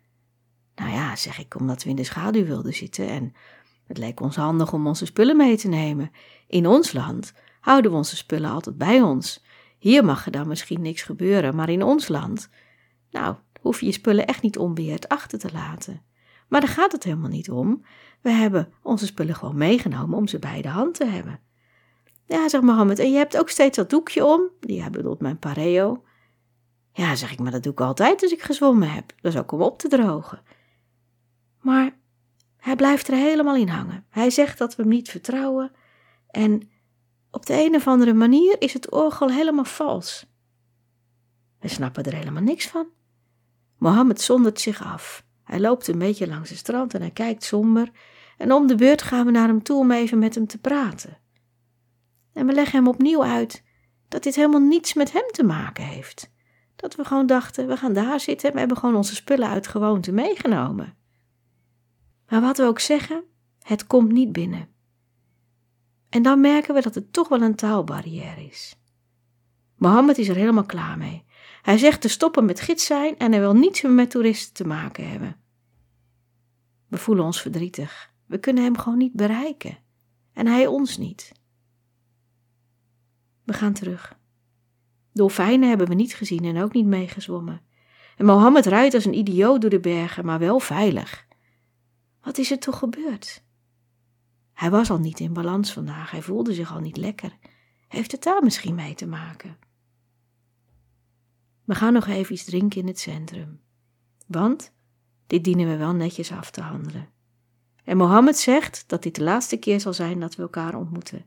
Nou 0.75 0.91
ja, 0.91 1.15
zeg 1.15 1.39
ik, 1.39 1.55
omdat 1.55 1.83
we 1.83 1.89
in 1.89 1.95
de 1.95 2.03
schaduw 2.03 2.45
wilden 2.45 2.73
zitten 2.73 3.09
en 3.09 3.33
het 3.87 3.97
leek 3.97 4.19
ons 4.19 4.35
handig 4.35 4.73
om 4.73 4.87
onze 4.87 5.05
spullen 5.05 5.37
mee 5.37 5.57
te 5.57 5.67
nemen. 5.67 6.11
In 6.47 6.67
ons 6.67 6.93
land 6.93 7.33
houden 7.59 7.91
we 7.91 7.97
onze 7.97 8.15
spullen 8.15 8.51
altijd 8.51 8.77
bij 8.77 9.01
ons. 9.01 9.43
Hier 9.77 10.05
mag 10.05 10.25
er 10.25 10.31
dan 10.31 10.47
misschien 10.47 10.81
niks 10.81 11.01
gebeuren, 11.01 11.55
maar 11.55 11.69
in 11.69 11.83
ons 11.83 12.07
land, 12.07 12.49
nou, 13.11 13.35
hoef 13.61 13.79
je 13.79 13.85
je 13.85 13.91
spullen 13.91 14.27
echt 14.27 14.41
niet 14.41 14.57
onbeheerd 14.57 15.09
achter 15.09 15.39
te 15.39 15.51
laten. 15.53 16.01
Maar 16.47 16.61
daar 16.61 16.69
gaat 16.69 16.91
het 16.91 17.03
helemaal 17.03 17.29
niet 17.29 17.49
om. 17.49 17.85
We 18.21 18.29
hebben 18.29 18.73
onze 18.83 19.05
spullen 19.05 19.35
gewoon 19.35 19.57
meegenomen 19.57 20.17
om 20.17 20.27
ze 20.27 20.39
bij 20.39 20.61
de 20.61 20.69
hand 20.69 20.93
te 20.93 21.05
hebben. 21.05 21.39
Ja, 22.27 22.49
zegt 22.49 22.63
Mohammed, 22.63 22.99
en 22.99 23.11
je 23.11 23.17
hebt 23.17 23.37
ook 23.37 23.49
steeds 23.49 23.77
dat 23.77 23.89
doekje 23.89 24.25
om? 24.25 24.41
Ja, 24.59 24.89
bedoelt 24.89 25.21
mijn 25.21 25.39
pareo. 25.39 26.03
Ja, 26.93 27.15
zeg 27.15 27.31
ik, 27.31 27.39
maar 27.39 27.51
dat 27.51 27.63
doe 27.63 27.71
ik 27.71 27.81
altijd 27.81 28.21
als 28.21 28.31
ik 28.31 28.41
gezwommen 28.41 28.89
heb. 28.89 29.13
Dat 29.21 29.33
is 29.33 29.39
ook 29.39 29.51
om 29.51 29.61
op 29.61 29.79
te 29.79 29.87
drogen. 29.87 30.41
Maar 31.61 31.97
hij 32.57 32.75
blijft 32.75 33.07
er 33.07 33.13
helemaal 33.13 33.55
in 33.55 33.67
hangen. 33.67 34.05
Hij 34.09 34.29
zegt 34.29 34.57
dat 34.57 34.75
we 34.75 34.81
hem 34.81 34.91
niet 34.91 35.09
vertrouwen. 35.09 35.71
En 36.29 36.69
op 37.31 37.45
de 37.45 37.65
een 37.65 37.75
of 37.75 37.87
andere 37.87 38.13
manier 38.13 38.55
is 38.59 38.73
het 38.73 38.91
orgel 38.91 39.29
helemaal 39.29 39.65
vals. 39.65 40.25
We 41.59 41.67
snappen 41.67 42.03
er 42.03 42.15
helemaal 42.15 42.43
niks 42.43 42.67
van. 42.67 42.87
Mohammed 43.77 44.21
zondert 44.21 44.59
zich 44.59 44.83
af. 44.83 45.25
Hij 45.43 45.59
loopt 45.59 45.87
een 45.87 45.99
beetje 45.99 46.27
langs 46.27 46.49
het 46.49 46.59
strand 46.59 46.93
en 46.93 47.01
hij 47.01 47.11
kijkt 47.11 47.43
somber. 47.43 47.91
En 48.37 48.51
om 48.51 48.67
de 48.67 48.75
beurt 48.75 49.01
gaan 49.01 49.25
we 49.25 49.31
naar 49.31 49.47
hem 49.47 49.63
toe 49.63 49.79
om 49.79 49.91
even 49.91 50.19
met 50.19 50.35
hem 50.35 50.47
te 50.47 50.57
praten. 50.57 51.17
En 52.37 52.45
we 52.45 52.53
leggen 52.53 52.77
hem 52.77 52.87
opnieuw 52.87 53.23
uit 53.23 53.63
dat 54.07 54.23
dit 54.23 54.35
helemaal 54.35 54.61
niets 54.61 54.93
met 54.93 55.11
hem 55.11 55.27
te 55.31 55.43
maken 55.43 55.83
heeft. 55.83 56.31
Dat 56.75 56.95
we 56.95 57.03
gewoon 57.03 57.25
dachten, 57.25 57.67
we 57.67 57.77
gaan 57.77 57.93
daar 57.93 58.19
zitten 58.19 58.47
en 58.47 58.53
we 58.53 58.59
hebben 58.59 58.77
gewoon 58.77 58.95
onze 58.95 59.15
spullen 59.15 59.49
uit 59.49 59.67
gewoonte 59.67 60.11
meegenomen. 60.11 60.95
Maar 62.27 62.41
wat 62.41 62.57
we 62.57 62.63
ook 62.63 62.79
zeggen, 62.79 63.23
het 63.61 63.87
komt 63.87 64.11
niet 64.11 64.31
binnen. 64.31 64.69
En 66.09 66.21
dan 66.21 66.41
merken 66.41 66.73
we 66.73 66.81
dat 66.81 66.95
het 66.95 67.13
toch 67.13 67.27
wel 67.27 67.41
een 67.41 67.55
taalbarrière 67.55 68.45
is. 68.45 68.75
Mohammed 69.75 70.17
is 70.17 70.27
er 70.27 70.35
helemaal 70.35 70.65
klaar 70.65 70.97
mee. 70.97 71.25
Hij 71.61 71.77
zegt 71.77 72.01
te 72.01 72.09
stoppen 72.09 72.45
met 72.45 72.59
gids 72.59 72.85
zijn 72.85 73.17
en 73.17 73.31
hij 73.31 73.39
wil 73.41 73.53
niets 73.55 73.81
meer 73.81 73.91
met 73.91 74.09
toeristen 74.09 74.53
te 74.53 74.67
maken 74.67 75.09
hebben. 75.09 75.35
We 76.87 76.97
voelen 76.97 77.25
ons 77.25 77.41
verdrietig. 77.41 78.13
We 78.25 78.39
kunnen 78.39 78.63
hem 78.63 78.77
gewoon 78.77 78.97
niet 78.97 79.13
bereiken. 79.13 79.77
En 80.33 80.47
hij 80.47 80.67
ons 80.67 80.97
niet. 80.97 81.31
We 83.47 83.53
gaan 83.53 83.73
terug. 83.73 84.17
Dolfijnen 85.13 85.69
hebben 85.69 85.87
we 85.87 85.93
niet 85.93 86.15
gezien 86.15 86.43
en 86.43 86.61
ook 86.61 86.73
niet 86.73 86.85
meegezwommen. 86.85 87.61
En 88.17 88.25
Mohammed 88.25 88.65
rijdt 88.65 88.93
als 88.93 89.05
een 89.05 89.17
idioot 89.17 89.61
door 89.61 89.69
de 89.69 89.79
bergen, 89.79 90.25
maar 90.25 90.39
wel 90.39 90.59
veilig. 90.59 91.27
Wat 92.21 92.37
is 92.37 92.51
er 92.51 92.59
toch 92.59 92.77
gebeurd? 92.77 93.43
Hij 94.53 94.69
was 94.69 94.89
al 94.89 94.99
niet 94.99 95.19
in 95.19 95.33
balans 95.33 95.73
vandaag, 95.73 96.11
hij 96.11 96.21
voelde 96.21 96.53
zich 96.53 96.73
al 96.73 96.79
niet 96.79 96.97
lekker. 96.97 97.37
Heeft 97.87 98.11
het 98.11 98.23
daar 98.23 98.43
misschien 98.43 98.75
mee 98.75 98.95
te 98.95 99.07
maken? 99.07 99.57
We 101.63 101.75
gaan 101.75 101.93
nog 101.93 102.07
even 102.07 102.33
iets 102.33 102.45
drinken 102.45 102.81
in 102.81 102.87
het 102.87 102.99
centrum. 102.99 103.61
Want 104.25 104.73
dit 105.27 105.43
dienen 105.43 105.67
we 105.67 105.77
wel 105.77 105.93
netjes 105.93 106.31
af 106.31 106.51
te 106.51 106.61
handelen. 106.61 107.09
En 107.83 107.97
Mohammed 107.97 108.37
zegt 108.37 108.83
dat 108.87 109.03
dit 109.03 109.15
de 109.15 109.23
laatste 109.23 109.57
keer 109.57 109.79
zal 109.79 109.93
zijn 109.93 110.19
dat 110.19 110.35
we 110.35 110.41
elkaar 110.41 110.75
ontmoeten. 110.75 111.25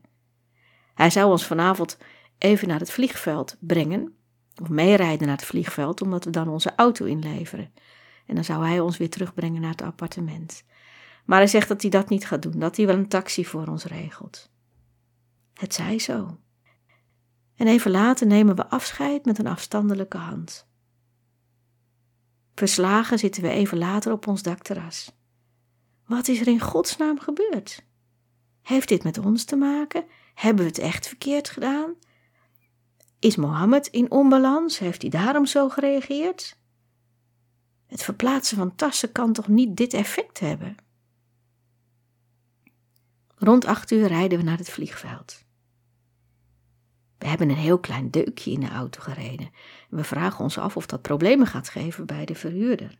Hij 0.93 1.09
zou 1.09 1.31
ons 1.31 1.45
vanavond 1.45 1.97
even 2.37 2.67
naar 2.67 2.79
het 2.79 2.91
vliegveld 2.91 3.57
brengen, 3.59 4.15
of 4.61 4.69
meerijden 4.69 5.27
naar 5.27 5.37
het 5.37 5.45
vliegveld, 5.45 6.01
omdat 6.01 6.25
we 6.25 6.29
dan 6.29 6.47
onze 6.47 6.75
auto 6.75 7.05
inleveren. 7.05 7.73
En 8.25 8.35
dan 8.35 8.43
zou 8.43 8.65
hij 8.65 8.79
ons 8.79 8.97
weer 8.97 9.09
terugbrengen 9.09 9.61
naar 9.61 9.71
het 9.71 9.81
appartement. 9.81 10.63
Maar 11.25 11.37
hij 11.37 11.47
zegt 11.47 11.67
dat 11.67 11.81
hij 11.81 11.91
dat 11.91 12.09
niet 12.09 12.27
gaat 12.27 12.41
doen, 12.41 12.59
dat 12.59 12.77
hij 12.77 12.85
wel 12.85 12.95
een 12.95 13.07
taxi 13.07 13.45
voor 13.45 13.67
ons 13.67 13.85
regelt. 13.85 14.51
Het 15.53 15.73
zij 15.73 15.99
zo. 15.99 16.39
En 17.55 17.67
even 17.67 17.91
later 17.91 18.27
nemen 18.27 18.55
we 18.55 18.67
afscheid 18.67 19.25
met 19.25 19.37
een 19.39 19.47
afstandelijke 19.47 20.17
hand. 20.17 20.67
Verslagen 22.55 23.19
zitten 23.19 23.41
we 23.43 23.49
even 23.49 23.77
later 23.77 24.11
op 24.11 24.27
ons 24.27 24.41
dakterras. 24.41 25.11
Wat 26.05 26.27
is 26.27 26.39
er 26.39 26.47
in 26.47 26.59
godsnaam 26.59 27.19
gebeurd? 27.19 27.85
Heeft 28.61 28.87
dit 28.87 29.03
met 29.03 29.17
ons 29.17 29.43
te 29.43 29.55
maken? 29.55 30.05
Hebben 30.41 30.63
we 30.63 30.69
het 30.69 30.79
echt 30.79 31.07
verkeerd 31.07 31.49
gedaan? 31.49 31.93
Is 33.19 33.35
Mohammed 33.35 33.87
in 33.87 34.11
onbalans? 34.11 34.79
Heeft 34.79 35.01
hij 35.01 35.11
daarom 35.11 35.45
zo 35.45 35.69
gereageerd? 35.69 36.57
Het 37.87 38.03
verplaatsen 38.03 38.57
van 38.57 38.75
tassen 38.75 39.11
kan 39.11 39.33
toch 39.33 39.47
niet 39.47 39.75
dit 39.77 39.93
effect 39.93 40.39
hebben? 40.39 40.75
Rond 43.35 43.65
acht 43.65 43.91
uur 43.91 44.07
rijden 44.07 44.37
we 44.37 44.43
naar 44.43 44.57
het 44.57 44.69
vliegveld. 44.69 45.45
We 47.17 47.27
hebben 47.27 47.49
een 47.49 47.55
heel 47.55 47.79
klein 47.79 48.11
deukje 48.11 48.51
in 48.51 48.59
de 48.59 48.69
auto 48.69 49.01
gereden 49.01 49.49
en 49.89 49.97
we 49.97 50.03
vragen 50.03 50.43
ons 50.43 50.57
af 50.57 50.77
of 50.77 50.85
dat 50.85 51.01
problemen 51.01 51.47
gaat 51.47 51.69
geven 51.69 52.05
bij 52.05 52.25
de 52.25 52.35
verhuurder. 52.35 52.99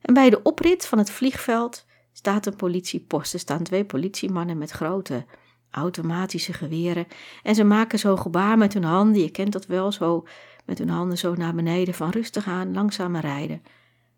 En 0.00 0.14
bij 0.14 0.30
de 0.30 0.42
oprit 0.42 0.86
van 0.86 0.98
het 0.98 1.10
vliegveld 1.10 1.86
staat 2.12 2.46
een 2.46 2.56
politiepost. 2.56 3.34
Er 3.34 3.40
staan 3.40 3.62
twee 3.62 3.84
politiemannen 3.84 4.58
met 4.58 4.70
grote 4.70 5.26
automatische 5.76 6.52
geweren 6.52 7.06
en 7.42 7.54
ze 7.54 7.64
maken 7.64 7.98
zo'n 7.98 8.18
gebaar 8.18 8.58
met 8.58 8.72
hun 8.72 8.84
handen. 8.84 9.22
Je 9.22 9.30
kent 9.30 9.52
dat 9.52 9.66
wel, 9.66 9.92
zo 9.92 10.26
met 10.64 10.78
hun 10.78 10.88
handen 10.88 11.18
zo 11.18 11.34
naar 11.34 11.54
beneden 11.54 11.94
van 11.94 12.10
rustig 12.10 12.46
aan, 12.46 12.74
langzaam 12.74 13.16
rijden. 13.16 13.62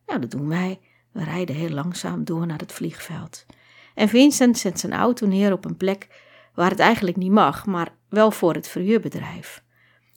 Nou, 0.06 0.20
dat 0.20 0.30
doen 0.30 0.48
wij. 0.48 0.80
We 1.12 1.24
rijden 1.24 1.54
heel 1.56 1.70
langzaam 1.70 2.24
door 2.24 2.46
naar 2.46 2.58
het 2.58 2.72
vliegveld. 2.72 3.46
En 3.94 4.08
Vincent 4.08 4.58
zet 4.58 4.80
zijn 4.80 4.92
auto 4.92 5.26
neer 5.26 5.52
op 5.52 5.64
een 5.64 5.76
plek 5.76 6.08
waar 6.54 6.70
het 6.70 6.78
eigenlijk 6.78 7.16
niet 7.16 7.30
mag, 7.30 7.66
maar 7.66 7.88
wel 8.08 8.30
voor 8.30 8.54
het 8.54 8.68
verhuurbedrijf. 8.68 9.62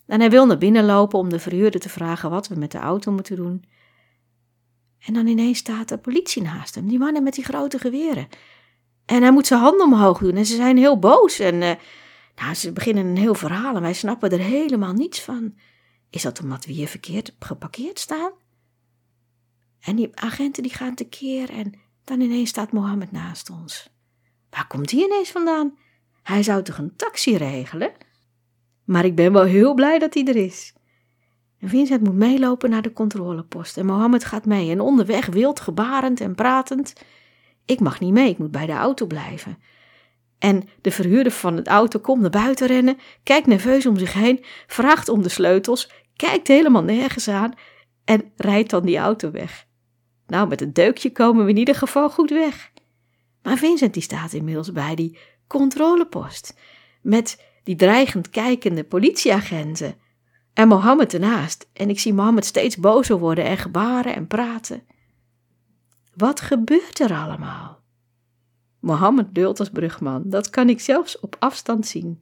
En 0.08 0.20
hij 0.20 0.30
wil 0.30 0.46
naar 0.46 0.58
binnen 0.58 0.86
lopen 0.86 1.20
om 1.20 1.30
de 1.30 1.40
verhuurder 1.40 1.80
te 1.80 1.90
vragen 1.90 2.30
wat 2.30 2.48
we 2.48 2.56
met 2.56 2.72
de 2.72 2.78
auto 2.78 3.12
moeten 3.12 3.36
doen. 3.36 3.64
En 5.06 5.14
dan 5.14 5.28
ineens 5.28 5.58
staat 5.58 5.90
de 5.90 5.98
politie 5.98 6.42
naast 6.42 6.76
hem, 6.76 6.88
die 6.88 7.00
mannen 7.00 7.24
met 7.24 7.34
die 7.34 7.44
grote 7.44 7.80
geweren. 7.80 8.28
En 9.06 9.22
hij 9.22 9.32
moet 9.32 9.48
zijn 9.48 9.60
handen 9.60 9.86
omhoog 9.86 10.20
doen 10.20 10.36
en 10.36 10.46
ze 10.46 10.56
zijn 10.56 10.78
heel 10.78 11.00
boos. 11.00 11.40
En 11.40 11.56
uh, 11.56 11.72
nou, 12.36 12.54
ze 12.54 12.72
beginnen 12.72 13.06
een 13.06 13.18
heel 13.18 13.36
verhaal 13.36 13.76
en 13.76 13.82
wij 13.82 13.94
snappen 13.94 14.32
er 14.32 14.40
helemaal 14.40 14.94
niets 14.94 15.22
van. 15.22 15.56
Is 16.10 16.22
dat 16.22 16.42
omdat 16.42 16.66
we 16.66 16.72
hier 16.72 16.88
verkeerd 16.88 17.36
geparkeerd 17.40 18.00
staan? 18.00 18.32
En 19.80 19.96
die 19.96 20.10
agenten 20.14 20.64
die 20.64 20.74
gaan 20.74 20.96
tekeer 20.96 21.50
en 21.50 21.74
dan 22.04 22.22
ineens 22.22 22.50
staat 22.50 22.72
Mohammed 22.72 23.12
naast 23.12 23.50
ons. 23.50 23.90
Waar 24.50 24.68
komt 24.68 24.92
hij 24.92 25.04
ineens 25.04 25.32
vandaan? 25.32 25.78
Hij 26.24 26.44
zou 26.44 26.64
toch 26.64 26.78
een 26.78 26.96
taxi 26.96 27.38
regelen? 27.38 27.92
Maar 28.84 29.06
ik 29.06 29.16
ben 29.16 29.34
wel 29.34 29.44
heel 29.44 29.74
blij 29.74 30.00
dat 30.00 30.14
hij 30.14 30.26
er 30.26 30.36
is. 30.36 30.74
En 31.60 31.70
Vincent 31.70 32.04
moet 32.04 32.16
meelopen 32.16 32.70
naar 32.70 32.82
de 32.82 32.94
controlepost 32.94 33.78
en 33.78 33.86
Mohammed 33.86 34.26
gaat 34.26 34.46
mee 34.46 34.72
en 34.72 34.80
onderweg 34.80 35.26
wild 35.26 35.60
gebarend 35.60 36.22
en 36.22 36.36
pratend. 36.36 36.94
Ik 37.66 37.80
mag 37.80 38.00
niet 38.00 38.14
mee, 38.14 38.30
ik 38.30 38.38
moet 38.38 38.52
bij 38.52 38.66
de 38.66 38.72
auto 38.72 39.06
blijven. 39.06 39.58
En 40.40 40.70
de 40.82 40.92
verhuurder 40.92 41.32
van 41.32 41.56
het 41.56 41.68
auto 41.68 42.00
komt 42.00 42.22
naar 42.22 42.30
buiten 42.30 42.68
rennen, 42.68 42.98
kijkt 43.24 43.48
nerveus 43.48 43.86
om 43.86 43.98
zich 43.98 44.14
heen, 44.14 44.46
vraagt 44.68 45.10
om 45.10 45.22
de 45.22 45.30
sleutels, 45.30 45.92
kijkt 46.16 46.48
helemaal 46.48 46.84
nergens 46.84 47.28
aan 47.28 47.54
en 48.06 48.32
rijdt 48.36 48.70
dan 48.70 48.86
die 48.86 48.98
auto 48.98 49.32
weg. 49.32 49.66
Nou, 50.28 50.48
met 50.48 50.62
een 50.62 50.74
deukje 50.74 51.12
komen 51.12 51.44
we 51.46 51.52
in 51.52 51.58
ieder 51.58 51.76
geval 51.76 52.10
goed 52.10 52.30
weg. 52.30 52.72
Maar 53.44 53.58
Vincent 53.58 53.94
die 53.94 54.04
staat 54.04 54.34
inmiddels 54.34 54.72
bij 54.72 54.96
die 54.96 55.18
controlepost. 55.48 56.60
Met 57.02 57.44
die 57.64 57.76
dreigend 57.76 58.30
kijkende 58.30 58.84
politieagenten. 58.84 59.96
En 60.54 60.68
Mohammed 60.68 61.14
ernaast. 61.14 61.70
En 61.74 61.90
ik 61.90 62.00
zie 62.00 62.14
Mohammed 62.14 62.46
steeds 62.46 62.78
bozer 62.78 63.18
worden 63.18 63.46
en 63.46 63.58
gebaren 63.58 64.16
en 64.16 64.28
praten. 64.28 64.84
Wat 66.22 66.42
gebeurt 66.42 67.00
er 67.00 67.14
allemaal? 67.14 67.82
Mohammed 68.80 69.36
dult 69.36 69.60
als 69.60 69.70
brugman. 69.70 70.24
Dat 70.26 70.50
kan 70.50 70.70
ik 70.70 70.80
zelfs 70.80 71.20
op 71.20 71.36
afstand 71.40 71.88
zien. 71.88 72.22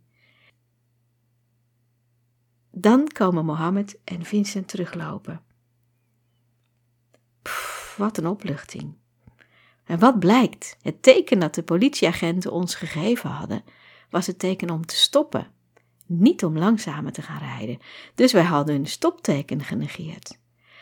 Dan 2.71 3.07
komen 3.07 3.45
Mohammed 3.45 3.99
en 4.03 4.23
Vincent 4.25 4.67
teruglopen 4.67 5.41
wat 7.97 8.17
een 8.17 8.27
opluchting. 8.27 8.93
En 9.83 9.99
wat 9.99 10.19
blijkt? 10.19 10.77
Het 10.81 11.01
teken 11.01 11.39
dat 11.39 11.55
de 11.55 11.63
politieagenten 11.63 12.51
ons 12.51 12.75
gegeven 12.75 13.29
hadden, 13.29 13.63
was 14.09 14.27
het 14.27 14.39
teken 14.39 14.69
om 14.69 14.85
te 14.85 14.95
stoppen, 14.95 15.47
niet 16.05 16.43
om 16.43 16.57
langzamer 16.57 17.11
te 17.11 17.21
gaan 17.21 17.39
rijden. 17.39 17.79
Dus 18.15 18.31
wij 18.31 18.43
hadden 18.43 18.75
hun 18.75 18.85
stopteken 18.85 19.63
genegeerd. 19.63 20.39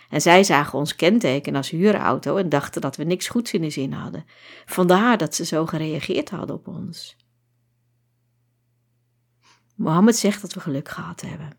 En 0.10 0.22
zij 0.22 0.44
zagen 0.44 0.80
ons 0.80 0.96
kenteken 0.96 1.56
als 1.56 1.70
huurauto 1.70 2.38
en 2.38 2.50
dachten 2.50 2.82
dat 2.82 2.96
we 2.96 3.04
niks 3.04 3.28
goeds 3.28 3.54
in 3.54 3.62
de 3.62 3.70
zin 3.70 3.92
hadden. 3.92 4.26
Vandaar 4.66 5.18
dat 5.18 5.36
ze 5.36 5.46
zo 5.46 5.66
gereageerd 5.66 6.30
hadden 6.30 6.56
op 6.56 6.68
ons. 6.68 7.18
Mohammed 9.76 10.16
zegt 10.16 10.42
dat 10.42 10.54
we 10.54 10.60
geluk 10.60 10.90
gehad 10.90 11.22
hebben. 11.22 11.58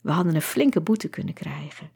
We 0.00 0.10
hadden 0.10 0.34
een 0.34 0.42
flinke 0.42 0.80
boete 0.80 1.08
kunnen 1.08 1.34
krijgen. 1.34 1.90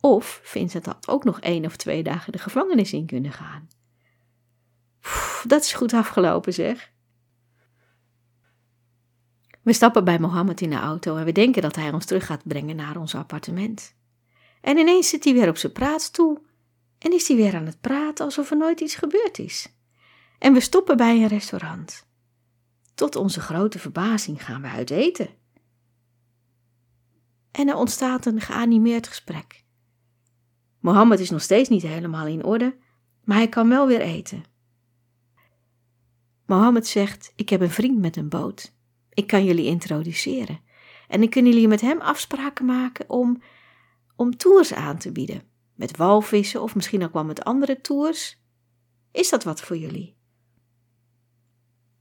Of 0.00 0.40
Vincent 0.42 0.86
had 0.86 1.08
ook 1.08 1.24
nog 1.24 1.40
één 1.40 1.64
of 1.64 1.76
twee 1.76 2.02
dagen 2.02 2.32
de 2.32 2.38
gevangenis 2.38 2.92
in 2.92 3.06
kunnen 3.06 3.32
gaan. 3.32 3.68
dat 5.44 5.62
is 5.62 5.72
goed 5.72 5.92
afgelopen, 5.92 6.52
zeg. 6.52 6.92
We 9.62 9.72
stappen 9.72 10.04
bij 10.04 10.18
Mohammed 10.18 10.60
in 10.60 10.70
de 10.70 10.76
auto 10.76 11.16
en 11.16 11.24
we 11.24 11.32
denken 11.32 11.62
dat 11.62 11.76
hij 11.76 11.92
ons 11.92 12.04
terug 12.04 12.26
gaat 12.26 12.46
brengen 12.46 12.76
naar 12.76 12.96
ons 12.96 13.14
appartement. 13.14 13.94
En 14.64 14.78
ineens 14.78 15.08
zit 15.08 15.24
hij 15.24 15.32
weer 15.32 15.48
op 15.48 15.56
zijn 15.56 15.72
praatstoel 15.72 16.46
en 16.98 17.12
is 17.12 17.28
hij 17.28 17.36
weer 17.36 17.54
aan 17.54 17.66
het 17.66 17.80
praten 17.80 18.24
alsof 18.24 18.50
er 18.50 18.56
nooit 18.56 18.80
iets 18.80 18.94
gebeurd 18.94 19.38
is. 19.38 19.74
En 20.38 20.52
we 20.52 20.60
stoppen 20.60 20.96
bij 20.96 21.22
een 21.22 21.28
restaurant. 21.28 22.06
Tot 22.94 23.16
onze 23.16 23.40
grote 23.40 23.78
verbazing 23.78 24.44
gaan 24.44 24.62
we 24.62 24.68
uit 24.68 24.90
eten. 24.90 25.28
En 27.50 27.68
er 27.68 27.74
ontstaat 27.74 28.26
een 28.26 28.40
geanimeerd 28.40 29.06
gesprek. 29.06 29.64
Mohammed 30.80 31.20
is 31.20 31.30
nog 31.30 31.42
steeds 31.42 31.68
niet 31.68 31.82
helemaal 31.82 32.26
in 32.26 32.44
orde, 32.44 32.76
maar 33.24 33.36
hij 33.36 33.48
kan 33.48 33.68
wel 33.68 33.86
weer 33.86 34.00
eten. 34.00 34.44
Mohammed 36.46 36.86
zegt: 36.86 37.32
Ik 37.36 37.48
heb 37.48 37.60
een 37.60 37.70
vriend 37.70 37.98
met 37.98 38.16
een 38.16 38.28
boot. 38.28 38.74
Ik 39.10 39.26
kan 39.26 39.44
jullie 39.44 39.66
introduceren. 39.66 40.60
En 41.08 41.20
dan 41.20 41.28
kunnen 41.28 41.52
jullie 41.52 41.68
met 41.68 41.80
hem 41.80 42.00
afspraken 42.00 42.64
maken 42.64 43.10
om, 43.10 43.42
om 44.16 44.36
tours 44.36 44.72
aan 44.72 44.98
te 44.98 45.12
bieden. 45.12 45.42
Met 45.74 45.96
walvissen 45.96 46.62
of 46.62 46.74
misschien 46.74 47.04
ook 47.04 47.12
wel 47.12 47.24
met 47.24 47.44
andere 47.44 47.80
tours. 47.80 48.42
Is 49.12 49.30
dat 49.30 49.44
wat 49.44 49.60
voor 49.60 49.76
jullie? 49.76 50.16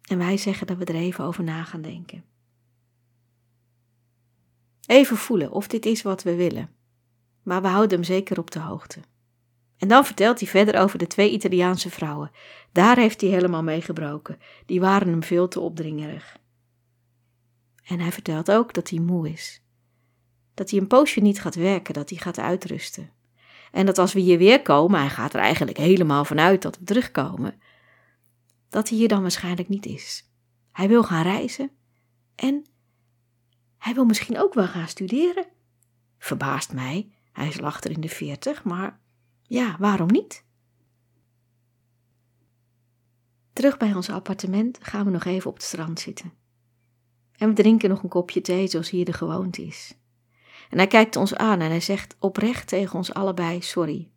En 0.03 0.17
wij 0.17 0.37
zeggen 0.37 0.67
dat 0.67 0.77
we 0.77 0.85
er 0.85 0.95
even 0.95 1.23
over 1.23 1.43
na 1.43 1.63
gaan 1.63 1.81
denken. 1.81 2.23
Even 4.85 5.17
voelen 5.17 5.51
of 5.51 5.67
dit 5.67 5.85
is 5.85 6.01
wat 6.01 6.23
we 6.23 6.35
willen. 6.35 6.69
Maar 7.43 7.61
we 7.61 7.67
houden 7.67 7.97
hem 7.97 8.03
zeker 8.03 8.39
op 8.39 8.51
de 8.51 8.59
hoogte. 8.59 8.99
En 9.77 9.87
dan 9.87 10.05
vertelt 10.05 10.39
hij 10.39 10.49
verder 10.49 10.81
over 10.81 10.97
de 10.97 11.07
twee 11.07 11.31
Italiaanse 11.31 11.89
vrouwen. 11.89 12.31
Daar 12.71 12.97
heeft 12.97 13.21
hij 13.21 13.29
helemaal 13.29 13.63
mee 13.63 13.81
gebroken. 13.81 14.39
Die 14.65 14.79
waren 14.79 15.07
hem 15.07 15.23
veel 15.23 15.47
te 15.47 15.59
opdringerig. 15.59 16.37
En 17.83 17.99
hij 17.99 18.11
vertelt 18.11 18.51
ook 18.51 18.73
dat 18.73 18.89
hij 18.89 18.99
moe 18.99 19.29
is. 19.29 19.62
Dat 20.53 20.69
hij 20.69 20.79
een 20.79 20.87
poosje 20.87 21.19
niet 21.19 21.41
gaat 21.41 21.55
werken, 21.55 21.93
dat 21.93 22.09
hij 22.09 22.19
gaat 22.19 22.39
uitrusten. 22.39 23.09
En 23.71 23.85
dat 23.85 23.97
als 23.97 24.13
we 24.13 24.19
hier 24.19 24.37
weer 24.37 24.61
komen, 24.61 24.99
hij 24.99 25.09
gaat 25.09 25.33
er 25.33 25.39
eigenlijk 25.39 25.77
helemaal 25.77 26.25
vanuit 26.25 26.61
dat 26.61 26.77
we 26.77 26.83
terugkomen, 26.83 27.61
dat 28.69 28.89
hij 28.89 28.97
hier 28.97 29.07
dan 29.07 29.21
waarschijnlijk 29.21 29.69
niet 29.69 29.85
is. 29.85 30.29
Hij 30.71 30.87
wil 30.87 31.03
gaan 31.03 31.23
reizen 31.23 31.71
en 32.35 32.65
hij 33.77 33.93
wil 33.93 34.05
misschien 34.05 34.39
ook 34.39 34.53
wel 34.53 34.67
gaan 34.67 34.87
studeren. 34.87 35.45
Verbaast 36.17 36.73
mij, 36.73 37.11
hij 37.31 37.47
is 37.47 37.59
lachter 37.59 37.91
in 37.91 38.01
de 38.01 38.09
veertig, 38.09 38.63
maar 38.63 38.99
ja, 39.41 39.75
waarom 39.79 40.07
niet? 40.07 40.45
Terug 43.53 43.77
bij 43.77 43.93
ons 43.93 44.09
appartement 44.09 44.77
gaan 44.81 45.05
we 45.05 45.11
nog 45.11 45.25
even 45.25 45.49
op 45.49 45.55
het 45.55 45.65
strand 45.65 45.99
zitten. 45.99 46.33
En 47.37 47.49
we 47.49 47.55
drinken 47.55 47.89
nog 47.89 48.03
een 48.03 48.09
kopje 48.09 48.41
thee 48.41 48.67
zoals 48.67 48.89
hier 48.89 49.05
de 49.05 49.13
gewoonte 49.13 49.65
is. 49.65 49.97
En 50.73 50.79
hij 50.79 50.87
kijkt 50.87 51.15
ons 51.15 51.35
aan 51.35 51.59
en 51.59 51.69
hij 51.69 51.79
zegt 51.79 52.15
oprecht 52.19 52.67
tegen 52.67 52.95
ons 52.95 53.13
allebei 53.13 53.61
sorry. 53.61 54.11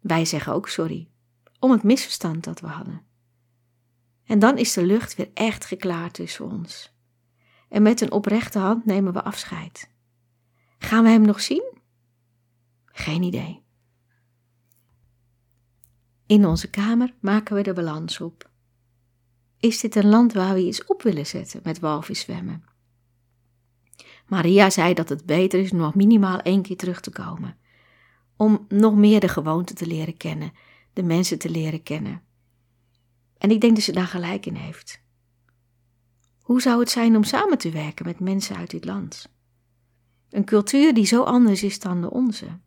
Wij 0.00 0.24
zeggen 0.24 0.52
ook 0.52 0.68
sorry 0.68 1.08
om 1.58 1.70
het 1.70 1.82
misverstand 1.82 2.44
dat 2.44 2.60
we 2.60 2.66
hadden. 2.66 3.02
En 4.24 4.38
dan 4.38 4.58
is 4.58 4.72
de 4.72 4.84
lucht 4.84 5.16
weer 5.16 5.30
echt 5.34 5.64
geklaard 5.64 6.14
tussen 6.14 6.44
ons. 6.44 6.94
En 7.68 7.82
met 7.82 8.00
een 8.00 8.12
oprechte 8.12 8.58
hand 8.58 8.84
nemen 8.84 9.12
we 9.12 9.22
afscheid. 9.22 9.90
Gaan 10.78 11.04
we 11.04 11.10
hem 11.10 11.22
nog 11.22 11.40
zien? 11.40 11.78
Geen 12.84 13.22
idee. 13.22 13.62
In 16.26 16.46
onze 16.46 16.70
kamer 16.70 17.14
maken 17.20 17.56
we 17.56 17.62
de 17.62 17.72
balans 17.72 18.20
op. 18.20 18.50
Is 19.58 19.80
dit 19.80 19.94
een 19.94 20.08
land 20.08 20.32
waar 20.32 20.54
we 20.54 20.60
iets 20.60 20.84
op 20.84 21.02
willen 21.02 21.26
zetten 21.26 21.60
met 21.64 21.78
walviszwemmen? 21.78 22.64
Maria 24.30 24.70
zei 24.70 24.94
dat 24.94 25.08
het 25.08 25.26
beter 25.26 25.60
is 25.60 25.70
om 25.70 25.78
nog 25.78 25.94
minimaal 25.94 26.40
één 26.40 26.62
keer 26.62 26.76
terug 26.76 27.00
te 27.00 27.10
komen. 27.10 27.56
Om 28.36 28.64
nog 28.68 28.94
meer 28.94 29.20
de 29.20 29.28
gewoonten 29.28 29.76
te 29.76 29.86
leren 29.86 30.16
kennen, 30.16 30.52
de 30.92 31.02
mensen 31.02 31.38
te 31.38 31.50
leren 31.50 31.82
kennen. 31.82 32.22
En 33.38 33.50
ik 33.50 33.60
denk 33.60 33.74
dat 33.74 33.84
ze 33.84 33.92
daar 33.92 34.06
gelijk 34.06 34.46
in 34.46 34.54
heeft. 34.54 35.02
Hoe 36.42 36.60
zou 36.60 36.80
het 36.80 36.90
zijn 36.90 37.16
om 37.16 37.24
samen 37.24 37.58
te 37.58 37.70
werken 37.70 38.06
met 38.06 38.20
mensen 38.20 38.56
uit 38.56 38.70
dit 38.70 38.84
land? 38.84 39.28
Een 40.30 40.44
cultuur 40.44 40.94
die 40.94 41.06
zo 41.06 41.22
anders 41.22 41.62
is 41.62 41.78
dan 41.78 42.00
de 42.00 42.10
onze. 42.10 42.58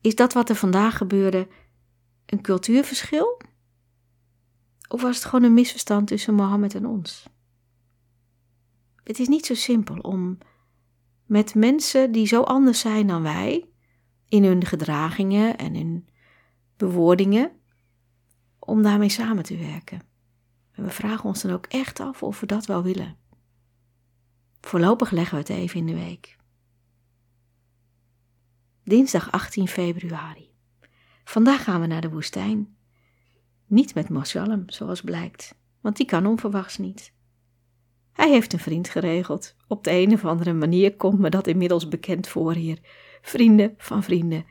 Is 0.00 0.14
dat 0.14 0.32
wat 0.32 0.48
er 0.48 0.56
vandaag 0.56 0.96
gebeurde 0.96 1.48
een 2.26 2.40
cultuurverschil? 2.40 3.40
Of 4.88 5.02
was 5.02 5.16
het 5.16 5.24
gewoon 5.24 5.44
een 5.44 5.54
misverstand 5.54 6.06
tussen 6.06 6.34
Mohammed 6.34 6.74
en 6.74 6.86
ons? 6.86 7.28
Het 9.10 9.18
is 9.18 9.28
niet 9.28 9.46
zo 9.46 9.54
simpel 9.54 9.98
om 9.98 10.38
met 11.26 11.54
mensen 11.54 12.12
die 12.12 12.26
zo 12.26 12.42
anders 12.42 12.80
zijn 12.80 13.06
dan 13.06 13.22
wij, 13.22 13.68
in 14.28 14.44
hun 14.44 14.64
gedragingen 14.64 15.58
en 15.58 15.74
hun 15.74 16.08
bewoordingen, 16.76 17.52
om 18.58 18.82
daarmee 18.82 19.08
samen 19.08 19.42
te 19.42 19.56
werken. 19.56 20.02
En 20.72 20.84
we 20.84 20.90
vragen 20.90 21.24
ons 21.24 21.42
dan 21.42 21.52
ook 21.52 21.66
echt 21.66 22.00
af 22.00 22.22
of 22.22 22.40
we 22.40 22.46
dat 22.46 22.66
wel 22.66 22.82
willen. 22.82 23.16
Voorlopig 24.60 25.10
leggen 25.10 25.34
we 25.34 25.40
het 25.40 25.50
even 25.50 25.78
in 25.78 25.86
de 25.86 25.94
week. 25.94 26.36
Dinsdag 28.84 29.32
18 29.32 29.68
februari. 29.68 30.54
Vandaag 31.24 31.64
gaan 31.64 31.80
we 31.80 31.86
naar 31.86 32.00
de 32.00 32.10
woestijn. 32.10 32.76
Niet 33.66 33.94
met 33.94 34.08
Moshalem, 34.08 34.62
zoals 34.66 35.00
blijkt, 35.00 35.54
want 35.80 35.96
die 35.96 36.06
kan 36.06 36.26
onverwachts 36.26 36.78
niet. 36.78 37.18
Hij 38.20 38.30
heeft 38.30 38.52
een 38.52 38.58
vriend 38.58 38.88
geregeld. 38.88 39.56
Op 39.68 39.84
de 39.84 39.90
een 39.90 40.12
of 40.12 40.24
andere 40.24 40.52
manier 40.52 40.96
komt 40.96 41.18
me 41.18 41.30
dat 41.30 41.46
inmiddels 41.46 41.88
bekend 41.88 42.28
voor 42.28 42.52
hier. 42.52 42.78
Vrienden 43.22 43.74
van 43.76 44.02
vrienden. 44.02 44.44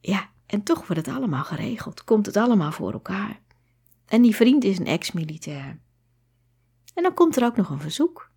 Ja, 0.00 0.30
en 0.46 0.62
toch 0.62 0.86
wordt 0.86 1.06
het 1.06 1.16
allemaal 1.16 1.44
geregeld. 1.44 2.04
Komt 2.04 2.26
het 2.26 2.36
allemaal 2.36 2.72
voor 2.72 2.92
elkaar. 2.92 3.40
En 4.06 4.22
die 4.22 4.36
vriend 4.36 4.64
is 4.64 4.78
een 4.78 4.86
ex-militair. 4.86 5.78
En 6.94 7.02
dan 7.02 7.14
komt 7.14 7.36
er 7.36 7.44
ook 7.44 7.56
nog 7.56 7.70
een 7.70 7.80
verzoek. 7.80 8.30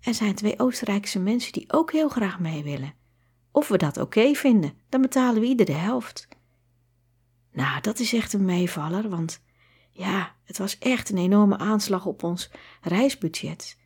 Er 0.00 0.14
zijn 0.14 0.34
twee 0.34 0.58
Oostenrijkse 0.58 1.18
mensen 1.18 1.52
die 1.52 1.72
ook 1.72 1.92
heel 1.92 2.08
graag 2.08 2.40
mee 2.40 2.62
willen. 2.62 2.94
Of 3.50 3.68
we 3.68 3.78
dat 3.78 3.96
oké 3.96 4.34
vinden, 4.34 4.72
dan 4.88 5.00
betalen 5.00 5.40
we 5.40 5.46
ieder 5.46 5.66
de 5.66 5.72
helft. 5.72 6.28
Nou, 7.52 7.80
dat 7.80 7.98
is 7.98 8.12
echt 8.12 8.32
een 8.32 8.44
meevaller, 8.44 9.08
want 9.08 9.42
ja, 9.96 10.34
het 10.44 10.58
was 10.58 10.78
echt 10.78 11.10
een 11.10 11.18
enorme 11.18 11.58
aanslag 11.58 12.06
op 12.06 12.22
ons 12.22 12.50
reisbudget. 12.80 13.78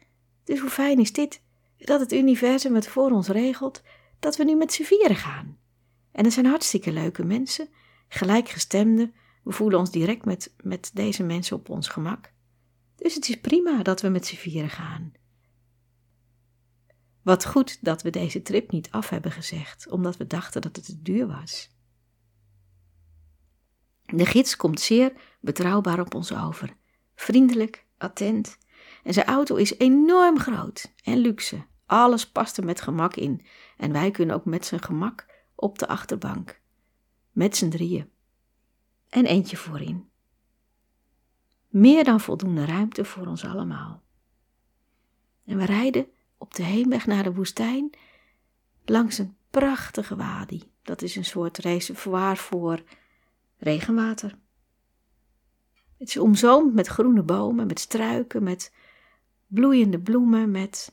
Dus 0.45 0.61
hoe 0.61 0.71
fijn 0.71 0.99
is 0.99 1.13
dit, 1.13 1.43
dat 1.77 2.01
het 2.01 2.13
universum 2.13 2.75
het 2.75 2.89
voor 2.89 3.11
ons 3.11 3.29
regelt, 3.29 3.83
dat 4.19 4.37
we 4.37 4.45
nu 4.45 4.55
met 4.55 4.73
z'n 4.73 4.83
vieren 4.83 5.17
gaan. 5.17 5.59
En 6.13 6.25
er 6.25 6.33
zijn 6.33 6.47
hartstikke 6.47 6.93
leuke 6.93 7.25
mensen, 7.25 7.69
gelijkgestemden, 8.09 9.15
we 9.43 9.53
voelen 9.53 9.79
ons 9.79 9.91
direct 9.91 10.25
met, 10.25 10.55
met 10.63 10.91
deze 10.95 11.23
mensen 11.23 11.57
op 11.57 11.69
ons 11.69 11.89
gemak. 11.89 12.33
Dus 12.97 13.15
het 13.15 13.29
is 13.29 13.41
prima 13.41 13.83
dat 13.83 14.01
we 14.01 14.09
met 14.09 14.27
z'n 14.27 14.37
vieren 14.37 14.71
gaan. 14.71 15.13
Wat 17.23 17.47
goed 17.47 17.85
dat 17.85 18.03
we 18.03 18.11
deze 18.11 18.43
trip 18.43 18.71
niet 18.71 18.91
af 18.91 19.09
hebben 19.09 19.33
gezegd, 19.33 19.89
omdat 19.89 20.17
we 20.17 20.27
dachten 20.27 20.61
dat 20.61 20.77
het 20.77 20.85
te 20.85 21.03
duur 21.03 21.27
was. 21.27 21.71
De 24.13 24.27
gids 24.27 24.57
komt 24.57 24.81
zeer 24.81 25.13
betrouwbaar 25.41 26.01
op 26.01 26.15
ons 26.15 26.35
over. 26.35 26.77
Vriendelijk, 27.15 27.87
attent. 27.99 28.59
En 29.03 29.13
zijn 29.13 29.27
auto 29.27 29.57
is 29.57 29.79
enorm 29.79 30.39
groot 30.39 30.93
en 31.03 31.19
luxe. 31.19 31.67
Alles 31.87 32.31
past 32.31 32.57
er 32.57 32.65
met 32.65 32.81
gemak 32.81 33.17
in. 33.17 33.47
En 33.77 33.93
wij 33.93 34.11
kunnen 34.11 34.35
ook 34.35 34.45
met 34.45 34.67
zijn 34.67 34.83
gemak 34.83 35.27
op 35.55 35.79
de 35.79 35.89
achterbank. 35.89 36.61
Met 37.31 37.57
z'n 37.57 37.69
drieën. 37.69 38.11
En 39.09 39.27
eentje 39.27 39.57
voorin. 39.57 40.09
Meer 41.69 42.05
dan 42.05 42.21
voldoende 42.21 42.65
ruimte 42.65 43.05
voor 43.05 43.27
ons 43.27 43.45
allemaal. 43.45 44.03
En 45.45 45.57
we 45.57 45.65
rijden 45.65 46.07
op 46.39 46.55
de 46.55 46.63
heenweg 46.63 47.07
naar 47.07 47.23
de 47.23 47.35
woestijn 47.35 47.91
langs 48.85 49.19
een 49.19 49.37
prachtige 49.51 50.17
wadi. 50.17 50.73
Dat 50.83 51.03
is 51.03 51.17
een 51.17 51.25
soort 51.25 51.59
reservoir 51.59 52.37
voor 52.37 52.83
regenwater. 53.61 54.39
Het 55.99 56.09
is 56.09 56.17
omzoomd 56.17 56.75
met 56.75 56.87
groene 56.87 57.23
bomen, 57.23 57.67
met 57.67 57.81
struiken, 57.81 58.43
met 58.43 58.73
bloeiende 59.47 60.01
bloemen, 60.01 60.51
met, 60.51 60.93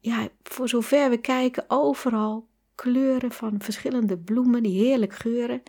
ja, 0.00 0.28
voor 0.42 0.68
zover 0.68 1.10
we 1.10 1.16
kijken, 1.16 1.64
overal 1.68 2.48
kleuren 2.74 3.32
van 3.32 3.60
verschillende 3.60 4.18
bloemen 4.18 4.62
die 4.62 4.84
heerlijk 4.84 5.14
geuren. 5.14 5.62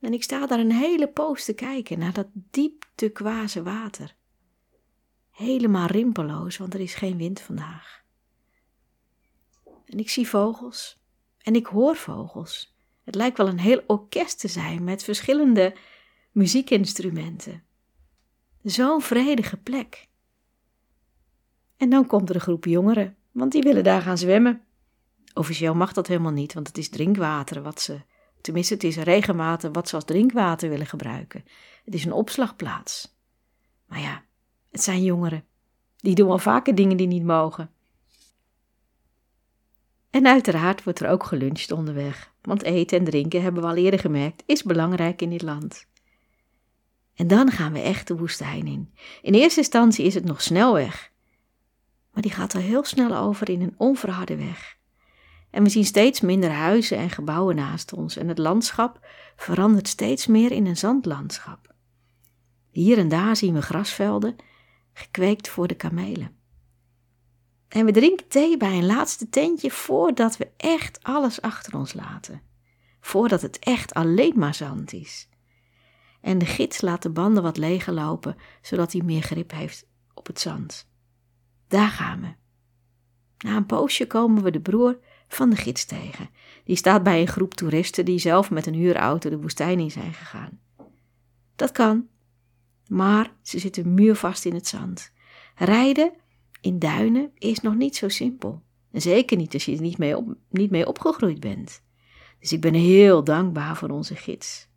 En 0.00 0.12
ik 0.12 0.22
sta 0.22 0.46
daar 0.46 0.58
een 0.58 0.72
hele 0.72 1.08
poos 1.08 1.44
te 1.44 1.54
kijken 1.54 1.98
naar 1.98 2.12
dat 2.12 2.28
diep 2.32 2.84
turquoise 2.94 3.62
water. 3.62 4.14
helemaal 5.30 5.86
rimpelloos, 5.86 6.56
want 6.56 6.74
er 6.74 6.80
is 6.80 6.94
geen 6.94 7.16
wind 7.16 7.40
vandaag. 7.40 8.02
En 9.84 9.98
ik 9.98 10.10
zie 10.10 10.28
vogels 10.28 11.00
en 11.38 11.54
ik 11.54 11.66
hoor 11.66 11.96
vogels. 11.96 12.71
Het 13.04 13.14
lijkt 13.14 13.36
wel 13.36 13.48
een 13.48 13.58
heel 13.58 13.82
orkest 13.86 14.40
te 14.40 14.48
zijn 14.48 14.84
met 14.84 15.04
verschillende 15.04 15.74
muziekinstrumenten. 16.32 17.62
Zo'n 18.62 19.02
vredige 19.02 19.56
plek. 19.56 20.08
En 21.76 21.90
dan 21.90 22.06
komt 22.06 22.28
er 22.28 22.34
een 22.34 22.40
groep 22.40 22.64
jongeren, 22.64 23.16
want 23.30 23.52
die 23.52 23.62
willen 23.62 23.84
daar 23.84 24.02
gaan 24.02 24.18
zwemmen. 24.18 24.62
Officieel 25.34 25.74
mag 25.74 25.92
dat 25.92 26.06
helemaal 26.06 26.32
niet, 26.32 26.54
want 26.54 26.66
het 26.66 26.78
is 26.78 26.88
drinkwater 26.88 27.62
wat 27.62 27.80
ze, 27.80 28.00
tenminste 28.40 28.74
het 28.74 28.84
is 28.84 28.96
regenwater 28.96 29.72
wat 29.72 29.88
ze 29.88 29.94
als 29.94 30.04
drinkwater 30.04 30.68
willen 30.68 30.86
gebruiken. 30.86 31.44
Het 31.84 31.94
is 31.94 32.04
een 32.04 32.12
opslagplaats. 32.12 33.16
Maar 33.86 34.00
ja, 34.00 34.24
het 34.70 34.82
zijn 34.82 35.02
jongeren. 35.02 35.44
Die 35.96 36.14
doen 36.14 36.28
wel 36.28 36.38
vaker 36.38 36.74
dingen 36.74 36.96
die 36.96 37.06
niet 37.06 37.24
mogen. 37.24 37.70
En 40.10 40.26
uiteraard 40.26 40.84
wordt 40.84 41.00
er 41.00 41.10
ook 41.10 41.24
geluncht 41.24 41.70
onderweg, 41.70 42.31
want 42.42 42.62
eten 42.62 42.98
en 42.98 43.04
drinken, 43.04 43.42
hebben 43.42 43.62
we 43.62 43.68
al 43.68 43.76
eerder 43.76 44.00
gemerkt, 44.00 44.42
is 44.46 44.62
belangrijk 44.62 45.22
in 45.22 45.30
dit 45.30 45.42
land. 45.42 45.86
En 47.14 47.26
dan 47.26 47.50
gaan 47.50 47.72
we 47.72 47.80
echt 47.80 48.08
de 48.08 48.16
woestijn 48.16 48.66
in. 48.66 48.94
In 49.22 49.34
eerste 49.34 49.60
instantie 49.60 50.04
is 50.04 50.14
het 50.14 50.24
nog 50.24 50.42
snelweg, 50.42 51.12
maar 52.12 52.22
die 52.22 52.32
gaat 52.32 52.54
al 52.54 52.60
heel 52.60 52.84
snel 52.84 53.16
over 53.16 53.50
in 53.50 53.60
een 53.60 53.74
onverharde 53.76 54.36
weg. 54.36 54.80
En 55.50 55.62
we 55.62 55.68
zien 55.68 55.84
steeds 55.84 56.20
minder 56.20 56.50
huizen 56.50 56.96
en 56.96 57.10
gebouwen 57.10 57.56
naast 57.56 57.92
ons 57.92 58.16
en 58.16 58.28
het 58.28 58.38
landschap 58.38 59.06
verandert 59.36 59.88
steeds 59.88 60.26
meer 60.26 60.52
in 60.52 60.66
een 60.66 60.76
zandlandschap. 60.76 61.74
Hier 62.70 62.98
en 62.98 63.08
daar 63.08 63.36
zien 63.36 63.54
we 63.54 63.62
grasvelden, 63.62 64.36
gekweekt 64.92 65.48
voor 65.48 65.66
de 65.66 65.74
kamelen. 65.74 66.36
En 67.72 67.84
we 67.84 67.92
drinken 67.92 68.28
thee 68.28 68.56
bij 68.56 68.78
een 68.78 68.86
laatste 68.86 69.28
tentje 69.28 69.70
voordat 69.70 70.36
we 70.36 70.48
echt 70.56 71.02
alles 71.02 71.40
achter 71.40 71.76
ons 71.76 71.94
laten. 71.94 72.42
Voordat 73.00 73.42
het 73.42 73.58
echt 73.58 73.94
alleen 73.94 74.38
maar 74.38 74.54
zand 74.54 74.92
is. 74.92 75.28
En 76.20 76.38
de 76.38 76.46
gids 76.46 76.80
laat 76.80 77.02
de 77.02 77.10
banden 77.10 77.42
wat 77.42 77.56
leger 77.56 77.92
lopen, 77.92 78.36
zodat 78.62 78.92
hij 78.92 79.02
meer 79.02 79.22
grip 79.22 79.50
heeft 79.50 79.86
op 80.14 80.26
het 80.26 80.40
zand. 80.40 80.88
Daar 81.68 81.88
gaan 81.88 82.20
we. 82.20 82.34
Na 83.48 83.56
een 83.56 83.66
poosje 83.66 84.06
komen 84.06 84.42
we 84.42 84.50
de 84.50 84.60
broer 84.60 84.98
van 85.28 85.50
de 85.50 85.56
gids 85.56 85.84
tegen. 85.84 86.30
Die 86.64 86.76
staat 86.76 87.02
bij 87.02 87.20
een 87.20 87.28
groep 87.28 87.54
toeristen 87.54 88.04
die 88.04 88.18
zelf 88.18 88.50
met 88.50 88.66
een 88.66 88.74
huurauto 88.74 89.30
de 89.30 89.40
woestijn 89.40 89.78
in 89.78 89.90
zijn 89.90 90.14
gegaan. 90.14 90.60
Dat 91.56 91.72
kan, 91.72 92.08
maar 92.86 93.32
ze 93.42 93.58
zitten 93.58 93.94
muurvast 93.94 94.44
in 94.44 94.54
het 94.54 94.66
zand. 94.66 95.12
Rijden 95.54 96.12
in 96.62 96.78
duinen 96.78 97.30
is 97.34 97.60
nog 97.60 97.74
niet 97.74 97.96
zo 97.96 98.08
simpel. 98.08 98.62
En 98.92 99.00
zeker 99.00 99.36
niet 99.36 99.54
als 99.54 99.64
je 99.64 99.74
er 99.74 99.80
niet 99.80 99.98
mee, 99.98 100.16
op, 100.16 100.34
niet 100.50 100.70
mee 100.70 100.86
opgegroeid 100.86 101.40
bent. 101.40 101.82
Dus 102.40 102.52
ik 102.52 102.60
ben 102.60 102.74
heel 102.74 103.24
dankbaar 103.24 103.76
voor 103.76 103.88
onze 103.88 104.16
gids. 104.16 104.68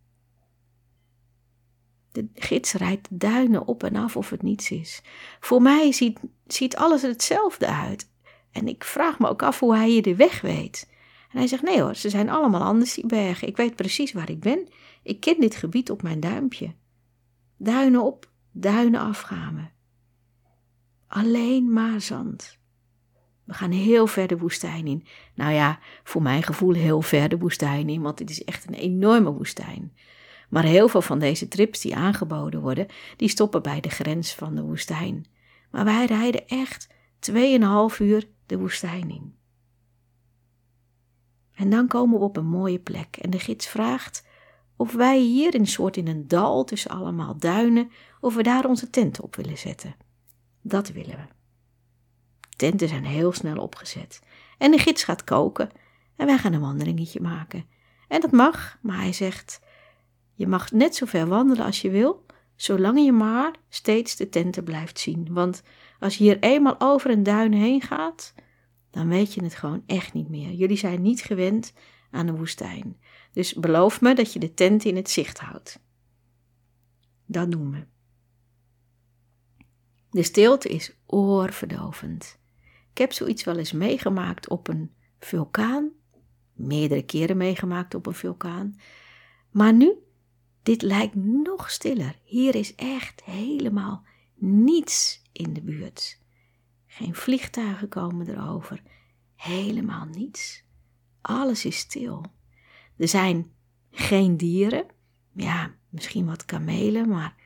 De 2.12 2.28
gids 2.34 2.74
rijdt 2.74 3.08
duinen 3.12 3.68
op 3.68 3.84
en 3.84 3.96
af 3.96 4.18
of 4.18 4.30
het 4.30 4.42
niets 4.42 4.72
is. 4.72 5.02
Voor 5.40 5.62
mij 5.62 5.92
ziet, 5.92 6.20
ziet 6.48 6.76
alles 6.76 7.02
hetzelfde 7.02 7.68
uit. 7.68 8.10
En 8.52 8.68
ik 8.68 8.84
vraag 8.84 9.20
me 9.20 9.28
ook 9.28 9.44
af 9.44 9.60
hoe 9.60 9.76
hij 9.76 9.90
hier 9.90 10.02
de 10.02 10.16
weg 10.16 10.42
weet. 10.42 10.88
En 11.32 11.38
hij 11.38 11.48
zegt: 11.48 11.64
Nee 11.64 11.82
hoor, 11.82 11.96
ze 11.96 12.10
zijn 12.10 12.30
allemaal 12.30 12.62
anders, 12.62 12.94
die 12.94 13.06
bergen. 13.06 13.48
Ik 13.48 13.58
weet 13.58 13.76
precies 13.76 14.14
waar 14.14 14.30
ik 14.30 14.40
ben. 14.40 14.68
Ik 15.04 15.20
ken 15.20 15.40
dit 15.40 15.56
gebied 15.56 15.92
op 15.92 16.02
mijn 16.02 16.20
duimpje. 16.20 16.74
Duinen 17.58 18.02
op, 18.02 18.30
duinen 18.52 19.00
afgaan. 19.00 19.75
Alleen 21.08 21.74
maar 21.74 22.02
zand. 22.02 22.58
We 23.44 23.54
gaan 23.54 23.72
heel 23.72 24.08
ver 24.08 24.28
de 24.28 24.38
woestijn 24.38 24.88
in. 24.88 25.06
Nou 25.36 25.54
ja, 25.54 25.80
voor 26.04 26.22
mijn 26.22 26.44
gevoel 26.44 26.74
heel 26.74 27.02
ver 27.02 27.30
de 27.30 27.38
woestijn 27.38 27.90
in, 27.90 28.02
want 28.02 28.20
het 28.20 28.30
is 28.30 28.44
echt 28.44 28.68
een 28.68 28.74
enorme 28.74 29.32
woestijn. 29.32 29.94
Maar 30.50 30.64
heel 30.64 30.88
veel 30.88 31.02
van 31.02 31.20
deze 31.20 31.48
trips 31.48 31.82
die 31.82 31.96
aangeboden 31.96 32.62
worden, 32.62 32.88
die 33.18 33.30
stoppen 33.30 33.62
bij 33.62 33.80
de 33.80 33.90
grens 33.90 34.36
van 34.36 34.56
de 34.56 34.62
woestijn. 34.62 35.26
Maar 35.72 35.86
wij 35.86 36.06
rijden 36.06 36.48
echt 36.48 36.88
2,5 37.32 37.36
uur 38.00 38.28
de 38.46 38.58
woestijn 38.58 39.10
in. 39.10 39.36
En 41.54 41.70
dan 41.70 41.88
komen 41.88 42.20
we 42.20 42.26
op 42.26 42.38
een 42.38 42.48
mooie 42.48 42.80
plek 42.80 43.18
en 43.18 43.30
de 43.30 43.40
gids 43.40 43.68
vraagt 43.68 44.28
of 44.76 44.94
wij 44.94 45.20
hier 45.20 45.56
in 45.56 45.68
soort 45.68 45.98
in 45.98 46.08
een 46.08 46.28
dal 46.28 46.64
tussen 46.64 46.92
allemaal 46.92 47.38
duinen, 47.38 47.92
of 48.20 48.36
we 48.36 48.44
daar 48.44 48.66
onze 48.66 48.90
tenten 48.90 49.24
op 49.24 49.36
willen 49.36 49.58
zetten. 49.58 49.96
Dat 50.68 50.92
willen 50.92 51.16
we. 51.16 51.28
Tenten 52.56 52.88
zijn 52.88 53.06
heel 53.06 53.32
snel 53.32 53.58
opgezet 53.58 54.22
en 54.58 54.72
de 54.72 54.78
gids 54.78 55.04
gaat 55.04 55.24
koken 55.24 55.70
en 56.16 56.26
wij 56.26 56.38
gaan 56.38 56.54
een 56.54 56.62
wandelingetje 56.62 57.22
maken. 57.22 57.66
En 58.08 58.22
dat 58.22 58.32
mag, 58.32 58.78
maar 58.82 58.98
hij 58.98 59.14
zegt: 59.14 59.62
Je 60.34 60.48
mag 60.48 60.72
net 60.72 60.96
zo 60.96 61.06
ver 61.06 61.28
wandelen 61.28 61.66
als 61.66 61.82
je 61.82 61.90
wil, 61.90 62.26
zolang 62.56 63.00
je 63.04 63.12
maar 63.12 63.56
steeds 63.70 64.16
de 64.16 64.30
tenten 64.30 64.64
blijft 64.64 65.00
zien. 65.00 65.34
Want 65.34 65.64
als 66.00 66.18
je 66.18 66.24
hier 66.24 66.40
eenmaal 66.40 66.76
over 66.80 67.10
een 67.10 67.24
duin 67.24 67.54
heen 67.54 67.82
gaat, 67.82 68.34
dan 68.92 69.08
weet 69.08 69.34
je 69.34 69.44
het 69.44 69.56
gewoon 69.56 69.84
echt 69.86 70.14
niet 70.14 70.30
meer. 70.30 70.52
Jullie 70.52 70.78
zijn 70.78 71.02
niet 71.02 71.22
gewend 71.22 71.74
aan 72.12 72.26
de 72.26 72.36
woestijn. 72.36 73.00
Dus 73.32 73.54
beloof 73.54 74.02
me 74.02 74.16
dat 74.16 74.34
je 74.34 74.40
de 74.40 74.54
tent 74.54 74.84
in 74.84 74.96
het 74.96 75.10
zicht 75.10 75.40
houdt. 75.40 75.80
Dat 77.26 77.52
doen 77.52 77.72
we. 77.72 77.94
De 80.16 80.24
stilte 80.24 80.70
is 80.70 80.92
oorverdovend. 81.06 82.40
Ik 82.92 82.98
heb 82.98 83.12
zoiets 83.12 83.44
wel 83.44 83.58
eens 83.58 83.72
meegemaakt 83.72 84.50
op 84.50 84.68
een 84.68 84.92
vulkaan. 85.20 85.90
Meerdere 86.54 87.04
keren 87.04 87.38
meegemaakt 87.38 87.96
op 87.96 88.06
een 88.06 88.14
vulkaan. 88.14 88.80
Maar 89.52 89.74
nu, 89.74 89.94
dit 90.64 90.82
lijkt 90.82 91.16
nog 91.16 91.72
stiller. 91.72 92.20
Hier 92.24 92.56
is 92.56 92.76
echt 92.76 93.24
helemaal 93.24 94.06
niets 94.36 95.22
in 95.32 95.54
de 95.54 95.62
buurt. 95.62 96.20
Geen 96.88 97.16
vliegtuigen 97.16 97.88
komen 97.88 98.30
erover. 98.30 98.82
Helemaal 99.36 100.06
niets. 100.06 100.64
Alles 101.22 101.66
is 101.66 101.78
stil. 101.78 102.26
Er 102.98 103.08
zijn 103.08 103.52
geen 103.92 104.38
dieren. 104.38 104.86
Ja, 105.34 105.76
misschien 105.90 106.26
wat 106.26 106.46
kamelen, 106.46 107.10
maar 107.10 107.45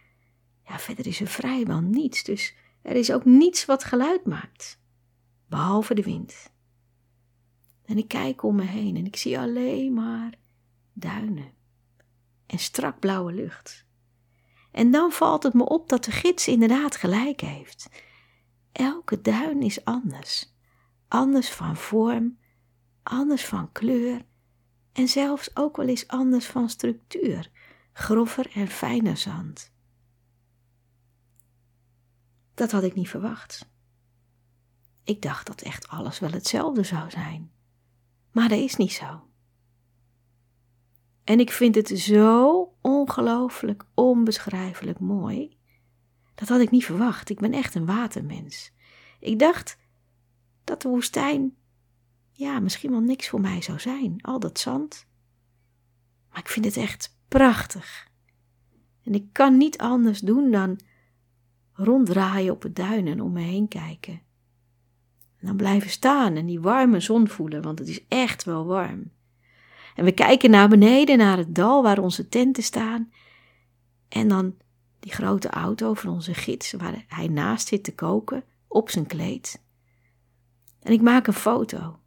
ja, 0.69 0.79
verder 0.79 1.07
is 1.07 1.19
er 1.19 1.27
vrijwel 1.27 1.81
niets. 1.81 2.23
Dus 2.23 2.55
er 2.81 2.95
is 2.95 3.11
ook 3.11 3.25
niets 3.25 3.65
wat 3.65 3.83
geluid 3.83 4.25
maakt. 4.25 4.79
Behalve 5.47 5.93
de 5.93 6.03
wind. 6.03 6.51
En 7.85 7.97
ik 7.97 8.07
kijk 8.07 8.43
om 8.43 8.55
me 8.55 8.63
heen 8.63 8.95
en 8.95 9.05
ik 9.05 9.15
zie 9.15 9.39
alleen 9.39 9.93
maar 9.93 10.33
duinen. 10.93 11.51
En 12.45 12.59
strak 12.59 12.99
blauwe 12.99 13.33
lucht. 13.33 13.85
En 14.71 14.91
dan 14.91 15.11
valt 15.11 15.43
het 15.43 15.53
me 15.53 15.63
op 15.63 15.89
dat 15.89 16.03
de 16.03 16.11
gids 16.11 16.47
inderdaad 16.47 16.95
gelijk 16.95 17.41
heeft. 17.41 17.89
Elke 18.71 19.21
duin 19.21 19.61
is 19.61 19.85
anders. 19.85 20.53
Anders 21.07 21.51
van 21.51 21.75
vorm, 21.75 22.37
anders 23.03 23.45
van 23.45 23.71
kleur 23.71 24.25
en 24.93 25.07
zelfs 25.07 25.55
ook 25.55 25.77
wel 25.77 25.87
eens 25.87 26.07
anders 26.07 26.45
van 26.45 26.69
structuur, 26.69 27.51
grover 27.93 28.51
en 28.53 28.67
fijner 28.67 29.17
zand. 29.17 29.71
Dat 32.59 32.71
had 32.71 32.83
ik 32.83 32.95
niet 32.95 33.09
verwacht. 33.09 33.69
Ik 35.03 35.21
dacht 35.21 35.47
dat 35.47 35.61
echt 35.61 35.87
alles 35.87 36.19
wel 36.19 36.31
hetzelfde 36.31 36.83
zou 36.83 37.09
zijn, 37.09 37.51
maar 38.31 38.49
dat 38.49 38.59
is 38.59 38.75
niet 38.75 38.91
zo. 38.91 39.27
En 41.23 41.39
ik 41.39 41.51
vind 41.51 41.75
het 41.75 41.87
zo 41.87 42.63
ongelooflijk, 42.81 43.85
onbeschrijfelijk 43.93 44.99
mooi. 44.99 45.57
Dat 46.35 46.47
had 46.47 46.59
ik 46.59 46.71
niet 46.71 46.85
verwacht. 46.85 47.29
Ik 47.29 47.39
ben 47.39 47.53
echt 47.53 47.75
een 47.75 47.85
watermens. 47.85 48.71
Ik 49.19 49.39
dacht 49.39 49.77
dat 50.63 50.81
de 50.81 50.89
woestijn 50.89 51.55
ja, 52.31 52.59
misschien 52.59 52.91
wel 52.91 53.01
niks 53.01 53.29
voor 53.29 53.41
mij 53.41 53.61
zou 53.61 53.79
zijn, 53.79 54.21
al 54.21 54.39
dat 54.39 54.59
zand. 54.59 55.07
Maar 56.29 56.39
ik 56.39 56.49
vind 56.49 56.65
het 56.65 56.77
echt 56.77 57.17
prachtig. 57.27 58.07
En 59.03 59.13
ik 59.13 59.33
kan 59.33 59.57
niet 59.57 59.77
anders 59.77 60.19
doen 60.19 60.51
dan 60.51 60.79
ronddraaien 61.83 62.53
op 62.53 62.63
het 62.63 62.75
duin 62.75 63.07
en 63.07 63.21
om 63.21 63.31
me 63.31 63.41
heen 63.41 63.67
kijken. 63.67 64.13
En 65.39 65.47
dan 65.47 65.55
blijven 65.55 65.89
staan 65.89 66.35
en 66.35 66.45
die 66.45 66.59
warme 66.59 66.99
zon 66.99 67.27
voelen, 67.27 67.61
want 67.61 67.79
het 67.79 67.87
is 67.87 68.07
echt 68.07 68.43
wel 68.43 68.65
warm. 68.65 69.11
En 69.95 70.05
we 70.05 70.11
kijken 70.11 70.49
naar 70.49 70.69
beneden, 70.69 71.17
naar 71.17 71.37
het 71.37 71.55
dal 71.55 71.83
waar 71.83 71.99
onze 71.99 72.29
tenten 72.29 72.63
staan. 72.63 73.11
En 74.09 74.27
dan 74.27 74.55
die 74.99 75.11
grote 75.11 75.49
auto 75.49 75.93
van 75.93 76.13
onze 76.13 76.33
gids, 76.33 76.71
waar 76.71 77.05
hij 77.07 77.27
naast 77.27 77.67
zit 77.67 77.83
te 77.83 77.95
koken, 77.95 78.43
op 78.67 78.89
zijn 78.89 79.05
kleed. 79.07 79.63
En 80.79 80.91
ik 80.91 81.01
maak 81.01 81.27
een 81.27 81.33
foto. 81.33 81.99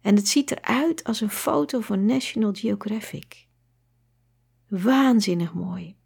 En 0.00 0.16
het 0.16 0.28
ziet 0.28 0.50
eruit 0.50 1.04
als 1.04 1.20
een 1.20 1.30
foto 1.30 1.80
van 1.80 2.06
National 2.06 2.52
Geographic. 2.52 3.46
Waanzinnig 4.68 5.54
mooi. 5.54 5.96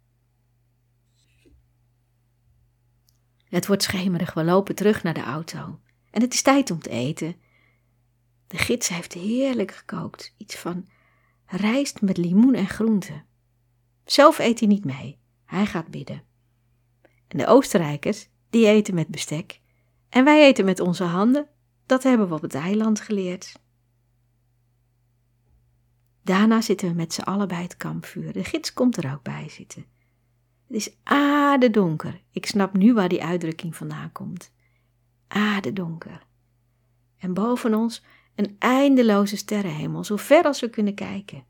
Het 3.49 3.67
wordt 3.67 3.83
schemerig, 3.83 4.33
we 4.33 4.43
lopen 4.43 4.75
terug 4.75 5.03
naar 5.03 5.13
de 5.13 5.23
auto. 5.23 5.79
En 6.11 6.21
het 6.21 6.33
is 6.33 6.41
tijd 6.41 6.71
om 6.71 6.79
te 6.79 6.89
eten. 6.89 7.35
De 8.47 8.57
gids 8.57 8.87
heeft 8.87 9.13
heerlijk 9.13 9.71
gekookt. 9.71 10.33
Iets 10.37 10.55
van 10.55 10.87
rijst 11.45 12.01
met 12.01 12.17
limoen 12.17 12.53
en 12.53 12.67
groenten. 12.67 13.25
Zelf 14.05 14.39
eet 14.39 14.59
hij 14.59 14.67
niet 14.67 14.85
mee. 14.85 15.19
Hij 15.45 15.65
gaat 15.65 15.87
bidden. 15.87 16.23
En 17.27 17.37
de 17.37 17.47
Oostenrijkers, 17.47 18.29
die 18.49 18.67
eten 18.67 18.95
met 18.95 19.07
bestek. 19.07 19.61
En 20.09 20.23
wij 20.23 20.45
eten 20.47 20.65
met 20.65 20.79
onze 20.79 21.03
handen. 21.03 21.47
Dat 21.85 22.03
hebben 22.03 22.27
we 22.27 22.33
op 22.33 22.41
het 22.41 22.55
eiland 22.55 22.99
geleerd. 23.01 23.59
Daarna 26.23 26.61
zitten 26.61 26.87
we 26.87 26.93
met 26.93 27.13
z'n 27.13 27.21
allen 27.21 27.47
bij 27.47 27.61
het 27.61 27.77
kampvuur. 27.77 28.33
De 28.33 28.43
gids 28.43 28.73
komt 28.73 28.97
er 28.97 29.13
ook 29.13 29.23
bij 29.23 29.49
zitten. 29.49 29.85
Het 30.69 30.77
is 30.77 31.71
donker. 31.71 32.21
Ik 32.31 32.45
snap 32.45 32.73
nu 32.73 32.93
waar 32.93 33.09
die 33.09 33.23
uitdrukking 33.23 33.75
vandaan 33.75 34.11
komt. 34.11 34.51
donker. 35.73 36.27
En 37.17 37.33
boven 37.33 37.73
ons 37.73 38.03
een 38.35 38.55
eindeloze 38.59 39.37
sterrenhemel, 39.37 40.03
zo 40.03 40.15
ver 40.15 40.43
als 40.43 40.59
we 40.59 40.69
kunnen 40.69 40.95
kijken. 40.95 41.43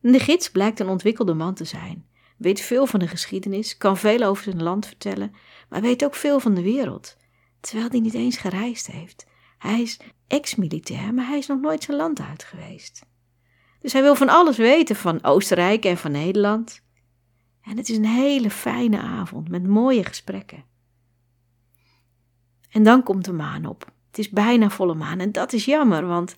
De 0.00 0.18
gids 0.18 0.50
blijkt 0.50 0.80
een 0.80 0.88
ontwikkelde 0.88 1.34
man 1.34 1.54
te 1.54 1.64
zijn, 1.64 2.06
weet 2.36 2.60
veel 2.60 2.86
van 2.86 3.00
de 3.00 3.08
geschiedenis, 3.08 3.76
kan 3.76 3.96
veel 3.96 4.22
over 4.22 4.44
zijn 4.44 4.62
land 4.62 4.86
vertellen, 4.86 5.34
maar 5.68 5.80
weet 5.80 6.04
ook 6.04 6.14
veel 6.14 6.40
van 6.40 6.54
de 6.54 6.62
wereld, 6.62 7.16
terwijl 7.60 7.88
hij 7.88 8.00
niet 8.00 8.14
eens 8.14 8.36
gereisd 8.36 8.86
heeft. 8.86 9.26
Hij 9.58 9.82
is 9.82 10.00
ex-militair, 10.26 11.14
maar 11.14 11.26
hij 11.26 11.38
is 11.38 11.46
nog 11.46 11.60
nooit 11.60 11.82
zijn 11.82 11.96
land 11.96 12.20
uit 12.20 12.44
geweest. 12.44 13.06
Dus 13.80 13.92
hij 13.92 14.02
wil 14.02 14.14
van 14.14 14.28
alles 14.28 14.56
weten 14.56 14.96
van 14.96 15.24
Oostenrijk 15.24 15.84
en 15.84 15.96
van 15.96 16.10
Nederland. 16.10 16.83
En 17.64 17.76
het 17.76 17.88
is 17.88 17.96
een 17.96 18.04
hele 18.04 18.50
fijne 18.50 19.00
avond 19.00 19.48
met 19.48 19.66
mooie 19.66 20.04
gesprekken. 20.04 20.64
En 22.70 22.82
dan 22.82 23.02
komt 23.02 23.24
de 23.24 23.32
maan 23.32 23.64
op. 23.64 23.92
Het 24.06 24.18
is 24.18 24.30
bijna 24.30 24.70
volle 24.70 24.94
maan 24.94 25.18
en 25.18 25.32
dat 25.32 25.52
is 25.52 25.64
jammer, 25.64 26.06
want 26.06 26.36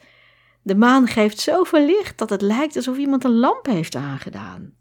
de 0.63 0.77
maan 0.77 1.07
geeft 1.07 1.39
zoveel 1.39 1.87
licht 1.87 2.19
dat 2.19 2.31
het 2.31 2.43
lijkt 2.43 2.77
alsof 2.77 2.97
iemand 2.97 3.25
een 3.25 3.39
lamp 3.39 3.67
heeft 3.67 3.95
aangedaan. 3.95 4.75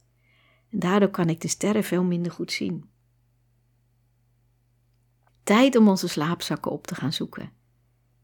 En 0.69 0.79
daardoor 0.79 1.09
kan 1.09 1.29
ik 1.29 1.41
de 1.41 1.47
sterren 1.47 1.83
veel 1.83 2.03
minder 2.03 2.31
goed 2.31 2.51
zien. 2.51 2.89
Tijd 5.43 5.75
om 5.75 5.87
onze 5.87 6.07
slaapzakken 6.07 6.71
op 6.71 6.87
te 6.87 6.95
gaan 6.95 7.13
zoeken. 7.13 7.51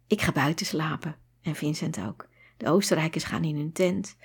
Ik 0.08 0.22
ga 0.22 0.32
buiten 0.32 0.66
slapen 0.66 1.16
en 1.42 1.56
Vincent 1.56 2.00
ook. 2.00 2.28
De 2.58 2.70
Oostenrijkers 2.70 3.24
gaan 3.24 3.44
in 3.44 3.56
hun 3.56 3.72
tent 3.72 4.18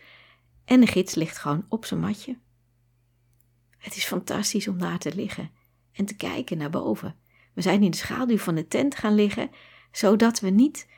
en 0.64 0.80
de 0.80 0.86
gids 0.86 1.14
ligt 1.14 1.38
gewoon 1.38 1.66
op 1.68 1.84
zijn 1.84 2.00
matje. 2.00 2.38
Het 3.78 3.96
is 3.96 4.04
fantastisch 4.04 4.68
om 4.68 4.78
daar 4.78 4.98
te 4.98 5.14
liggen 5.14 5.50
en 5.92 6.04
te 6.04 6.16
kijken 6.16 6.58
naar 6.58 6.70
boven. 6.70 7.16
We 7.54 7.62
zijn 7.62 7.82
in 7.82 7.90
de 7.90 7.96
schaduw 7.96 8.38
van 8.38 8.54
de 8.54 8.68
tent 8.68 8.96
gaan 8.96 9.14
liggen, 9.14 9.50
zodat 9.92 10.40
we 10.40 10.50
niet 10.50 10.88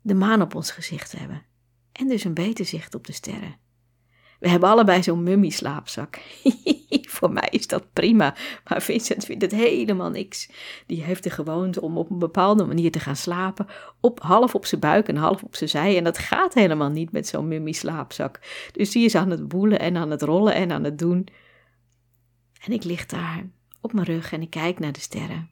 de 0.00 0.14
maan 0.14 0.42
op 0.42 0.54
ons 0.54 0.70
gezicht 0.70 1.12
hebben 1.12 1.48
en 2.00 2.08
dus 2.08 2.24
een 2.24 2.34
beter 2.34 2.64
zicht 2.64 2.94
op 2.94 3.06
de 3.06 3.12
sterren. 3.12 3.56
We 4.38 4.48
hebben 4.48 4.68
allebei 4.68 5.02
zo'n 5.02 5.22
mummieslaapzak. 5.22 6.20
Voor 7.08 7.32
mij 7.32 7.48
is 7.50 7.66
dat 7.66 7.92
prima, 7.92 8.34
maar 8.68 8.82
Vincent 8.82 9.24
vindt 9.24 9.42
het 9.42 9.52
helemaal 9.52 10.10
niks. 10.10 10.50
Die 10.86 11.02
heeft 11.02 11.22
de 11.22 11.30
gewoonte 11.30 11.80
om 11.80 11.98
op 11.98 12.10
een 12.10 12.18
bepaalde 12.18 12.64
manier 12.64 12.90
te 12.90 13.00
gaan 13.00 13.16
slapen, 13.16 13.66
op, 14.00 14.20
half 14.20 14.54
op 14.54 14.66
zijn 14.66 14.80
buik 14.80 15.08
en 15.08 15.16
half 15.16 15.42
op 15.42 15.56
zijn 15.56 15.70
zij. 15.70 15.96
En 15.96 16.04
dat 16.04 16.18
gaat 16.18 16.54
helemaal 16.54 16.88
niet 16.88 17.12
met 17.12 17.26
zo'n 17.26 17.48
mummieslaapzak. 17.48 18.40
Dus 18.72 18.90
die 18.90 19.04
is 19.04 19.14
aan 19.14 19.30
het 19.30 19.48
boelen 19.48 19.80
en 19.80 19.96
aan 19.96 20.10
het 20.10 20.22
rollen 20.22 20.54
en 20.54 20.72
aan 20.72 20.84
het 20.84 20.98
doen. 20.98 21.28
En 22.60 22.72
ik 22.72 22.84
lig 22.84 23.06
daar 23.06 23.50
op 23.80 23.92
mijn 23.92 24.06
rug 24.06 24.32
en 24.32 24.42
ik 24.42 24.50
kijk 24.50 24.78
naar 24.78 24.92
de 24.92 25.00
sterren. 25.00 25.50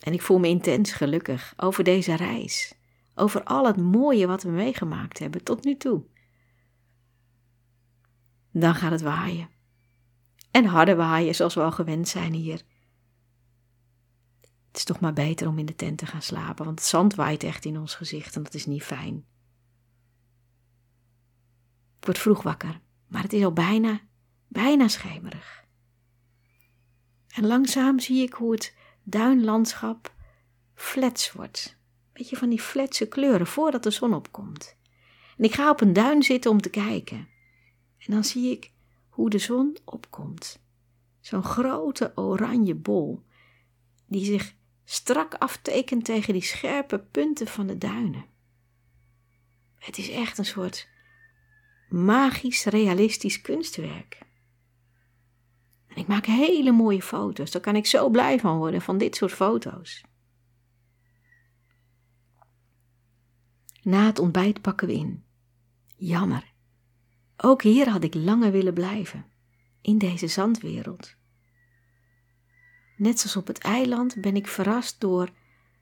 En 0.00 0.12
ik 0.12 0.22
voel 0.22 0.38
me 0.38 0.48
intens 0.48 0.92
gelukkig 0.92 1.54
over 1.56 1.84
deze 1.84 2.16
reis, 2.16 2.74
over 3.14 3.42
al 3.42 3.66
het 3.66 3.76
mooie 3.76 4.26
wat 4.26 4.42
we 4.42 4.50
meegemaakt 4.50 5.18
hebben 5.18 5.44
tot 5.44 5.64
nu 5.64 5.76
toe. 5.76 6.04
Dan 8.50 8.74
gaat 8.74 8.90
het 8.90 9.02
waaien. 9.02 9.48
En 10.50 10.64
harder 10.64 10.96
waaien 10.96 11.34
zoals 11.34 11.54
we 11.54 11.62
al 11.62 11.72
gewend 11.72 12.08
zijn 12.08 12.32
hier. 12.32 12.62
Het 14.68 14.76
is 14.76 14.84
toch 14.84 15.00
maar 15.00 15.12
beter 15.12 15.48
om 15.48 15.58
in 15.58 15.66
de 15.66 15.74
tent 15.74 15.98
te 15.98 16.06
gaan 16.06 16.22
slapen, 16.22 16.64
want 16.64 16.78
het 16.78 16.88
zand 16.88 17.14
waait 17.14 17.42
echt 17.42 17.64
in 17.64 17.78
ons 17.78 17.94
gezicht 17.94 18.36
en 18.36 18.42
dat 18.42 18.54
is 18.54 18.66
niet 18.66 18.82
fijn. 18.82 19.24
Ik 21.98 22.04
word 22.04 22.18
vroeg 22.18 22.42
wakker, 22.42 22.80
maar 23.06 23.22
het 23.22 23.32
is 23.32 23.44
al 23.44 23.52
bijna, 23.52 24.00
bijna 24.48 24.88
schemerig. 24.88 25.65
En 27.36 27.46
langzaam 27.46 27.98
zie 27.98 28.22
ik 28.22 28.32
hoe 28.32 28.52
het 28.52 28.74
duinlandschap 29.02 30.14
flats 30.74 31.32
wordt. 31.32 31.76
Beetje 32.12 32.36
van 32.36 32.48
die 32.48 32.60
flatse 32.60 33.08
kleuren 33.08 33.46
voordat 33.46 33.82
de 33.82 33.90
zon 33.90 34.14
opkomt. 34.14 34.76
En 35.36 35.44
ik 35.44 35.54
ga 35.54 35.70
op 35.70 35.80
een 35.80 35.92
duin 35.92 36.22
zitten 36.22 36.50
om 36.50 36.60
te 36.60 36.70
kijken. 36.70 37.28
En 37.98 38.12
dan 38.12 38.24
zie 38.24 38.50
ik 38.50 38.72
hoe 39.08 39.30
de 39.30 39.38
zon 39.38 39.76
opkomt. 39.84 40.60
Zo'n 41.20 41.42
grote 41.42 42.12
oranje 42.14 42.74
bol 42.74 43.22
die 44.06 44.24
zich 44.24 44.54
strak 44.84 45.34
aftekent 45.34 46.04
tegen 46.04 46.32
die 46.32 46.42
scherpe 46.42 46.98
punten 46.98 47.46
van 47.46 47.66
de 47.66 47.78
duinen. 47.78 48.24
Het 49.78 49.98
is 49.98 50.10
echt 50.10 50.38
een 50.38 50.44
soort 50.44 50.88
magisch 51.88 52.64
realistisch 52.64 53.40
kunstwerk. 53.40 54.18
Ik 55.96 56.06
maak 56.06 56.26
hele 56.26 56.72
mooie 56.72 57.02
foto's. 57.02 57.50
Daar 57.50 57.62
kan 57.62 57.76
ik 57.76 57.86
zo 57.86 58.08
blij 58.08 58.40
van 58.40 58.56
worden, 58.56 58.80
van 58.82 58.98
dit 58.98 59.16
soort 59.16 59.32
foto's. 59.32 60.04
Na 63.82 64.06
het 64.06 64.18
ontbijt 64.18 64.60
pakken 64.60 64.86
we 64.86 64.94
in. 64.94 65.24
Jammer. 65.96 66.52
Ook 67.36 67.62
hier 67.62 67.88
had 67.88 68.04
ik 68.04 68.14
langer 68.14 68.52
willen 68.52 68.74
blijven. 68.74 69.26
In 69.80 69.98
deze 69.98 70.26
zandwereld. 70.26 71.14
Net 72.96 73.18
zoals 73.18 73.36
op 73.36 73.46
het 73.46 73.58
eiland 73.58 74.20
ben 74.20 74.36
ik 74.36 74.46
verrast 74.46 75.00
door 75.00 75.30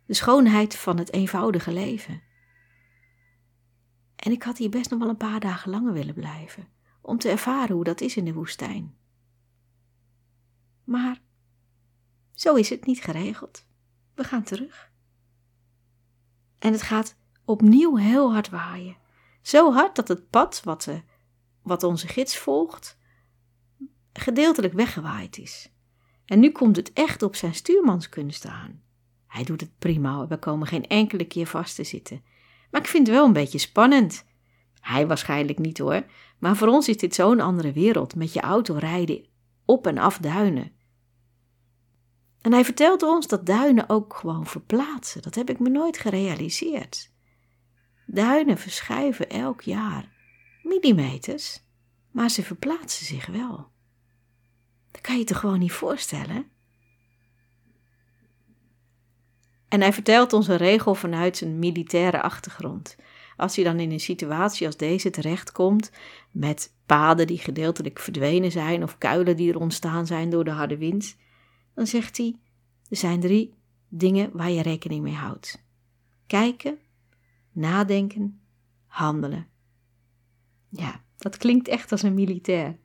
de 0.06 0.14
schoonheid 0.14 0.76
van 0.76 0.98
het 0.98 1.12
eenvoudige 1.12 1.72
leven. 1.72 2.22
En 4.16 4.32
ik 4.32 4.42
had 4.42 4.58
hier 4.58 4.70
best 4.70 4.90
nog 4.90 4.98
wel 4.98 5.08
een 5.08 5.16
paar 5.16 5.40
dagen 5.40 5.70
langer 5.70 5.92
willen 5.92 6.14
blijven, 6.14 6.68
om 7.00 7.18
te 7.18 7.28
ervaren 7.28 7.74
hoe 7.74 7.84
dat 7.84 8.00
is 8.00 8.16
in 8.16 8.24
de 8.24 8.32
woestijn. 8.32 9.02
Maar 10.84 11.20
zo 12.34 12.54
is 12.54 12.70
het 12.70 12.86
niet 12.86 13.02
geregeld. 13.02 13.64
We 14.14 14.24
gaan 14.24 14.42
terug. 14.42 14.92
En 16.58 16.72
het 16.72 16.82
gaat 16.82 17.16
opnieuw 17.44 17.96
heel 17.96 18.32
hard 18.32 18.48
waaien. 18.48 18.96
Zo 19.42 19.72
hard 19.72 19.96
dat 19.96 20.08
het 20.08 20.30
pad 20.30 20.60
wat, 20.64 20.82
de, 20.82 21.02
wat 21.62 21.82
onze 21.82 22.08
gids 22.08 22.38
volgt, 22.38 22.98
gedeeltelijk 24.12 24.72
weggewaaid 24.72 25.38
is. 25.38 25.72
En 26.24 26.40
nu 26.40 26.50
komt 26.50 26.76
het 26.76 26.92
echt 26.92 27.22
op 27.22 27.36
zijn 27.36 27.54
stuurmanskunst 27.54 28.46
aan. 28.46 28.82
Hij 29.26 29.44
doet 29.44 29.60
het 29.60 29.78
prima, 29.78 30.26
we 30.26 30.38
komen 30.38 30.66
geen 30.66 30.86
enkele 30.86 31.24
keer 31.24 31.46
vast 31.46 31.74
te 31.74 31.84
zitten. 31.84 32.24
Maar 32.70 32.80
ik 32.80 32.86
vind 32.86 33.06
het 33.06 33.16
wel 33.16 33.26
een 33.26 33.32
beetje 33.32 33.58
spannend. 33.58 34.24
Hij 34.80 35.06
waarschijnlijk 35.06 35.58
niet 35.58 35.78
hoor, 35.78 36.04
maar 36.38 36.56
voor 36.56 36.68
ons 36.68 36.88
is 36.88 36.96
dit 36.96 37.14
zo'n 37.14 37.40
andere 37.40 37.72
wereld, 37.72 38.14
met 38.14 38.32
je 38.32 38.40
auto 38.40 38.74
rijden 38.74 39.26
op 39.64 39.86
en 39.86 39.98
af 39.98 40.18
duinen. 40.18 40.72
En 42.40 42.52
hij 42.52 42.64
vertelt 42.64 43.02
ons 43.02 43.26
dat 43.26 43.46
duinen 43.46 43.88
ook 43.88 44.16
gewoon 44.16 44.46
verplaatsen. 44.46 45.22
Dat 45.22 45.34
heb 45.34 45.50
ik 45.50 45.58
me 45.58 45.68
nooit 45.68 45.98
gerealiseerd. 45.98 47.10
Duinen 48.06 48.58
verschuiven 48.58 49.28
elk 49.28 49.60
jaar 49.60 50.12
millimeters, 50.62 51.64
maar 52.10 52.30
ze 52.30 52.42
verplaatsen 52.42 53.06
zich 53.06 53.26
wel. 53.26 53.68
Dat 54.90 55.00
kan 55.00 55.18
je 55.18 55.24
toch 55.24 55.38
gewoon 55.38 55.58
niet 55.58 55.72
voorstellen? 55.72 56.50
En 59.68 59.80
hij 59.80 59.92
vertelt 59.92 60.32
ons 60.32 60.48
een 60.48 60.56
regel 60.56 60.94
vanuit 60.94 61.36
zijn 61.36 61.58
militaire 61.58 62.22
achtergrond. 62.22 62.96
Als 63.36 63.56
hij 63.56 63.64
dan 63.64 63.80
in 63.80 63.90
een 63.90 64.00
situatie 64.00 64.66
als 64.66 64.76
deze 64.76 65.10
terechtkomt, 65.10 65.90
met 66.30 66.74
paden 66.86 67.26
die 67.26 67.38
gedeeltelijk 67.38 67.98
verdwenen 67.98 68.50
zijn 68.50 68.82
of 68.82 68.98
kuilen 68.98 69.36
die 69.36 69.52
er 69.52 69.58
ontstaan 69.58 70.06
zijn 70.06 70.30
door 70.30 70.44
de 70.44 70.50
harde 70.50 70.78
wind, 70.78 71.16
dan 71.74 71.86
zegt 71.86 72.16
hij: 72.16 72.36
er 72.88 72.96
zijn 72.96 73.20
drie 73.20 73.54
dingen 73.88 74.30
waar 74.32 74.50
je 74.50 74.62
rekening 74.62 75.02
mee 75.02 75.14
houdt: 75.14 75.64
kijken, 76.26 76.78
nadenken, 77.52 78.40
handelen. 78.86 79.48
Ja, 80.68 81.04
dat 81.16 81.36
klinkt 81.36 81.68
echt 81.68 81.92
als 81.92 82.02
een 82.02 82.14
militair. 82.14 82.78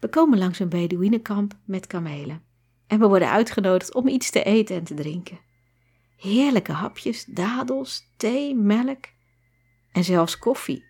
We 0.00 0.08
komen 0.08 0.38
langs 0.38 0.58
een 0.58 0.68
Bedouinenkamp 0.68 1.56
met 1.64 1.86
kamelen 1.86 2.42
en 2.86 2.98
we 2.98 3.06
worden 3.06 3.30
uitgenodigd 3.30 3.94
om 3.94 4.08
iets 4.08 4.30
te 4.30 4.42
eten 4.42 4.76
en 4.76 4.84
te 4.84 4.94
drinken. 4.94 5.38
Heerlijke 6.20 6.72
hapjes, 6.72 7.24
dadels, 7.24 8.12
thee, 8.16 8.54
melk 8.54 9.04
en 9.92 10.04
zelfs 10.04 10.38
koffie. 10.38 10.84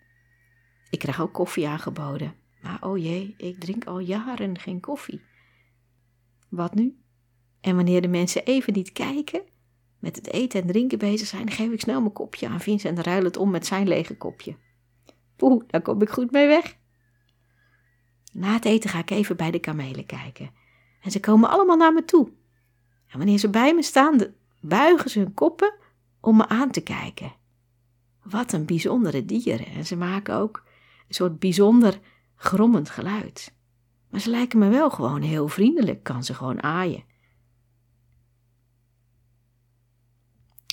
Ik 0.89 0.99
krijg 0.99 1.21
ook 1.21 1.33
koffie 1.33 1.67
aangeboden 1.67 2.35
Maar 2.61 2.77
oh 2.81 2.97
jee, 2.97 3.33
ik 3.37 3.59
drink 3.59 3.85
al 3.85 3.99
jaren 3.99 4.59
geen 4.59 4.79
koffie. 4.79 5.21
Wat 6.49 6.73
nu? 6.73 7.01
En 7.61 7.75
wanneer 7.75 8.01
de 8.01 8.07
mensen 8.07 8.45
even 8.45 8.73
niet 8.73 8.91
kijken, 8.91 9.41
met 9.99 10.15
het 10.15 10.31
eten 10.31 10.61
en 10.61 10.67
drinken 10.67 10.97
bezig 10.97 11.27
zijn, 11.27 11.51
geef 11.51 11.71
ik 11.71 11.81
snel 11.81 12.01
mijn 12.01 12.13
kopje 12.13 12.47
aan 12.47 12.59
Vincent 12.59 12.97
en 12.97 13.03
ruil 13.03 13.23
het 13.23 13.37
om 13.37 13.49
met 13.49 13.65
zijn 13.65 13.87
lege 13.87 14.17
kopje. 14.17 14.55
Poeh, 15.35 15.63
daar 15.67 15.81
kom 15.81 16.01
ik 16.01 16.09
goed 16.09 16.31
mee 16.31 16.47
weg. 16.47 16.77
Na 18.33 18.53
het 18.53 18.65
eten 18.65 18.89
ga 18.89 18.99
ik 18.99 19.09
even 19.09 19.37
bij 19.37 19.51
de 19.51 19.59
kamelen 19.59 20.05
kijken. 20.05 20.51
En 21.01 21.11
ze 21.11 21.19
komen 21.19 21.49
allemaal 21.49 21.77
naar 21.77 21.93
me 21.93 22.05
toe. 22.05 22.31
En 23.07 23.17
wanneer 23.17 23.37
ze 23.37 23.49
bij 23.49 23.75
me 23.75 23.83
staan, 23.83 24.17
buigen 24.61 25.09
ze 25.09 25.19
hun 25.19 25.33
koppen 25.33 25.73
om 26.19 26.37
me 26.37 26.47
aan 26.47 26.71
te 26.71 26.81
kijken. 26.81 27.33
Wat 28.23 28.53
een 28.53 28.65
bijzondere 28.65 29.25
dieren. 29.25 29.65
En 29.65 29.85
ze 29.85 29.95
maken 29.95 30.35
ook 30.35 30.63
een 31.07 31.13
soort 31.13 31.39
bijzonder 31.39 31.99
grommend 32.35 32.89
geluid. 32.89 33.53
Maar 34.09 34.19
ze 34.19 34.29
lijken 34.29 34.59
me 34.59 34.69
wel 34.69 34.89
gewoon 34.89 35.21
heel 35.21 35.47
vriendelijk, 35.47 36.03
kan 36.03 36.23
ze 36.23 36.33
gewoon 36.33 36.63
aaien. 36.63 37.03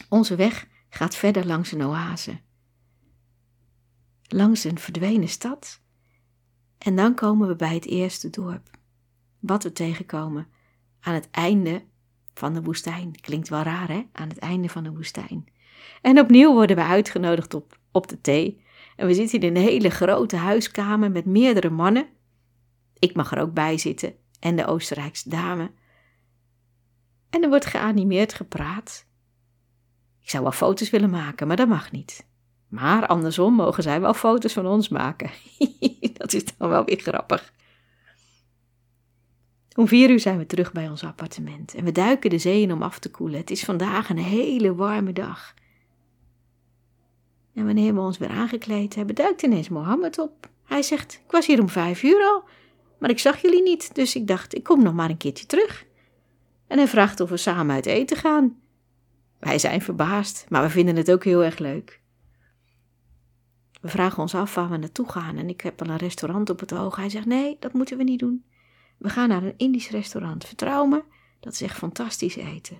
Onze 0.09 0.37
weg 0.37 0.69
gaat 0.89 1.15
verder 1.15 1.47
langs 1.47 1.73
een 1.73 1.83
oase. 1.83 2.41
Langs 4.23 4.65
een 4.65 4.79
verdwenen 4.79 5.29
stad. 5.29 5.81
En 6.79 6.97
dan 6.97 7.15
komen 7.15 7.49
we 7.49 7.57
bij 7.57 7.75
het 7.75 7.87
eerste 7.87 8.31
dorp. 8.31 8.71
Wat 9.39 9.63
we 9.63 9.73
tegenkomen 9.73 10.47
aan 11.01 11.15
het 11.15 11.31
einde 11.31 11.85
van 12.39 12.53
de 12.55 12.63
woestijn. 12.63 13.21
Klinkt 13.21 13.49
wel 13.49 13.63
raar, 13.63 13.89
hè? 13.89 14.03
Aan 14.13 14.29
het 14.29 14.39
einde 14.39 14.69
van 14.69 14.83
de 14.83 14.93
woestijn. 14.93 15.47
En 16.03 16.19
opnieuw 16.19 16.53
worden 16.53 16.77
we 16.77 16.83
uitgenodigd 16.83 17.55
op, 17.55 17.79
op 17.93 18.09
de 18.09 18.21
thee. 18.21 18.63
En 18.97 19.07
we 19.07 19.15
zitten 19.15 19.41
in 19.41 19.57
een 19.57 19.63
hele 19.63 19.91
grote 19.91 20.37
huiskamer 20.37 21.11
met 21.11 21.25
meerdere 21.25 21.71
mannen. 21.71 22.07
Ik 22.99 23.15
mag 23.15 23.33
er 23.33 23.41
ook 23.41 23.53
bij 23.53 23.79
zitten 23.79 24.15
en 24.41 24.57
de 24.57 24.67
Oostenrijkse 24.67 25.29
dame. 25.29 25.71
En 27.31 27.43
er 27.43 27.49
wordt 27.49 27.67
geanimeerd 27.67 28.35
gepraat. 28.35 29.07
Ik 30.21 30.31
zou 30.31 30.43
wel 30.43 30.53
foto's 30.53 30.91
willen 30.91 31.11
maken, 31.11 31.47
maar 31.47 31.57
dat 31.57 31.69
mag 31.69 31.93
niet. 31.93 32.27
Maar 32.69 33.07
andersom 33.07 33.55
mogen 33.55 33.83
zij 33.83 34.01
wel 34.01 34.15
foto's 34.15 34.53
van 34.53 34.67
ons 34.67 34.89
maken. 34.89 35.31
dat 36.13 36.33
is 36.33 36.45
dan 36.57 36.69
wel 36.69 36.85
weer 36.85 37.01
grappig. 37.01 37.53
Om 39.79 39.89
vier 39.89 40.11
uur 40.11 40.21
zijn 40.21 40.39
we 40.39 40.47
terug 40.47 40.73
bij 40.73 40.89
ons 40.89 41.05
appartement 41.05 41.75
en 41.75 41.85
we 41.85 41.93
duiken 41.93 42.31
de 42.31 42.39
zee 42.39 42.63
in 42.63 42.73
om 42.73 42.83
af 42.83 42.99
te 42.99 43.11
koelen. 43.11 43.39
Het 43.39 43.51
is 43.51 43.65
vandaag 43.65 44.11
een 44.11 44.19
hele 44.19 44.75
warme 44.75 45.13
dag. 45.13 45.55
En 47.55 47.65
wanneer 47.65 47.95
we 47.95 48.01
ons 48.01 48.19
weer 48.19 48.29
aangekleed 48.29 48.95
hebben, 48.95 49.15
duikt 49.15 49.43
ineens 49.43 49.69
Mohammed 49.69 50.19
op. 50.19 50.49
Hij 50.65 50.83
zegt: 50.83 51.21
Ik 51.25 51.31
was 51.31 51.47
hier 51.47 51.61
om 51.61 51.69
vijf 51.69 52.03
uur 52.03 52.23
al, 52.23 52.45
maar 52.99 53.11
ik 53.11 53.19
zag 53.19 53.43
jullie 53.43 53.63
niet, 53.63 53.95
dus 53.95 54.17
ik 54.17 54.27
dacht: 54.27 54.55
Ik 54.55 54.63
kom 54.63 54.83
nog 54.83 54.95
maar 54.95 55.11
een 55.11 55.17
keertje 55.17 55.47
terug. 55.47 55.87
En 56.67 56.79
hij 56.79 56.89
vraagt 56.89 57.21
of 57.21 57.31
we 57.31 57.37
samen 57.37 57.75
uit 57.75 57.87
eten 57.87 58.17
gaan. 58.17 58.57
Wij 59.39 59.59
zijn 59.59 59.83
verbaasd, 59.83 60.47
maar 60.49 60.63
we 60.63 60.71
vinden 60.71 60.97
het 60.97 61.11
ook 61.11 61.25
heel 61.25 61.45
erg 61.45 61.59
leuk. 61.59 62.01
We 63.81 63.89
vragen 63.89 64.23
ons 64.23 64.35
af 64.35 64.55
waar 64.55 64.71
we 64.71 64.77
naartoe 64.77 65.09
gaan 65.09 65.37
en 65.37 65.49
ik 65.49 65.61
heb 65.61 65.83
al 65.83 65.89
een 65.89 65.97
restaurant 65.97 66.51
op 66.51 66.61
het 66.61 66.75
oog. 66.75 66.97
Hij 66.97 67.09
zegt: 67.09 67.27
Nee, 67.27 67.57
dat 67.61 67.73
moeten 67.73 67.97
we 67.97 68.05
niet 68.05 68.21
doen. 68.21 68.45
We 68.99 69.09
gaan 69.09 69.29
naar 69.29 69.43
een 69.43 69.55
Indisch 69.57 69.91
restaurant. 69.91 70.45
Vertrouw 70.45 70.85
me, 70.85 71.05
dat 71.41 71.53
is 71.53 71.61
echt 71.61 71.77
fantastisch 71.77 72.37
eten. 72.37 72.79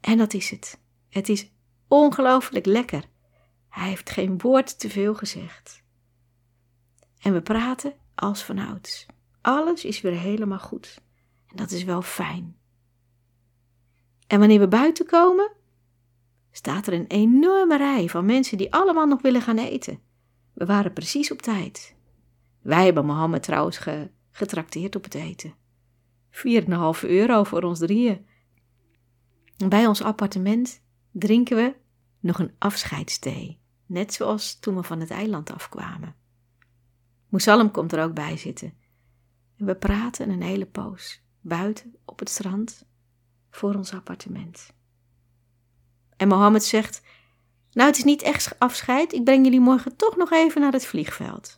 En 0.00 0.18
dat 0.18 0.34
is 0.34 0.50
het. 0.50 0.80
Het 1.08 1.28
is 1.28 1.50
ongelooflijk 1.88 2.66
lekker. 2.66 3.04
Hij 3.68 3.88
heeft 3.88 4.10
geen 4.10 4.38
woord 4.38 4.78
te 4.78 4.90
veel 4.90 5.14
gezegd. 5.14 5.82
En 7.18 7.32
we 7.32 7.42
praten 7.42 7.94
als 8.14 8.44
vanouds. 8.44 9.06
Alles 9.40 9.84
is 9.84 10.00
weer 10.00 10.18
helemaal 10.18 10.58
goed. 10.58 11.00
En 11.46 11.56
dat 11.56 11.70
is 11.70 11.84
wel 11.84 12.02
fijn. 12.02 12.56
En 14.26 14.38
wanneer 14.38 14.60
we 14.60 14.68
buiten 14.68 15.06
komen, 15.06 15.52
staat 16.50 16.86
er 16.86 16.92
een 16.92 17.06
enorme 17.06 17.76
rij 17.76 18.08
van 18.08 18.24
mensen 18.24 18.58
die 18.58 18.72
allemaal 18.72 19.06
nog 19.06 19.22
willen 19.22 19.42
gaan 19.42 19.58
eten. 19.58 20.00
We 20.52 20.66
waren 20.66 20.92
precies 20.92 21.32
op 21.32 21.42
tijd. 21.42 21.94
Wij 22.60 22.84
hebben 22.84 23.06
Mohammed 23.06 23.42
trouwens 23.42 23.78
ge, 23.78 24.10
getrakteerd 24.32 24.96
op 24.96 25.04
het 25.04 25.14
eten. 25.14 25.54
4,5 26.30 26.40
euro 27.00 27.44
voor 27.44 27.62
ons 27.62 27.78
drieën. 27.78 28.26
Bij 29.68 29.86
ons 29.86 30.02
appartement 30.02 30.82
drinken 31.10 31.56
we 31.56 31.74
nog 32.20 32.38
een 32.38 32.54
afscheidsthee, 32.58 33.60
net 33.86 34.14
zoals 34.14 34.58
toen 34.58 34.76
we 34.76 34.82
van 34.82 35.00
het 35.00 35.10
eiland 35.10 35.50
afkwamen. 35.50 36.14
Moesalem 37.28 37.70
komt 37.70 37.92
er 37.92 38.02
ook 38.04 38.14
bij 38.14 38.36
zitten. 38.36 38.74
En 39.56 39.66
we 39.66 39.74
praten 39.74 40.30
een 40.30 40.42
hele 40.42 40.66
poos, 40.66 41.22
buiten 41.40 41.94
op 42.04 42.18
het 42.18 42.28
strand, 42.28 42.86
voor 43.50 43.74
ons 43.74 43.92
appartement. 43.92 44.72
En 46.16 46.28
Mohammed 46.28 46.64
zegt: 46.64 47.02
Nou, 47.72 47.88
het 47.88 47.96
is 47.96 48.04
niet 48.04 48.22
echt 48.22 48.58
afscheid, 48.58 49.12
ik 49.12 49.24
breng 49.24 49.44
jullie 49.44 49.60
morgen 49.60 49.96
toch 49.96 50.16
nog 50.16 50.32
even 50.32 50.60
naar 50.60 50.72
het 50.72 50.86
vliegveld. 50.86 51.56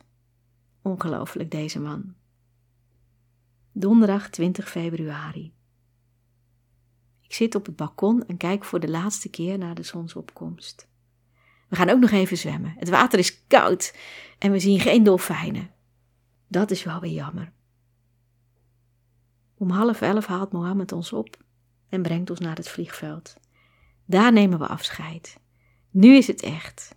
Ongelooflijk, 0.81 1.51
deze 1.51 1.79
man. 1.79 2.15
Donderdag 3.77 4.29
20 4.29 4.69
februari. 4.69 5.53
Ik 7.21 7.33
zit 7.33 7.55
op 7.55 7.65
het 7.65 7.75
balkon 7.75 8.25
en 8.27 8.37
kijk 8.37 8.63
voor 8.63 8.79
de 8.79 8.89
laatste 8.89 9.29
keer 9.29 9.57
naar 9.57 9.75
de 9.75 9.83
zonsopkomst. 9.83 10.87
We 11.69 11.75
gaan 11.75 11.89
ook 11.89 11.99
nog 11.99 12.11
even 12.11 12.37
zwemmen. 12.37 12.75
Het 12.77 12.89
water 12.89 13.19
is 13.19 13.45
koud 13.47 13.97
en 14.39 14.51
we 14.51 14.59
zien 14.59 14.79
geen 14.79 15.03
dolfijnen. 15.03 15.71
Dat 16.47 16.71
is 16.71 16.83
wel 16.83 16.99
weer 16.99 17.11
jammer. 17.11 17.51
Om 19.57 19.69
half 19.69 20.01
elf 20.01 20.25
haalt 20.25 20.51
Mohammed 20.51 20.91
ons 20.91 21.13
op 21.13 21.37
en 21.89 22.01
brengt 22.01 22.29
ons 22.29 22.39
naar 22.39 22.55
het 22.55 22.69
vliegveld. 22.69 23.35
Daar 24.05 24.33
nemen 24.33 24.59
we 24.59 24.67
afscheid. 24.67 25.39
Nu 25.89 26.15
is 26.15 26.27
het 26.27 26.41
echt. 26.41 26.95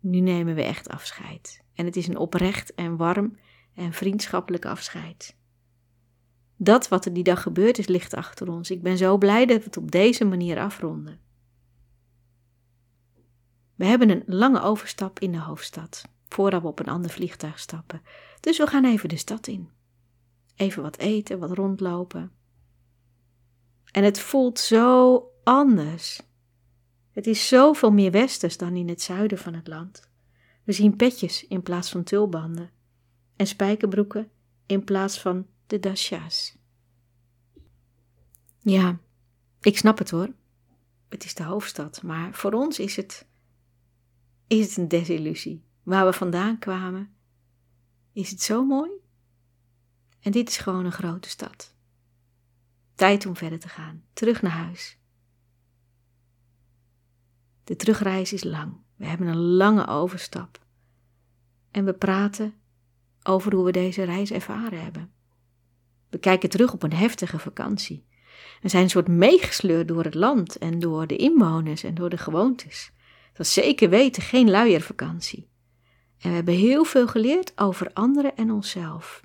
Nu 0.00 0.20
nemen 0.20 0.54
we 0.54 0.62
echt 0.62 0.88
afscheid. 0.88 1.64
En 1.74 1.84
het 1.84 1.96
is 1.96 2.06
een 2.06 2.18
oprecht 2.18 2.74
en 2.74 2.96
warm 2.96 3.38
en 3.74 3.92
vriendschappelijk 3.92 4.64
afscheid. 4.64 5.42
Dat 6.56 6.88
wat 6.88 7.04
er 7.04 7.12
die 7.12 7.24
dag 7.24 7.42
gebeurd 7.42 7.78
is, 7.78 7.86
ligt 7.86 8.14
achter 8.14 8.48
ons. 8.48 8.70
Ik 8.70 8.82
ben 8.82 8.96
zo 8.96 9.18
blij 9.18 9.46
dat 9.46 9.58
we 9.58 9.64
het 9.64 9.76
op 9.76 9.90
deze 9.90 10.24
manier 10.24 10.58
afronden. 10.58 11.20
We 13.74 13.84
hebben 13.84 14.10
een 14.10 14.22
lange 14.26 14.60
overstap 14.60 15.18
in 15.18 15.32
de 15.32 15.38
hoofdstad, 15.38 16.08
voordat 16.28 16.62
we 16.62 16.68
op 16.68 16.78
een 16.78 16.88
ander 16.88 17.10
vliegtuig 17.10 17.58
stappen. 17.58 18.02
Dus 18.40 18.58
we 18.58 18.66
gaan 18.66 18.84
even 18.84 19.08
de 19.08 19.16
stad 19.16 19.46
in. 19.46 19.68
Even 20.56 20.82
wat 20.82 20.98
eten, 20.98 21.38
wat 21.38 21.52
rondlopen. 21.52 22.32
En 23.90 24.04
het 24.04 24.20
voelt 24.20 24.58
zo 24.58 25.22
anders. 25.44 26.22
Het 27.10 27.26
is 27.26 27.48
zoveel 27.48 27.92
meer 27.92 28.10
westers 28.10 28.56
dan 28.56 28.76
in 28.76 28.88
het 28.88 29.02
zuiden 29.02 29.38
van 29.38 29.54
het 29.54 29.68
land. 29.68 30.08
We 30.64 30.72
zien 30.72 30.96
petjes 30.96 31.46
in 31.46 31.62
plaats 31.62 31.90
van 31.90 32.02
tulbanden 32.02 32.70
en 33.36 33.46
spijkerbroeken 33.46 34.30
in 34.66 34.84
plaats 34.84 35.20
van 35.20 35.46
de 35.66 35.80
dasha's. 35.80 36.56
Ja, 38.58 38.98
ik 39.60 39.78
snap 39.78 39.98
het 39.98 40.10
hoor. 40.10 40.32
Het 41.08 41.24
is 41.24 41.34
de 41.34 41.42
hoofdstad, 41.42 42.02
maar 42.02 42.34
voor 42.34 42.52
ons 42.52 42.78
is 42.78 42.96
het, 42.96 43.26
is 44.46 44.66
het 44.66 44.76
een 44.76 44.88
desillusie. 44.88 45.64
Waar 45.82 46.04
we 46.04 46.12
vandaan 46.12 46.58
kwamen, 46.58 47.14
is 48.12 48.30
het 48.30 48.42
zo 48.42 48.64
mooi. 48.64 48.90
En 50.20 50.32
dit 50.32 50.48
is 50.48 50.56
gewoon 50.56 50.84
een 50.84 50.92
grote 50.92 51.28
stad. 51.28 51.74
Tijd 52.94 53.26
om 53.26 53.36
verder 53.36 53.58
te 53.58 53.68
gaan, 53.68 54.04
terug 54.12 54.42
naar 54.42 54.52
huis. 54.52 54.98
De 57.64 57.76
terugreis 57.76 58.32
is 58.32 58.44
lang. 58.44 58.76
We 58.96 59.06
hebben 59.06 59.26
een 59.26 59.46
lange 59.56 59.86
overstap. 59.86 60.66
En 61.70 61.84
we 61.84 61.92
praten 61.92 62.54
over 63.22 63.54
hoe 63.54 63.64
we 63.64 63.72
deze 63.72 64.02
reis 64.02 64.30
ervaren 64.30 64.82
hebben. 64.82 65.12
We 66.14 66.20
kijken 66.20 66.48
terug 66.48 66.72
op 66.72 66.82
een 66.82 66.92
heftige 66.92 67.38
vakantie. 67.38 68.04
We 68.60 68.68
zijn 68.68 68.82
een 68.82 68.90
soort 68.90 69.08
meegesleurd 69.08 69.88
door 69.88 70.04
het 70.04 70.14
land 70.14 70.58
en 70.58 70.78
door 70.78 71.06
de 71.06 71.16
inwoners 71.16 71.82
en 71.82 71.94
door 71.94 72.10
de 72.10 72.18
gewoontes. 72.18 72.92
Dat 73.28 73.36
was 73.36 73.52
zeker 73.52 73.90
weten 73.90 74.22
geen 74.22 74.50
luiervakantie. 74.50 75.48
En 76.18 76.28
we 76.28 76.34
hebben 76.34 76.54
heel 76.54 76.84
veel 76.84 77.06
geleerd 77.06 77.58
over 77.58 77.92
anderen 77.92 78.36
en 78.36 78.50
onszelf. 78.50 79.22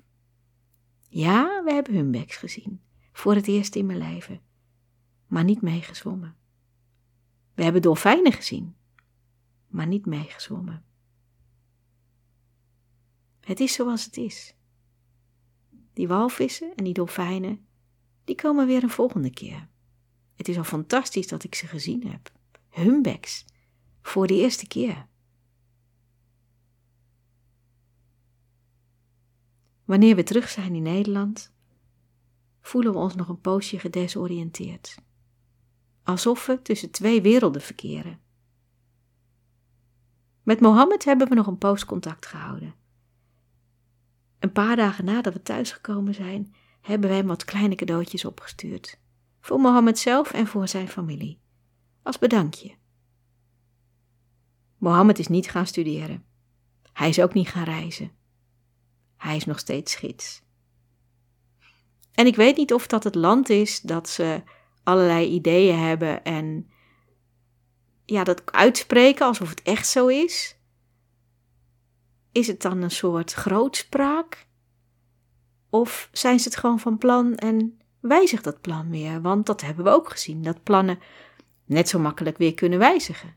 Ja, 1.08 1.62
we 1.64 1.72
hebben 1.72 1.94
humbeks 1.94 2.36
gezien, 2.36 2.80
voor 3.12 3.34
het 3.34 3.46
eerst 3.46 3.74
in 3.74 3.86
mijn 3.86 3.98
leven, 3.98 4.40
maar 5.26 5.44
niet 5.44 5.62
meegezwommen. 5.62 6.36
We 7.54 7.62
hebben 7.62 7.82
dolfijnen 7.82 8.32
gezien, 8.32 8.76
maar 9.66 9.86
niet 9.86 10.06
meegezwommen. 10.06 10.84
Het 13.40 13.60
is 13.60 13.72
zoals 13.72 14.04
het 14.04 14.16
is. 14.16 14.54
Die 16.00 16.08
walvissen 16.08 16.74
en 16.74 16.84
die 16.84 16.92
dolfijnen, 16.92 17.66
die 18.24 18.34
komen 18.34 18.66
weer 18.66 18.82
een 18.82 18.90
volgende 18.90 19.30
keer. 19.30 19.68
Het 20.34 20.48
is 20.48 20.56
al 20.56 20.64
fantastisch 20.64 21.28
dat 21.28 21.44
ik 21.44 21.54
ze 21.54 21.66
gezien 21.66 22.06
heb. 22.06 22.32
Humbeks, 22.68 23.44
voor 24.02 24.26
de 24.26 24.34
eerste 24.34 24.66
keer. 24.66 25.06
wanneer 29.84 30.16
we 30.16 30.22
terug 30.22 30.48
zijn 30.48 30.74
in 30.74 30.82
Nederland, 30.82 31.52
voelen 32.60 32.92
we 32.92 32.98
ons 32.98 33.14
nog 33.14 33.28
een 33.28 33.40
poosje 33.40 33.78
gedesoriënteerd. 33.78 34.96
Alsof 36.02 36.46
we 36.46 36.62
tussen 36.62 36.90
twee 36.90 37.22
werelden 37.22 37.62
verkeren. 37.62 38.20
Met 40.42 40.60
Mohammed 40.60 41.04
hebben 41.04 41.28
we 41.28 41.34
nog 41.34 41.46
een 41.46 41.58
poos 41.58 41.84
contact 41.84 42.26
gehouden. 42.26 42.79
Een 44.40 44.52
paar 44.52 44.76
dagen 44.76 45.04
nadat 45.04 45.32
we 45.32 45.42
thuisgekomen 45.42 46.14
zijn, 46.14 46.54
hebben 46.80 47.08
wij 47.08 47.18
hem 47.18 47.26
wat 47.26 47.44
kleine 47.44 47.74
cadeautjes 47.74 48.24
opgestuurd. 48.24 48.98
Voor 49.40 49.60
Mohammed 49.60 49.98
zelf 49.98 50.32
en 50.32 50.46
voor 50.46 50.68
zijn 50.68 50.88
familie. 50.88 51.40
Als 52.02 52.18
bedankje. 52.18 52.74
Mohammed 54.78 55.18
is 55.18 55.28
niet 55.28 55.50
gaan 55.50 55.66
studeren. 55.66 56.24
Hij 56.92 57.08
is 57.08 57.20
ook 57.20 57.34
niet 57.34 57.48
gaan 57.48 57.64
reizen. 57.64 58.10
Hij 59.16 59.36
is 59.36 59.44
nog 59.44 59.58
steeds 59.58 59.94
gids. 59.94 60.42
En 62.12 62.26
ik 62.26 62.36
weet 62.36 62.56
niet 62.56 62.72
of 62.72 62.86
dat 62.86 63.04
het 63.04 63.14
land 63.14 63.48
is 63.48 63.80
dat 63.80 64.08
ze 64.08 64.42
allerlei 64.82 65.26
ideeën 65.26 65.78
hebben 65.78 66.24
en 66.24 66.70
ja, 68.04 68.24
dat 68.24 68.52
uitspreken 68.52 69.26
alsof 69.26 69.48
het 69.48 69.62
echt 69.62 69.88
zo 69.88 70.06
is. 70.06 70.59
Is 72.32 72.46
het 72.46 72.62
dan 72.62 72.82
een 72.82 72.90
soort 72.90 73.32
grootspraak? 73.32 74.46
Of 75.70 76.08
zijn 76.12 76.40
ze 76.40 76.48
het 76.48 76.56
gewoon 76.56 76.80
van 76.80 76.98
plan 76.98 77.34
en 77.34 77.80
wijzigt 78.00 78.44
dat 78.44 78.60
plan 78.60 78.90
weer? 78.90 79.20
Want 79.20 79.46
dat 79.46 79.60
hebben 79.60 79.84
we 79.84 79.90
ook 79.90 80.10
gezien, 80.10 80.42
dat 80.42 80.62
plannen 80.62 80.98
net 81.64 81.88
zo 81.88 81.98
makkelijk 81.98 82.38
weer 82.38 82.54
kunnen 82.54 82.78
wijzigen. 82.78 83.34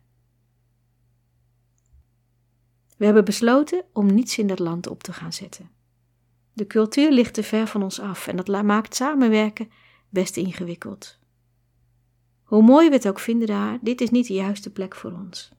We 2.97 3.05
hebben 3.05 3.25
besloten 3.25 3.85
om 3.93 4.13
niets 4.13 4.37
in 4.37 4.47
dat 4.47 4.59
land 4.59 4.87
op 4.87 5.03
te 5.03 5.13
gaan 5.13 5.33
zetten. 5.33 5.69
De 6.53 6.67
cultuur 6.67 7.11
ligt 7.11 7.33
te 7.33 7.43
ver 7.43 7.67
van 7.67 7.83
ons 7.83 7.99
af 7.99 8.27
en 8.27 8.35
dat 8.35 8.63
maakt 8.63 8.95
samenwerken 8.95 9.69
best 10.09 10.37
ingewikkeld. 10.37 11.19
Hoe 12.43 12.63
mooi 12.63 12.89
we 12.89 12.95
het 12.95 13.07
ook 13.07 13.19
vinden 13.19 13.47
daar, 13.47 13.79
dit 13.81 14.01
is 14.01 14.09
niet 14.09 14.27
de 14.27 14.33
juiste 14.33 14.71
plek 14.71 14.95
voor 14.95 15.11
ons. 15.11 15.51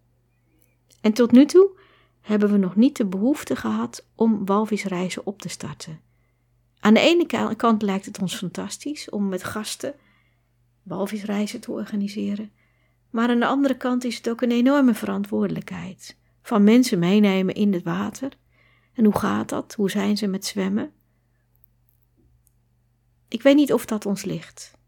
En 1.00 1.12
tot 1.12 1.32
nu 1.32 1.46
toe 1.46 1.78
hebben 2.24 2.50
we 2.50 2.56
nog 2.56 2.76
niet 2.76 2.96
de 2.96 3.06
behoefte 3.06 3.56
gehad 3.56 4.06
om 4.14 4.46
walvisreizen 4.46 5.26
op 5.26 5.40
te 5.40 5.48
starten. 5.48 6.00
Aan 6.80 6.94
de 6.94 7.00
ene 7.00 7.54
kant 7.56 7.82
lijkt 7.82 8.06
het 8.06 8.20
ons 8.20 8.36
fantastisch 8.36 9.10
om 9.10 9.28
met 9.28 9.44
gasten 9.44 9.94
walvisreizen 10.82 11.60
te 11.60 11.70
organiseren, 11.70 12.50
maar 13.10 13.28
aan 13.28 13.40
de 13.40 13.46
andere 13.46 13.76
kant 13.76 14.04
is 14.04 14.16
het 14.16 14.30
ook 14.30 14.40
een 14.40 14.50
enorme 14.50 14.94
verantwoordelijkheid. 14.94 16.16
Van 16.42 16.64
mensen 16.64 16.98
meenemen 16.98 17.54
in 17.54 17.72
het 17.72 17.82
water. 17.82 18.32
En 18.92 19.04
hoe 19.04 19.18
gaat 19.18 19.48
dat? 19.48 19.74
Hoe 19.74 19.90
zijn 19.90 20.16
ze 20.16 20.26
met 20.26 20.44
zwemmen? 20.44 20.92
Ik 23.28 23.42
weet 23.42 23.56
niet 23.56 23.72
of 23.72 23.86
dat 23.86 24.06
ons 24.06 24.24
ligt. 24.24 24.78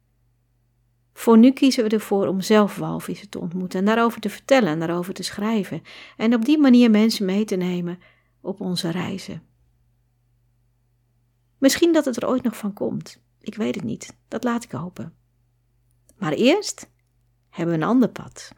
Voor 1.16 1.38
nu 1.38 1.52
kiezen 1.52 1.84
we 1.84 1.90
ervoor 1.90 2.26
om 2.26 2.40
zelf 2.40 2.76
walvissen 2.76 3.28
te 3.28 3.38
ontmoeten 3.38 3.78
en 3.78 3.84
daarover 3.84 4.20
te 4.20 4.30
vertellen 4.30 4.68
en 4.68 4.78
daarover 4.78 5.14
te 5.14 5.22
schrijven. 5.22 5.82
En 6.16 6.34
op 6.34 6.44
die 6.44 6.58
manier 6.58 6.90
mensen 6.90 7.24
mee 7.24 7.44
te 7.44 7.56
nemen 7.56 7.98
op 8.40 8.60
onze 8.60 8.90
reizen. 8.90 9.42
Misschien 11.58 11.92
dat 11.92 12.04
het 12.04 12.16
er 12.16 12.28
ooit 12.28 12.42
nog 12.42 12.56
van 12.56 12.72
komt. 12.72 13.22
Ik 13.40 13.54
weet 13.54 13.74
het 13.74 13.84
niet. 13.84 14.16
Dat 14.28 14.44
laat 14.44 14.64
ik 14.64 14.70
hopen. 14.70 15.14
Maar 16.16 16.32
eerst 16.32 16.90
hebben 17.50 17.74
we 17.76 17.82
een 17.82 17.88
ander 17.88 18.08
pad. 18.08 18.52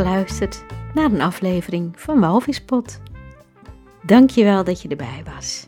Geluisterd 0.00 0.64
naar 0.94 1.12
een 1.12 1.20
aflevering 1.20 2.00
van 2.00 2.20
Walvispot. 2.20 3.00
Dankjewel 4.02 4.64
dat 4.64 4.82
je 4.82 4.88
erbij 4.88 5.22
was. 5.34 5.66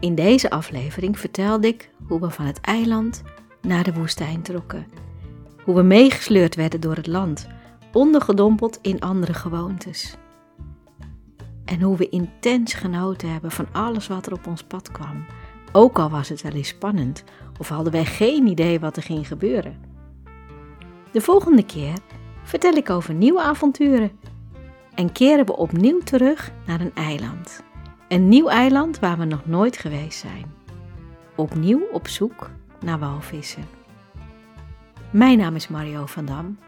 In 0.00 0.14
deze 0.14 0.50
aflevering 0.50 1.18
vertelde 1.18 1.66
ik 1.68 1.90
hoe 2.08 2.20
we 2.20 2.30
van 2.30 2.44
het 2.44 2.60
eiland 2.60 3.22
naar 3.62 3.84
de 3.84 3.92
woestijn 3.92 4.42
trokken. 4.42 4.86
Hoe 5.64 5.74
we 5.74 5.82
meegesleurd 5.82 6.54
werden 6.54 6.80
door 6.80 6.96
het 6.96 7.06
land, 7.06 7.46
ondergedompeld 7.92 8.78
in 8.82 9.00
andere 9.00 9.34
gewoontes. 9.34 10.16
En 11.64 11.80
hoe 11.80 11.96
we 11.96 12.08
intens 12.08 12.74
genoten 12.74 13.32
hebben 13.32 13.50
van 13.50 13.66
alles 13.72 14.06
wat 14.06 14.26
er 14.26 14.32
op 14.32 14.46
ons 14.46 14.62
pad 14.62 14.90
kwam. 14.90 15.24
Ook 15.72 15.98
al 15.98 16.10
was 16.10 16.28
het 16.28 16.42
wel 16.42 16.52
eens 16.52 16.68
spannend 16.68 17.24
of 17.58 17.68
hadden 17.68 17.92
wij 17.92 18.04
geen 18.04 18.46
idee 18.46 18.80
wat 18.80 18.96
er 18.96 19.02
ging 19.02 19.26
gebeuren. 19.26 19.76
De 21.12 21.20
volgende 21.20 21.64
keer 21.64 21.94
vertel 22.44 22.72
ik 22.72 22.90
over 22.90 23.14
nieuwe 23.14 23.42
avonturen 23.42 24.10
en 24.94 25.12
keren 25.12 25.46
we 25.46 25.56
opnieuw 25.56 25.98
terug 25.98 26.52
naar 26.66 26.80
een 26.80 26.94
eiland. 26.94 27.62
Een 28.08 28.28
nieuw 28.28 28.48
eiland 28.48 28.98
waar 28.98 29.18
we 29.18 29.24
nog 29.24 29.46
nooit 29.46 29.76
geweest 29.76 30.18
zijn. 30.18 30.52
Opnieuw 31.36 31.80
op 31.92 32.08
zoek 32.08 32.50
naar 32.80 32.98
walvissen. 32.98 33.64
Mijn 35.10 35.38
naam 35.38 35.54
is 35.54 35.68
Mario 35.68 36.06
van 36.06 36.24
Dam. 36.24 36.58